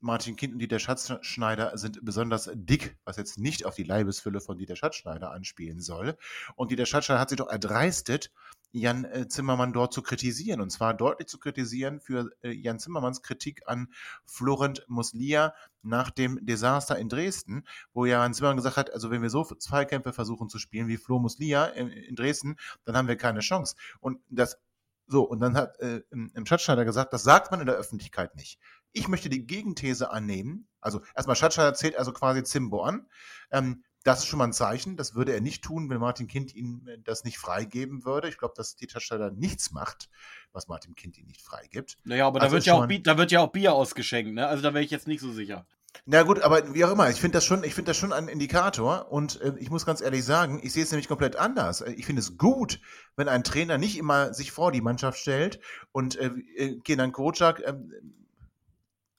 Martin 0.00 0.36
Kind 0.36 0.52
und 0.52 0.58
Dieter 0.58 0.78
Schatzschneider 0.78 1.78
sind 1.78 2.04
besonders 2.04 2.50
dick, 2.52 2.98
was 3.04 3.16
jetzt 3.16 3.38
nicht 3.38 3.64
auf 3.64 3.74
die 3.74 3.84
Leibesfülle 3.84 4.40
von 4.40 4.58
Dieter 4.58 4.76
Schatzschneider 4.76 5.30
anspielen 5.30 5.80
soll. 5.80 6.18
Und 6.56 6.70
Dieter 6.70 6.86
Schatzschneider 6.86 7.20
hat 7.20 7.30
sich 7.30 7.38
doch 7.38 7.48
erdreistet, 7.48 8.32
Jan 8.72 9.04
äh, 9.04 9.28
Zimmermann 9.28 9.72
dort 9.72 9.92
zu 9.92 10.02
kritisieren. 10.02 10.60
Und 10.60 10.70
zwar 10.70 10.94
deutlich 10.94 11.28
zu 11.28 11.38
kritisieren 11.38 12.00
für 12.00 12.30
äh, 12.42 12.50
Jan 12.50 12.78
Zimmermanns 12.78 13.22
Kritik 13.22 13.62
an 13.66 13.88
Florent 14.24 14.84
Muslia 14.88 15.54
nach 15.82 16.10
dem 16.10 16.44
Desaster 16.44 16.98
in 16.98 17.08
Dresden, 17.08 17.64
wo 17.92 18.06
Jan 18.06 18.34
Zimmermann 18.34 18.56
gesagt 18.56 18.76
hat, 18.76 18.92
also 18.92 19.10
wenn 19.10 19.22
wir 19.22 19.30
so 19.30 19.44
Zweikämpfe 19.44 20.12
versuchen 20.12 20.48
zu 20.48 20.58
spielen 20.58 20.88
wie 20.88 20.96
Flo 20.96 21.18
Muslia 21.18 21.66
in, 21.66 22.16
Dresden, 22.16 22.56
dann 22.84 22.96
haben 22.96 23.08
wir 23.08 23.16
keine 23.16 23.40
Chance. 23.40 23.76
Und 24.00 24.20
das 24.28 24.58
so, 25.06 25.24
und 25.24 25.40
dann 25.40 25.56
hat 25.56 25.78
äh, 25.80 26.02
im 26.10 26.46
Schatzschneider 26.46 26.84
gesagt, 26.84 27.12
das 27.12 27.22
sagt 27.22 27.50
man 27.50 27.60
in 27.60 27.66
der 27.66 27.74
Öffentlichkeit 27.74 28.34
nicht. 28.36 28.58
Ich 28.92 29.08
möchte 29.08 29.28
die 29.28 29.46
Gegenthese 29.46 30.10
annehmen. 30.10 30.68
Also 30.80 31.02
erstmal 31.14 31.36
Schatzschneider 31.36 31.74
zählt 31.74 31.96
also 31.96 32.12
quasi 32.12 32.42
Zimbo 32.44 32.82
an. 32.82 33.06
Ähm, 33.50 33.84
das 34.02 34.20
ist 34.20 34.26
schon 34.26 34.38
mal 34.38 34.46
ein 34.46 34.52
Zeichen. 34.52 34.96
Das 34.96 35.14
würde 35.14 35.32
er 35.32 35.40
nicht 35.40 35.62
tun, 35.62 35.90
wenn 35.90 35.98
Martin 35.98 36.28
Kind 36.28 36.54
ihm 36.54 36.86
äh, 36.86 36.98
das 37.04 37.24
nicht 37.24 37.38
freigeben 37.38 38.04
würde. 38.04 38.28
Ich 38.28 38.38
glaube, 38.38 38.54
dass 38.56 38.76
die 38.76 38.86
Touchsteller 38.86 39.30
nichts 39.30 39.72
macht, 39.72 40.08
was 40.52 40.68
Martin 40.68 40.94
Kind 40.94 41.18
ihm 41.18 41.26
nicht 41.26 41.42
freigibt. 41.42 41.96
Naja, 42.04 42.26
aber 42.26 42.40
also 42.40 42.50
da, 42.50 42.54
wird 42.56 42.66
ja 42.66 42.74
auch, 42.74 43.02
da 43.02 43.18
wird 43.18 43.30
ja 43.30 43.40
auch 43.40 43.52
Bier 43.52 43.74
ausgeschenkt, 43.74 44.34
ne? 44.34 44.46
Also 44.46 44.62
da 44.62 44.74
wäre 44.74 44.84
ich 44.84 44.90
jetzt 44.90 45.06
nicht 45.06 45.20
so 45.20 45.32
sicher. 45.32 45.66
Na 46.06 46.22
gut, 46.22 46.40
aber 46.40 46.74
wie 46.74 46.84
auch 46.84 46.90
immer, 46.90 47.10
ich 47.10 47.20
finde 47.20 47.36
das 47.36 47.44
schon, 47.44 47.64
ich 47.64 47.74
finde 47.74 47.90
das 47.90 47.98
schon 47.98 48.12
ein 48.12 48.28
Indikator 48.28 49.12
und 49.12 49.40
äh, 49.40 49.52
ich 49.58 49.70
muss 49.70 49.86
ganz 49.86 50.00
ehrlich 50.00 50.24
sagen, 50.24 50.60
ich 50.62 50.72
sehe 50.72 50.82
es 50.82 50.90
nämlich 50.90 51.06
komplett 51.06 51.36
anders. 51.36 51.82
Ich 51.82 52.06
finde 52.06 52.20
es 52.20 52.38
gut, 52.38 52.80
wenn 53.14 53.28
ein 53.28 53.44
Trainer 53.44 53.78
nicht 53.78 53.98
immer 53.98 54.32
sich 54.32 54.52
vor 54.52 54.72
die 54.72 54.80
Mannschaft 54.80 55.18
stellt 55.18 55.60
und 55.92 56.16
äh, 56.16 56.30
äh 56.56 56.80
Kenan 56.80 57.12
Kocak 57.12 57.60
äh, 57.60 57.74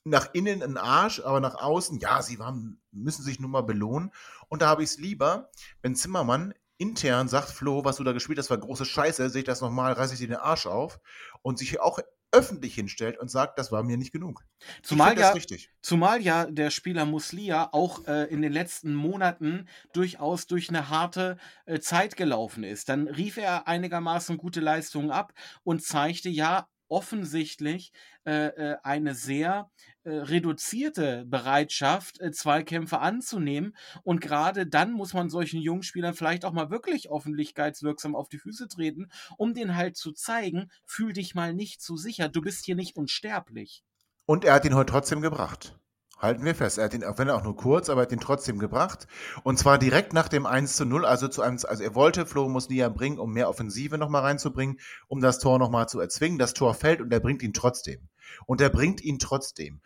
nach 0.04 0.34
innen 0.34 0.62
ein 0.62 0.76
Arsch, 0.76 1.20
aber 1.20 1.40
nach 1.40 1.54
außen, 1.54 1.98
ja, 1.98 2.22
sie 2.22 2.38
waren, 2.38 2.80
müssen 2.94 3.22
sich 3.22 3.40
nun 3.40 3.50
mal 3.50 3.62
belohnen. 3.62 4.10
Und 4.48 4.62
da 4.62 4.68
habe 4.68 4.82
ich 4.82 4.90
es 4.90 4.98
lieber, 4.98 5.50
wenn 5.82 5.94
Zimmermann 5.94 6.54
intern 6.78 7.28
sagt, 7.28 7.50
Flo, 7.50 7.84
was 7.84 7.96
du 7.96 8.04
da 8.04 8.12
gespielt 8.12 8.38
hast, 8.38 8.50
war 8.50 8.58
große 8.58 8.84
Scheiße, 8.84 9.30
sehe 9.30 9.40
ich 9.40 9.46
das 9.46 9.60
nochmal, 9.60 9.92
reiße 9.92 10.14
ich 10.14 10.20
dir 10.20 10.28
den 10.28 10.36
Arsch 10.36 10.66
auf 10.66 11.00
und 11.42 11.58
sich 11.58 11.80
auch 11.80 11.98
öffentlich 12.34 12.74
hinstellt 12.74 13.18
und 13.18 13.30
sagt, 13.30 13.58
das 13.58 13.70
war 13.70 13.84
mir 13.84 13.96
nicht 13.96 14.12
genug. 14.12 14.44
Zumal 14.82 15.16
ja, 15.16 15.32
zumal 15.80 16.20
ja 16.20 16.46
der 16.46 16.70
Spieler 16.70 17.04
Muslia 17.04 17.68
auch 17.72 18.06
äh, 18.08 18.24
in 18.24 18.42
den 18.42 18.52
letzten 18.52 18.94
Monaten 18.94 19.68
durchaus 19.92 20.48
durch 20.48 20.68
eine 20.68 20.88
harte 20.88 21.38
äh, 21.66 21.78
Zeit 21.78 22.16
gelaufen 22.16 22.64
ist. 22.64 22.88
Dann 22.88 23.06
rief 23.06 23.36
er 23.36 23.68
einigermaßen 23.68 24.36
gute 24.36 24.60
Leistungen 24.60 25.12
ab 25.12 25.32
und 25.62 25.84
zeigte 25.84 26.28
ja 26.28 26.66
offensichtlich 26.94 27.92
äh, 28.24 28.46
äh, 28.46 28.76
eine 28.84 29.16
sehr 29.16 29.68
äh, 30.04 30.10
reduzierte 30.10 31.24
Bereitschaft, 31.26 32.20
äh, 32.20 32.30
Zweikämpfe 32.30 33.00
anzunehmen. 33.00 33.76
Und 34.04 34.20
gerade 34.20 34.64
dann 34.64 34.92
muss 34.92 35.12
man 35.12 35.28
solchen 35.28 35.60
jungen 35.60 35.82
Spielern 35.82 36.14
vielleicht 36.14 36.44
auch 36.44 36.52
mal 36.52 36.70
wirklich 36.70 37.10
öffentlichkeitswirksam 37.10 38.14
auf 38.14 38.28
die 38.28 38.38
Füße 38.38 38.68
treten, 38.68 39.08
um 39.36 39.54
denen 39.54 39.74
halt 39.74 39.96
zu 39.96 40.12
zeigen, 40.12 40.70
fühl 40.86 41.12
dich 41.12 41.34
mal 41.34 41.52
nicht 41.52 41.82
zu 41.82 41.96
sicher, 41.96 42.28
du 42.28 42.42
bist 42.42 42.64
hier 42.64 42.76
nicht 42.76 42.96
unsterblich. 42.96 43.82
Und 44.24 44.44
er 44.44 44.54
hat 44.54 44.64
ihn 44.64 44.76
heute 44.76 44.92
trotzdem 44.92 45.20
gebracht. 45.20 45.76
Halten 46.24 46.44
wir 46.44 46.54
fest. 46.54 46.78
Er 46.78 46.84
hat 46.84 46.94
ihn, 46.94 47.02
wenn 47.02 47.28
er 47.28 47.36
auch 47.36 47.44
nur 47.44 47.54
kurz, 47.54 47.90
aber 47.90 48.00
er 48.00 48.06
hat 48.06 48.12
ihn 48.12 48.18
trotzdem 48.18 48.58
gebracht. 48.58 49.06
Und 49.42 49.58
zwar 49.58 49.78
direkt 49.78 50.14
nach 50.14 50.28
dem 50.28 50.46
1 50.46 50.74
zu 50.74 50.86
0, 50.86 51.04
also 51.04 51.28
zu 51.28 51.42
einem, 51.42 51.58
also 51.68 51.82
er 51.82 51.94
wollte 51.94 52.24
Flo 52.24 52.48
Muslia 52.48 52.88
bringen, 52.88 53.18
um 53.18 53.34
mehr 53.34 53.50
Offensive 53.50 53.98
nochmal 53.98 54.22
reinzubringen, 54.22 54.80
um 55.06 55.20
das 55.20 55.38
Tor 55.38 55.58
nochmal 55.58 55.86
zu 55.86 56.00
erzwingen. 56.00 56.38
Das 56.38 56.54
Tor 56.54 56.72
fällt 56.72 57.02
und 57.02 57.12
er 57.12 57.20
bringt 57.20 57.42
ihn 57.42 57.52
trotzdem. 57.52 58.08
Und 58.46 58.62
er 58.62 58.70
bringt 58.70 59.02
ihn 59.02 59.18
trotzdem. 59.18 59.82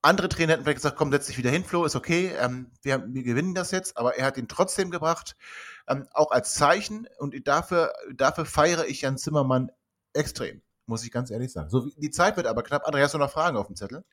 Andere 0.00 0.30
Trainer 0.30 0.54
hätten 0.54 0.62
vielleicht 0.62 0.78
gesagt, 0.78 0.96
komm, 0.96 1.12
setz 1.12 1.26
dich 1.26 1.36
wieder 1.36 1.50
hin, 1.50 1.64
Flo, 1.64 1.84
ist 1.84 1.96
okay, 1.96 2.32
ähm, 2.40 2.70
wir, 2.80 3.04
wir, 3.06 3.22
gewinnen 3.22 3.54
das 3.54 3.70
jetzt, 3.70 3.98
aber 3.98 4.16
er 4.16 4.24
hat 4.24 4.38
ihn 4.38 4.48
trotzdem 4.48 4.90
gebracht, 4.90 5.36
ähm, 5.86 6.06
auch 6.12 6.30
als 6.30 6.54
Zeichen 6.54 7.08
und 7.18 7.34
dafür, 7.46 7.92
dafür 8.14 8.46
feiere 8.46 8.86
ich 8.86 9.02
Jan 9.02 9.18
Zimmermann 9.18 9.70
extrem, 10.14 10.62
muss 10.86 11.04
ich 11.04 11.10
ganz 11.10 11.30
ehrlich 11.30 11.52
sagen. 11.52 11.68
So, 11.68 11.90
die 11.96 12.10
Zeit 12.10 12.36
wird 12.36 12.46
aber 12.46 12.62
knapp. 12.62 12.88
André, 12.88 13.02
hast 13.02 13.12
du 13.12 13.18
noch 13.18 13.30
Fragen 13.30 13.56
auf 13.58 13.66
dem 13.66 13.76
Zettel? 13.76 14.04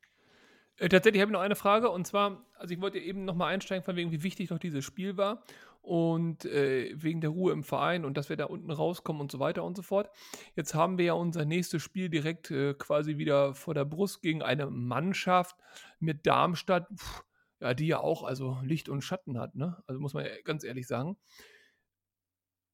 Äh, 0.77 0.89
tatsächlich 0.89 1.21
habe 1.21 1.31
ich 1.31 1.33
noch 1.33 1.41
eine 1.41 1.55
Frage 1.55 1.89
und 1.89 2.05
zwar, 2.05 2.45
also 2.57 2.73
ich 2.73 2.81
wollte 2.81 2.99
eben 2.99 3.25
nochmal 3.25 3.53
einsteigen, 3.53 3.83
von 3.83 3.95
wegen, 3.95 4.11
wie 4.11 4.23
wichtig 4.23 4.49
doch 4.49 4.59
dieses 4.59 4.83
Spiel 4.83 5.17
war 5.17 5.43
und 5.81 6.45
äh, 6.45 6.91
wegen 6.95 7.21
der 7.21 7.29
Ruhe 7.29 7.53
im 7.53 7.63
Verein 7.63 8.05
und 8.05 8.17
dass 8.17 8.29
wir 8.29 8.35
da 8.35 8.45
unten 8.45 8.71
rauskommen 8.71 9.21
und 9.21 9.31
so 9.31 9.39
weiter 9.39 9.63
und 9.63 9.77
so 9.77 9.83
fort. 9.83 10.09
Jetzt 10.55 10.73
haben 10.73 10.97
wir 10.97 11.05
ja 11.05 11.13
unser 11.13 11.45
nächstes 11.45 11.81
Spiel 11.81 12.09
direkt 12.09 12.51
äh, 12.51 12.73
quasi 12.73 13.17
wieder 13.17 13.53
vor 13.53 13.73
der 13.73 13.85
Brust 13.85 14.21
gegen 14.21 14.41
eine 14.41 14.69
Mannschaft 14.69 15.55
mit 15.99 16.25
Darmstadt, 16.25 16.87
pff, 16.95 17.23
ja, 17.61 17.73
die 17.73 17.87
ja 17.87 17.99
auch 17.99 18.23
also 18.23 18.57
Licht 18.63 18.89
und 18.89 19.01
Schatten 19.01 19.39
hat, 19.39 19.55
ne? 19.55 19.81
Also 19.87 20.01
muss 20.01 20.13
man 20.13 20.27
ganz 20.43 20.63
ehrlich 20.63 20.87
sagen. 20.87 21.17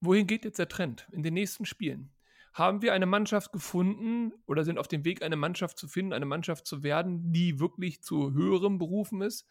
Wohin 0.00 0.26
geht 0.26 0.44
jetzt 0.44 0.58
der 0.58 0.68
Trend 0.68 1.06
in 1.12 1.22
den 1.22 1.34
nächsten 1.34 1.64
Spielen? 1.64 2.10
Haben 2.52 2.82
wir 2.82 2.92
eine 2.92 3.06
Mannschaft 3.06 3.52
gefunden 3.52 4.32
oder 4.46 4.64
sind 4.64 4.78
auf 4.78 4.88
dem 4.88 5.04
Weg, 5.04 5.22
eine 5.22 5.36
Mannschaft 5.36 5.78
zu 5.78 5.88
finden, 5.88 6.12
eine 6.12 6.26
Mannschaft 6.26 6.66
zu 6.66 6.82
werden, 6.82 7.32
die 7.32 7.58
wirklich 7.58 8.02
zu 8.02 8.32
höherem 8.32 8.78
berufen 8.78 9.22
ist? 9.22 9.46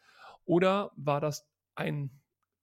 Oder 0.45 0.91
war 0.95 1.19
das 1.19 1.47
ein 1.75 2.21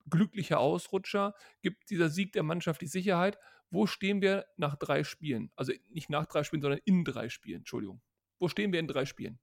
glücklicher 0.08 0.60
Ausrutscher? 0.60 1.34
Gibt 1.62 1.90
dieser 1.90 2.08
Sieg 2.08 2.32
der 2.32 2.42
Mannschaft 2.42 2.80
die 2.80 2.86
Sicherheit? 2.86 3.38
Wo 3.70 3.86
stehen 3.86 4.22
wir 4.22 4.46
nach 4.56 4.76
drei 4.76 5.04
Spielen? 5.04 5.50
Also 5.56 5.72
nicht 5.90 6.08
nach 6.08 6.26
drei 6.26 6.44
Spielen, 6.44 6.62
sondern 6.62 6.80
in 6.84 7.04
drei 7.04 7.28
Spielen, 7.28 7.58
Entschuldigung. 7.58 8.00
Wo 8.38 8.48
stehen 8.48 8.72
wir 8.72 8.80
in 8.80 8.88
drei 8.88 9.04
Spielen? 9.04 9.38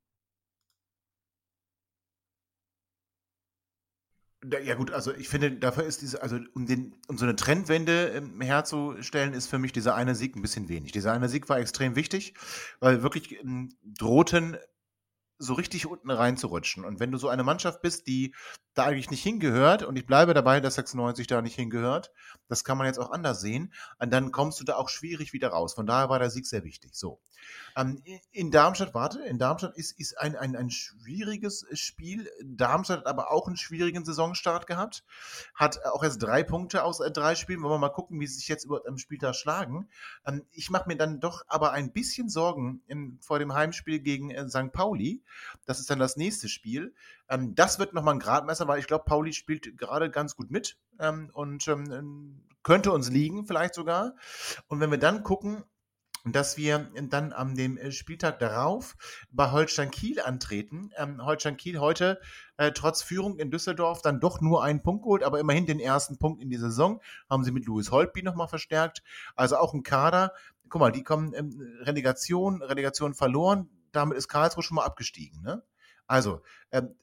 Ja 4.63 4.75
gut, 4.75 4.91
also 4.91 5.13
ich 5.13 5.29
finde, 5.29 5.51
dafür 5.51 5.83
ist 5.85 6.01
diese, 6.01 6.21
also 6.21 6.37
um, 6.53 6.65
den, 6.65 6.93
um 7.07 7.17
so 7.17 7.25
eine 7.25 7.35
Trendwende 7.35 8.21
herzustellen, 8.39 9.33
ist 9.33 9.47
für 9.47 9.59
mich 9.59 9.71
dieser 9.71 9.95
eine 9.95 10.15
Sieg 10.15 10.35
ein 10.35 10.41
bisschen 10.41 10.69
wenig. 10.69 10.91
Dieser 10.91 11.13
eine 11.13 11.29
Sieg 11.29 11.49
war 11.49 11.59
extrem 11.59 11.95
wichtig, 11.95 12.33
weil 12.79 13.01
wirklich 13.01 13.41
ähm, 13.43 13.69
drohten 13.83 14.57
so 15.37 15.53
richtig 15.53 15.85
unten 15.85 16.11
reinzurutschen. 16.11 16.85
Und 16.85 16.99
wenn 16.99 17.11
du 17.11 17.17
so 17.17 17.27
eine 17.29 17.43
Mannschaft 17.43 17.81
bist, 17.81 18.07
die 18.07 18.33
da 18.73 18.85
eigentlich 18.85 19.11
nicht 19.11 19.23
hingehört, 19.23 19.83
und 19.83 19.95
ich 19.97 20.05
bleibe 20.05 20.33
dabei, 20.33 20.59
dass 20.59 20.75
96 20.75 21.27
da 21.27 21.41
nicht 21.41 21.55
hingehört, 21.55 22.11
das 22.47 22.63
kann 22.63 22.77
man 22.77 22.87
jetzt 22.87 22.99
auch 22.99 23.11
anders 23.11 23.41
sehen, 23.41 23.73
und 23.99 24.11
dann 24.11 24.31
kommst 24.31 24.59
du 24.59 24.63
da 24.63 24.75
auch 24.75 24.89
schwierig 24.89 25.33
wieder 25.33 25.49
raus. 25.49 25.73
Von 25.73 25.85
daher 25.85 26.09
war 26.09 26.19
der 26.19 26.29
Sieg 26.29 26.45
sehr 26.45 26.63
wichtig. 26.63 26.95
So. 26.95 27.19
Ähm, 27.75 28.01
in 28.31 28.51
Darmstadt, 28.51 28.93
warte, 28.93 29.21
in 29.23 29.37
Darmstadt 29.37 29.75
ist, 29.77 29.99
ist 29.99 30.17
ein, 30.17 30.35
ein, 30.35 30.55
ein 30.55 30.69
schwieriges 30.69 31.65
Spiel. 31.73 32.29
Darmstadt 32.43 32.99
hat 32.99 33.07
aber 33.07 33.31
auch 33.31 33.47
einen 33.47 33.57
schwierigen 33.57 34.05
Saisonstart 34.05 34.67
gehabt. 34.67 35.03
Hat 35.53 35.83
auch 35.85 36.03
erst 36.03 36.21
drei 36.23 36.43
Punkte 36.43 36.83
aus 36.83 36.99
äh, 36.99 37.11
drei 37.11 37.35
Spielen. 37.35 37.61
Wollen 37.61 37.73
wir 37.73 37.79
mal 37.79 37.89
gucken, 37.89 38.19
wie 38.19 38.27
sie 38.27 38.35
sich 38.35 38.47
jetzt 38.47 38.65
über 38.65 38.81
am 38.87 38.97
Spieltag 38.97 39.35
schlagen. 39.35 39.89
Ähm, 40.25 40.45
ich 40.51 40.69
mache 40.69 40.87
mir 40.87 40.97
dann 40.97 41.19
doch 41.19 41.43
aber 41.47 41.71
ein 41.71 41.91
bisschen 41.91 42.29
Sorgen 42.29 42.81
im, 42.87 43.19
vor 43.21 43.39
dem 43.39 43.53
Heimspiel 43.53 43.99
gegen 43.99 44.31
äh, 44.31 44.47
St. 44.49 44.71
Pauli. 44.71 45.23
Das 45.65 45.79
ist 45.79 45.89
dann 45.89 45.99
das 45.99 46.17
nächste 46.17 46.49
Spiel. 46.49 46.93
Ähm, 47.29 47.55
das 47.55 47.79
wird 47.79 47.93
nochmal 47.93 48.15
ein 48.15 48.19
Gradmesser, 48.19 48.67
weil 48.67 48.79
ich 48.79 48.87
glaube, 48.87 49.05
Pauli 49.05 49.33
spielt 49.33 49.77
gerade 49.77 50.09
ganz 50.09 50.35
gut 50.35 50.51
mit 50.51 50.77
ähm, 50.99 51.29
und 51.33 51.67
ähm, 51.67 52.43
könnte 52.63 52.91
uns 52.91 53.09
liegen, 53.09 53.45
vielleicht 53.45 53.75
sogar. 53.75 54.15
Und 54.67 54.79
wenn 54.79 54.91
wir 54.91 54.97
dann 54.97 55.23
gucken, 55.23 55.63
dass 56.25 56.57
wir 56.57 56.89
dann 57.09 57.33
am 57.33 57.55
dem 57.55 57.77
äh, 57.77 57.91
Spieltag 57.91 58.39
darauf 58.39 58.95
bei 59.29 59.51
Holstein 59.51 59.91
Kiel 59.91 60.19
antreten. 60.19 60.89
Ähm, 60.97 61.23
Holstein 61.23 61.57
Kiel 61.57 61.79
heute 61.79 62.19
äh, 62.57 62.71
trotz 62.71 63.03
Führung 63.03 63.37
in 63.37 63.51
Düsseldorf 63.51 64.01
dann 64.01 64.19
doch 64.19 64.41
nur 64.41 64.63
einen 64.63 64.81
Punkt 64.81 65.03
geholt, 65.03 65.23
aber 65.23 65.39
immerhin 65.39 65.67
den 65.67 65.79
ersten 65.79 66.17
Punkt 66.17 66.41
in 66.41 66.49
die 66.49 66.57
Saison 66.57 66.99
haben 67.29 67.43
sie 67.43 67.51
mit 67.51 67.65
Louis 67.65 67.91
Holtby 67.91 68.23
nochmal 68.23 68.47
verstärkt. 68.47 69.03
Also 69.35 69.57
auch 69.57 69.73
ein 69.73 69.83
Kader. 69.83 70.33
Guck 70.67 70.81
mal, 70.81 70.91
die 70.91 71.03
kommen 71.03 71.33
ähm, 71.35 71.61
Relegation, 71.81 72.63
Relegation 72.63 73.13
verloren. 73.13 73.69
Damit 73.95 74.17
ist 74.17 74.27
Karlsruhe 74.27 74.63
schon 74.63 74.75
mal 74.75 74.85
abgestiegen. 74.85 75.41
Ne? 75.41 75.63
Also, 76.07 76.41
ähm, 76.71 76.95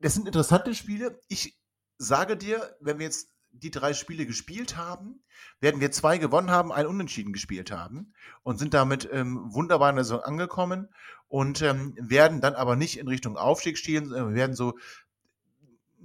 das 0.00 0.14
sind 0.14 0.26
interessante 0.26 0.74
Spiele. 0.74 1.18
Ich 1.28 1.58
sage 1.98 2.36
dir, 2.36 2.76
wenn 2.80 2.98
wir 2.98 3.06
jetzt 3.06 3.28
die 3.52 3.70
drei 3.70 3.94
Spiele 3.94 4.26
gespielt 4.26 4.76
haben, 4.76 5.22
werden 5.60 5.80
wir 5.80 5.92
zwei 5.92 6.18
gewonnen 6.18 6.50
haben, 6.50 6.72
ein 6.72 6.86
Unentschieden 6.86 7.32
gespielt 7.32 7.70
haben 7.70 8.12
und 8.42 8.58
sind 8.58 8.74
damit 8.74 9.08
ähm, 9.12 9.52
wunderbar 9.54 9.90
in 9.90 9.96
der 9.96 10.04
Saison 10.04 10.20
angekommen 10.20 10.88
und 11.28 11.62
ähm, 11.62 11.94
werden 11.98 12.40
dann 12.40 12.54
aber 12.54 12.76
nicht 12.76 12.98
in 12.98 13.08
Richtung 13.08 13.36
Aufstieg 13.36 13.78
stehen, 13.78 14.08
sondern 14.08 14.34
werden 14.34 14.56
so 14.56 14.76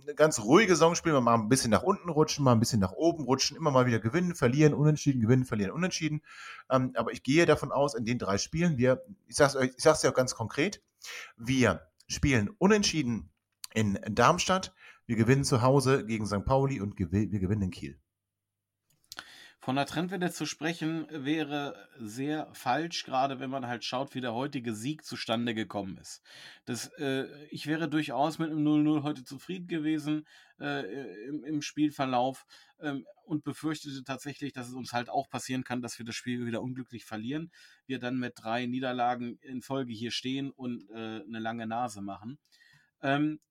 eine 0.01 0.15
ganz 0.15 0.39
ruhige 0.39 0.73
Saison 0.73 0.95
spielen, 0.95 1.23
mal 1.23 1.35
ein 1.35 1.49
bisschen 1.49 1.71
nach 1.71 1.83
unten 1.83 2.09
rutschen, 2.09 2.43
mal 2.43 2.53
ein 2.53 2.59
bisschen 2.59 2.79
nach 2.79 2.91
oben 2.91 3.23
rutschen, 3.23 3.57
immer 3.57 3.71
mal 3.71 3.85
wieder 3.85 3.99
gewinnen, 3.99 4.35
verlieren, 4.35 4.73
unentschieden, 4.73 5.21
gewinnen, 5.21 5.45
verlieren, 5.45 5.71
unentschieden. 5.71 6.21
Ähm, 6.69 6.91
aber 6.95 7.11
ich 7.11 7.23
gehe 7.23 7.45
davon 7.45 7.71
aus, 7.71 7.95
in 7.95 8.05
den 8.05 8.19
drei 8.19 8.37
Spielen, 8.37 8.77
wir, 8.77 9.03
ich 9.27 9.35
sage 9.35 9.59
es 9.59 9.75
ich 9.75 9.83
sag's 9.83 10.03
ja 10.03 10.11
auch 10.11 10.15
ganz 10.15 10.35
konkret, 10.35 10.81
wir 11.37 11.81
spielen 12.07 12.49
unentschieden 12.57 13.29
in 13.73 13.99
Darmstadt, 14.09 14.73
wir 15.05 15.15
gewinnen 15.15 15.43
zu 15.43 15.61
Hause 15.61 16.05
gegen 16.05 16.25
St. 16.25 16.45
Pauli 16.45 16.81
und 16.81 16.97
wir 16.97 17.39
gewinnen 17.39 17.63
in 17.63 17.71
Kiel. 17.71 17.99
Von 19.61 19.75
der 19.75 19.85
Trendwende 19.85 20.31
zu 20.31 20.45
sprechen 20.45 21.05
wäre 21.11 21.89
sehr 21.97 22.47
falsch, 22.53 23.03
gerade 23.03 23.41
wenn 23.41 23.49
man 23.49 23.67
halt 23.67 23.83
schaut, 23.83 24.15
wie 24.15 24.21
der 24.21 24.33
heutige 24.33 24.73
Sieg 24.73 25.03
zustande 25.03 25.53
gekommen 25.53 25.97
ist. 25.97 26.21
Das, 26.63 26.87
äh, 26.97 27.27
ich 27.49 27.67
wäre 27.67 27.89
durchaus 27.89 28.39
mit 28.39 28.51
einem 28.51 28.65
0-0 28.65 29.03
heute 29.03 29.25
zufrieden 29.25 29.67
gewesen 29.67 30.25
äh, 30.61 30.85
im, 31.27 31.43
im, 31.43 31.61
Spielverlauf 31.61 32.45
ähm, 32.79 33.05
und 33.25 33.43
befürchtete 33.43 34.01
tatsächlich, 34.05 34.53
dass 34.53 34.69
es 34.69 34.73
uns 34.73 34.93
halt 34.93 35.09
auch 35.09 35.29
passieren 35.29 35.65
kann, 35.65 35.81
dass 35.81 35.99
wir 35.99 36.05
das 36.05 36.15
Spiel 36.15 36.45
wieder 36.45 36.61
unglücklich 36.61 37.03
verlieren. 37.03 37.51
Wir 37.85 37.99
dann 37.99 38.17
mit 38.17 38.35
drei 38.37 38.65
Niederlagen 38.65 39.39
in 39.41 39.61
Folge 39.61 39.91
hier 39.91 40.11
stehen 40.11 40.51
und 40.51 40.89
äh, 40.89 41.21
eine 41.21 41.39
lange 41.39 41.67
Nase 41.67 42.01
machen. 42.01 42.39
Ähm, 43.01 43.41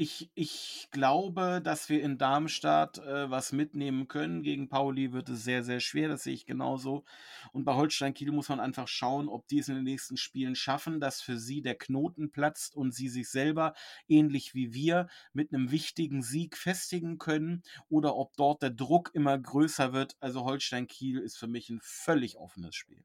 ich, 0.00 0.30
ich 0.34 0.88
glaube, 0.92 1.60
dass 1.62 1.90
wir 1.90 2.02
in 2.02 2.16
Darmstadt 2.16 2.96
äh, 3.00 3.30
was 3.30 3.52
mitnehmen 3.52 4.08
können. 4.08 4.42
Gegen 4.42 4.70
Pauli 4.70 5.12
wird 5.12 5.28
es 5.28 5.44
sehr, 5.44 5.62
sehr 5.62 5.80
schwer, 5.80 6.08
das 6.08 6.22
sehe 6.22 6.32
ich 6.32 6.46
genauso. 6.46 7.04
Und 7.52 7.64
bei 7.64 7.74
Holstein 7.74 8.14
Kiel 8.14 8.32
muss 8.32 8.48
man 8.48 8.60
einfach 8.60 8.88
schauen, 8.88 9.28
ob 9.28 9.46
die 9.48 9.58
es 9.58 9.68
in 9.68 9.74
den 9.74 9.84
nächsten 9.84 10.16
Spielen 10.16 10.54
schaffen, 10.54 11.00
dass 11.00 11.20
für 11.20 11.38
sie 11.38 11.60
der 11.60 11.74
Knoten 11.74 12.32
platzt 12.32 12.76
und 12.76 12.94
sie 12.94 13.10
sich 13.10 13.28
selber, 13.28 13.74
ähnlich 14.08 14.54
wie 14.54 14.72
wir, 14.72 15.06
mit 15.34 15.52
einem 15.52 15.70
wichtigen 15.70 16.22
Sieg 16.22 16.56
festigen 16.56 17.18
können 17.18 17.62
oder 17.90 18.16
ob 18.16 18.34
dort 18.38 18.62
der 18.62 18.70
Druck 18.70 19.10
immer 19.12 19.38
größer 19.38 19.92
wird. 19.92 20.16
Also 20.20 20.46
Holstein 20.46 20.86
Kiel 20.86 21.18
ist 21.18 21.36
für 21.36 21.46
mich 21.46 21.68
ein 21.68 21.80
völlig 21.82 22.38
offenes 22.38 22.74
Spiel. 22.74 23.04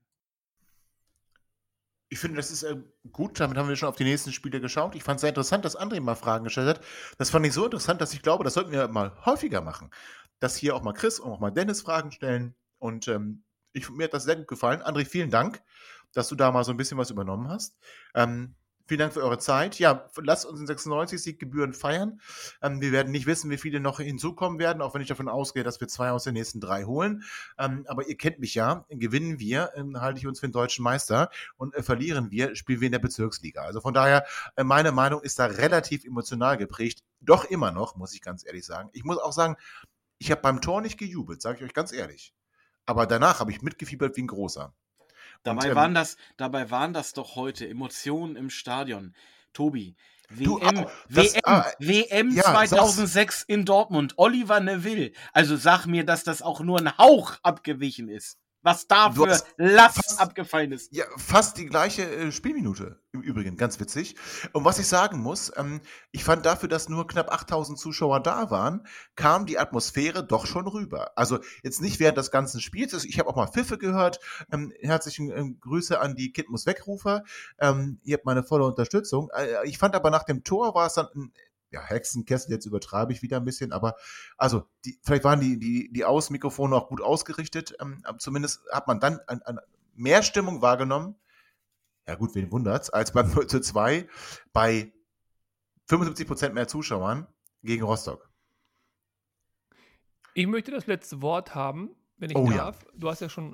Ich 2.09 2.19
finde, 2.19 2.37
das 2.37 2.51
ist 2.51 2.63
äh, 2.63 2.77
gut. 3.11 3.39
Damit 3.39 3.57
haben 3.57 3.67
wir 3.67 3.75
schon 3.75 3.89
auf 3.89 3.95
die 3.95 4.03
nächsten 4.03 4.31
Spiele 4.31 4.61
geschaut. 4.61 4.95
Ich 4.95 5.03
fand 5.03 5.17
es 5.17 5.21
sehr 5.21 5.29
interessant, 5.29 5.65
dass 5.65 5.77
André 5.77 5.99
mal 5.99 6.15
Fragen 6.15 6.43
gestellt 6.43 6.67
hat. 6.67 6.85
Das 7.17 7.29
fand 7.29 7.45
ich 7.45 7.53
so 7.53 7.65
interessant, 7.65 7.99
dass 8.01 8.13
ich 8.13 8.21
glaube, 8.21 8.43
das 8.43 8.53
sollten 8.53 8.71
wir 8.71 8.87
mal 8.87 9.13
häufiger 9.25 9.61
machen. 9.61 9.89
Dass 10.39 10.55
hier 10.55 10.75
auch 10.75 10.83
mal 10.83 10.93
Chris 10.93 11.19
und 11.19 11.31
auch 11.31 11.39
mal 11.39 11.51
Dennis 11.51 11.81
Fragen 11.81 12.11
stellen. 12.11 12.55
Und 12.77 13.07
ähm, 13.07 13.43
ich, 13.73 13.89
mir 13.89 14.05
hat 14.05 14.13
das 14.13 14.23
sehr 14.23 14.35
gut 14.35 14.47
gefallen. 14.47 14.81
André, 14.81 15.05
vielen 15.05 15.31
Dank, 15.31 15.61
dass 16.13 16.29
du 16.29 16.35
da 16.35 16.51
mal 16.51 16.63
so 16.63 16.71
ein 16.71 16.77
bisschen 16.77 16.97
was 16.97 17.09
übernommen 17.09 17.49
hast. 17.49 17.75
Ähm, 18.13 18.55
Vielen 18.87 18.99
Dank 18.99 19.13
für 19.13 19.23
eure 19.23 19.39
Zeit. 19.39 19.79
Ja, 19.79 20.07
lasst 20.17 20.45
uns 20.45 20.59
den 20.59 20.67
96-Sieg-Gebühren 20.67 21.73
feiern. 21.73 22.21
Ähm, 22.61 22.81
wir 22.81 22.91
werden 22.91 23.11
nicht 23.11 23.25
wissen, 23.25 23.49
wie 23.49 23.57
viele 23.57 23.79
noch 23.79 23.99
hinzukommen 23.99 24.59
werden, 24.59 24.81
auch 24.83 24.93
wenn 24.93 25.01
ich 25.01 25.07
davon 25.07 25.27
ausgehe, 25.27 25.63
dass 25.63 25.81
wir 25.81 25.87
zwei 25.87 26.11
aus 26.11 26.25
den 26.25 26.33
nächsten 26.33 26.59
drei 26.59 26.83
holen. 26.83 27.23
Ähm, 27.57 27.85
aber 27.87 28.07
ihr 28.07 28.15
kennt 28.15 28.37
mich 28.37 28.53
ja. 28.53 28.85
Gewinnen 28.89 29.39
wir, 29.39 29.71
ähm, 29.75 29.99
halte 29.99 30.19
ich 30.19 30.27
uns 30.27 30.39
für 30.39 30.47
den 30.47 30.51
deutschen 30.51 30.83
Meister 30.83 31.31
und 31.57 31.73
äh, 31.73 31.81
verlieren 31.81 32.29
wir, 32.29 32.55
spielen 32.55 32.79
wir 32.79 32.85
in 32.85 32.91
der 32.91 32.99
Bezirksliga. 32.99 33.63
Also 33.63 33.81
von 33.81 33.95
daher, 33.95 34.23
äh, 34.55 34.63
meine 34.63 34.91
Meinung 34.91 35.21
ist 35.21 35.39
da 35.39 35.47
relativ 35.47 36.05
emotional 36.05 36.55
geprägt. 36.55 37.03
Doch 37.21 37.45
immer 37.45 37.71
noch, 37.71 37.95
muss 37.95 38.13
ich 38.13 38.21
ganz 38.21 38.45
ehrlich 38.45 38.67
sagen. 38.67 38.89
Ich 38.93 39.03
muss 39.03 39.17
auch 39.17 39.33
sagen, 39.33 39.55
ich 40.19 40.29
habe 40.29 40.41
beim 40.41 40.61
Tor 40.61 40.81
nicht 40.81 40.99
gejubelt, 40.99 41.41
sage 41.41 41.57
ich 41.57 41.63
euch 41.63 41.73
ganz 41.73 41.91
ehrlich. 41.91 42.35
Aber 42.85 43.07
danach 43.07 43.39
habe 43.39 43.51
ich 43.51 43.63
mitgefiebert 43.63 44.15
wie 44.15 44.21
ein 44.21 44.27
großer. 44.27 44.75
Dabei, 45.45 45.75
waren 45.75 45.93
das, 45.93 46.17
dabei 46.37 46.71
waren 46.71 46.93
das 46.93 47.13
doch 47.13 47.35
heute 47.35 47.69
Emotionen 47.69 48.35
im 48.35 48.49
Stadion. 48.49 49.13
Tobi, 49.53 49.95
WM, 50.29 50.43
du, 50.43 50.57
oh, 50.57 50.89
das, 51.07 51.35
WM, 51.35 51.41
ah, 51.45 51.65
WM 51.79 52.35
ja, 52.35 52.43
2006 52.43 53.13
sag's. 53.13 53.43
in 53.47 53.63
Dortmund, 53.63 54.15
Oliver 54.17 54.59
Neville. 54.59 55.11
Also 55.33 55.55
sag 55.55 55.85
mir, 55.85 56.03
dass 56.03 56.23
das 56.23 56.41
auch 56.41 56.61
nur 56.61 56.79
ein 56.79 56.97
Hauch 56.97 57.35
abgewichen 57.43 58.09
ist. 58.09 58.39
Was 58.65 58.87
da 58.87 59.11
für 59.11 59.27
Last 59.57 59.95
fast- 59.95 60.19
abgefallen 60.19 60.71
ist. 60.71 60.91
Ja, 60.91 61.05
fast 61.17 61.59
die 61.59 61.67
gleiche 61.67 62.01
äh, 62.03 62.31
Spielminute 62.31 62.99
im 63.11 63.21
Übrigen, 63.21 63.57
ganz 63.57 63.79
witzig. 63.79 64.15
Und 64.53 64.65
was 64.65 64.79
ich 64.79 64.87
sagen 64.87 65.19
muss, 65.19 65.51
ähm, 65.55 65.81
ich 66.11 66.23
fand 66.23 66.47
dafür, 66.47 66.67
dass 66.67 66.89
nur 66.89 67.05
knapp 67.05 67.31
8000 67.31 67.77
Zuschauer 67.77 68.21
da 68.21 68.49
waren, 68.49 68.87
kam 69.15 69.45
die 69.45 69.59
Atmosphäre 69.59 70.25
doch 70.25 70.47
schon 70.47 70.67
rüber. 70.67 71.11
Also 71.15 71.37
jetzt 71.61 71.79
nicht 71.79 71.99
während 71.99 72.17
des 72.17 72.31
ganzen 72.31 72.59
Spiels, 72.59 72.95
also 72.95 73.07
ich 73.07 73.19
habe 73.19 73.29
auch 73.29 73.35
mal 73.35 73.45
Pfiffe 73.47 73.77
gehört. 73.77 74.19
Ähm, 74.51 74.73
herzlichen 74.81 75.29
ähm, 75.31 75.59
Grüße 75.61 75.99
an 75.99 76.15
die 76.15 76.33
Kind 76.33 76.49
muss 76.49 76.65
wegrufer. 76.65 77.23
Ähm, 77.59 77.99
ihr 78.03 78.15
habt 78.15 78.25
meine 78.25 78.43
volle 78.43 78.65
Unterstützung. 78.65 79.29
Äh, 79.37 79.67
ich 79.69 79.77
fand 79.77 79.93
aber 79.93 80.09
nach 80.09 80.23
dem 80.23 80.43
Tor 80.43 80.73
war 80.73 80.87
es 80.87 80.95
dann 80.95 81.07
ein 81.15 81.33
ja, 81.75 81.83
Hexenkessel, 81.83 82.51
jetzt 82.51 82.65
übertreibe 82.65 83.11
ich 83.11 83.21
wieder 83.21 83.37
ein 83.37 83.45
bisschen, 83.45 83.73
aber 83.73 83.95
also 84.37 84.63
die, 84.85 84.97
vielleicht 85.03 85.25
waren 85.25 85.41
die, 85.41 85.59
die, 85.59 85.91
die 85.91 86.05
Außenmikrofone 86.05 86.73
auch 86.73 86.87
gut 86.87 87.01
ausgerichtet. 87.01 87.75
Ähm, 87.81 88.01
zumindest 88.17 88.61
hat 88.71 88.87
man 88.87 89.01
dann 89.01 89.19
an, 89.27 89.41
an 89.43 89.59
mehr 89.93 90.23
Stimmung 90.23 90.61
wahrgenommen. 90.61 91.15
Ja, 92.07 92.15
gut, 92.15 92.33
wen 92.33 92.49
wundert's, 92.51 92.89
als 92.89 93.11
beim 93.11 93.29
0 93.33 93.47
zu 93.47 93.59
2 93.59 94.07
bei 94.53 94.93
75 95.87 96.27
Prozent 96.27 96.55
mehr 96.55 96.67
Zuschauern 96.67 97.27
gegen 97.61 97.83
Rostock. 97.83 98.29
Ich 100.33 100.47
möchte 100.47 100.71
das 100.71 100.87
letzte 100.87 101.21
Wort 101.21 101.55
haben, 101.55 101.89
wenn 102.17 102.29
ich 102.29 102.37
Oh 102.37 102.49
ja. 102.49 102.57
darf. 102.57 102.85
Du 102.95 103.09
hast 103.09 103.19
ja 103.19 103.27
schon. 103.29 103.53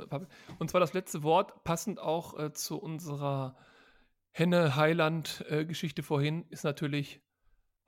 Und 0.59 0.69
zwar 0.69 0.79
das 0.79 0.93
letzte 0.93 1.23
Wort, 1.23 1.63
passend 1.63 1.99
auch 1.99 2.37
äh, 2.37 2.53
zu 2.53 2.77
unserer 2.77 3.57
Henne-Heiland-Geschichte 4.31 6.03
vorhin, 6.03 6.45
ist 6.49 6.63
natürlich 6.63 7.21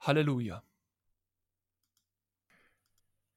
Halleluja. 0.06 0.62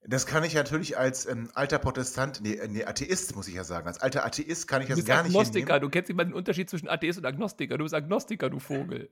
Das 0.09 0.26
kann 0.26 0.45
ich 0.45 0.53
natürlich 0.53 0.97
als 0.97 1.26
ähm, 1.26 1.49
alter 1.53 1.80
Protestant, 1.80 2.39
nee, 2.41 2.53
äh, 2.53 2.68
nee, 2.70 2.86
Atheist, 2.86 3.36
muss 3.36 3.49
ich 3.49 3.55
ja 3.55 3.65
sagen. 3.65 3.88
Als 3.88 3.99
alter 3.99 4.26
Atheist 4.26 4.65
kann 4.68 4.82
ich 4.82 4.88
Du 4.88 4.93
das 4.93 4.99
bist 4.99 5.07
gar 5.07 5.24
nicht 5.24 5.36
Agnostiker, 5.36 5.80
du 5.82 5.89
kennst 5.89 6.07
nicht 6.07 6.15
mal 6.15 6.24
den 6.24 6.34
Unterschied 6.34 6.70
zwischen 6.70 6.88
Atheist 6.88 7.20
und 7.20 7.26
Agnostiker. 7.26 7.78
Du 7.78 7.84
bist 7.84 7.93
Agnostiker, 7.93 8.49
du 8.49 8.59
Vogel. 8.59 9.09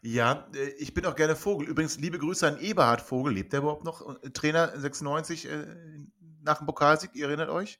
Ja, 0.00 0.48
äh, 0.54 0.70
ich 0.78 0.94
bin 0.94 1.04
auch 1.04 1.14
gerne 1.14 1.36
Vogel. 1.36 1.68
Übrigens, 1.68 1.98
liebe 1.98 2.18
Grüße 2.18 2.46
an 2.46 2.58
Eberhard 2.58 3.02
Vogel. 3.02 3.34
Lebt 3.34 3.52
der 3.52 3.60
überhaupt 3.60 3.84
noch? 3.84 4.22
Äh, 4.22 4.30
Trainer 4.30 4.78
96 4.78 5.46
äh, 5.46 5.66
nach 6.42 6.58
dem 6.58 6.66
Pokalsieg, 6.66 7.10
ihr 7.14 7.26
erinnert 7.26 7.50
euch? 7.50 7.78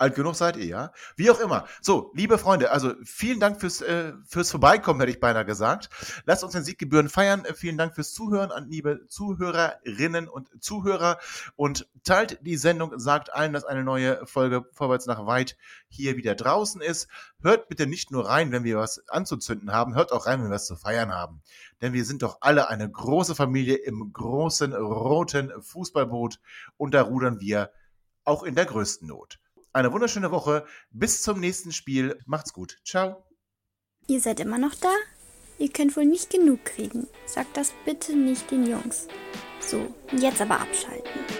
Alt 0.00 0.14
genug 0.14 0.34
seid 0.34 0.56
ihr, 0.56 0.64
ja? 0.64 0.92
Wie 1.16 1.30
auch 1.30 1.40
immer. 1.40 1.66
So, 1.82 2.10
liebe 2.14 2.38
Freunde, 2.38 2.70
also 2.70 2.94
vielen 3.04 3.38
Dank 3.38 3.60
fürs, 3.60 3.82
äh, 3.82 4.14
fürs 4.26 4.50
Vorbeikommen, 4.50 4.98
hätte 4.98 5.12
ich 5.12 5.20
beinahe 5.20 5.44
gesagt. 5.44 5.90
Lasst 6.24 6.42
uns 6.42 6.54
den 6.54 6.64
Sieggebühren 6.64 7.10
feiern. 7.10 7.44
Vielen 7.54 7.76
Dank 7.76 7.94
fürs 7.94 8.14
Zuhören 8.14 8.50
an 8.50 8.70
liebe 8.70 9.06
Zuhörerinnen 9.08 10.26
und 10.26 10.48
Zuhörer. 10.64 11.18
Und 11.54 11.86
teilt 12.02 12.38
die 12.46 12.56
Sendung, 12.56 12.98
sagt 12.98 13.34
allen, 13.34 13.52
dass 13.52 13.66
eine 13.66 13.84
neue 13.84 14.26
Folge 14.26 14.64
Vorwärts 14.72 15.04
nach 15.04 15.26
Weit 15.26 15.58
hier 15.88 16.16
wieder 16.16 16.34
draußen 16.34 16.80
ist. 16.80 17.06
Hört 17.42 17.68
bitte 17.68 17.86
nicht 17.86 18.10
nur 18.10 18.26
rein, 18.26 18.52
wenn 18.52 18.64
wir 18.64 18.78
was 18.78 19.06
anzuzünden 19.10 19.70
haben, 19.70 19.94
hört 19.94 20.12
auch 20.12 20.24
rein, 20.24 20.40
wenn 20.40 20.48
wir 20.48 20.54
was 20.54 20.66
zu 20.66 20.76
feiern 20.76 21.12
haben. 21.12 21.42
Denn 21.82 21.92
wir 21.92 22.06
sind 22.06 22.22
doch 22.22 22.38
alle 22.40 22.70
eine 22.70 22.90
große 22.90 23.34
Familie 23.34 23.76
im 23.76 24.14
großen 24.14 24.72
roten 24.72 25.52
Fußballboot 25.60 26.40
und 26.78 26.94
da 26.94 27.02
rudern 27.02 27.38
wir 27.40 27.70
auch 28.24 28.44
in 28.44 28.54
der 28.54 28.64
größten 28.64 29.06
Not. 29.06 29.38
Eine 29.72 29.92
wunderschöne 29.92 30.32
Woche. 30.32 30.66
Bis 30.90 31.22
zum 31.22 31.38
nächsten 31.38 31.70
Spiel. 31.72 32.18
Macht's 32.26 32.52
gut. 32.52 32.78
Ciao. 32.84 33.24
Ihr 34.08 34.20
seid 34.20 34.40
immer 34.40 34.58
noch 34.58 34.74
da? 34.74 34.92
Ihr 35.58 35.70
könnt 35.70 35.96
wohl 35.96 36.06
nicht 36.06 36.30
genug 36.30 36.64
kriegen. 36.64 37.06
Sagt 37.26 37.56
das 37.56 37.72
bitte 37.84 38.16
nicht 38.16 38.50
den 38.50 38.66
Jungs. 38.66 39.06
So, 39.60 39.94
jetzt 40.10 40.40
aber 40.40 40.60
abschalten. 40.60 41.39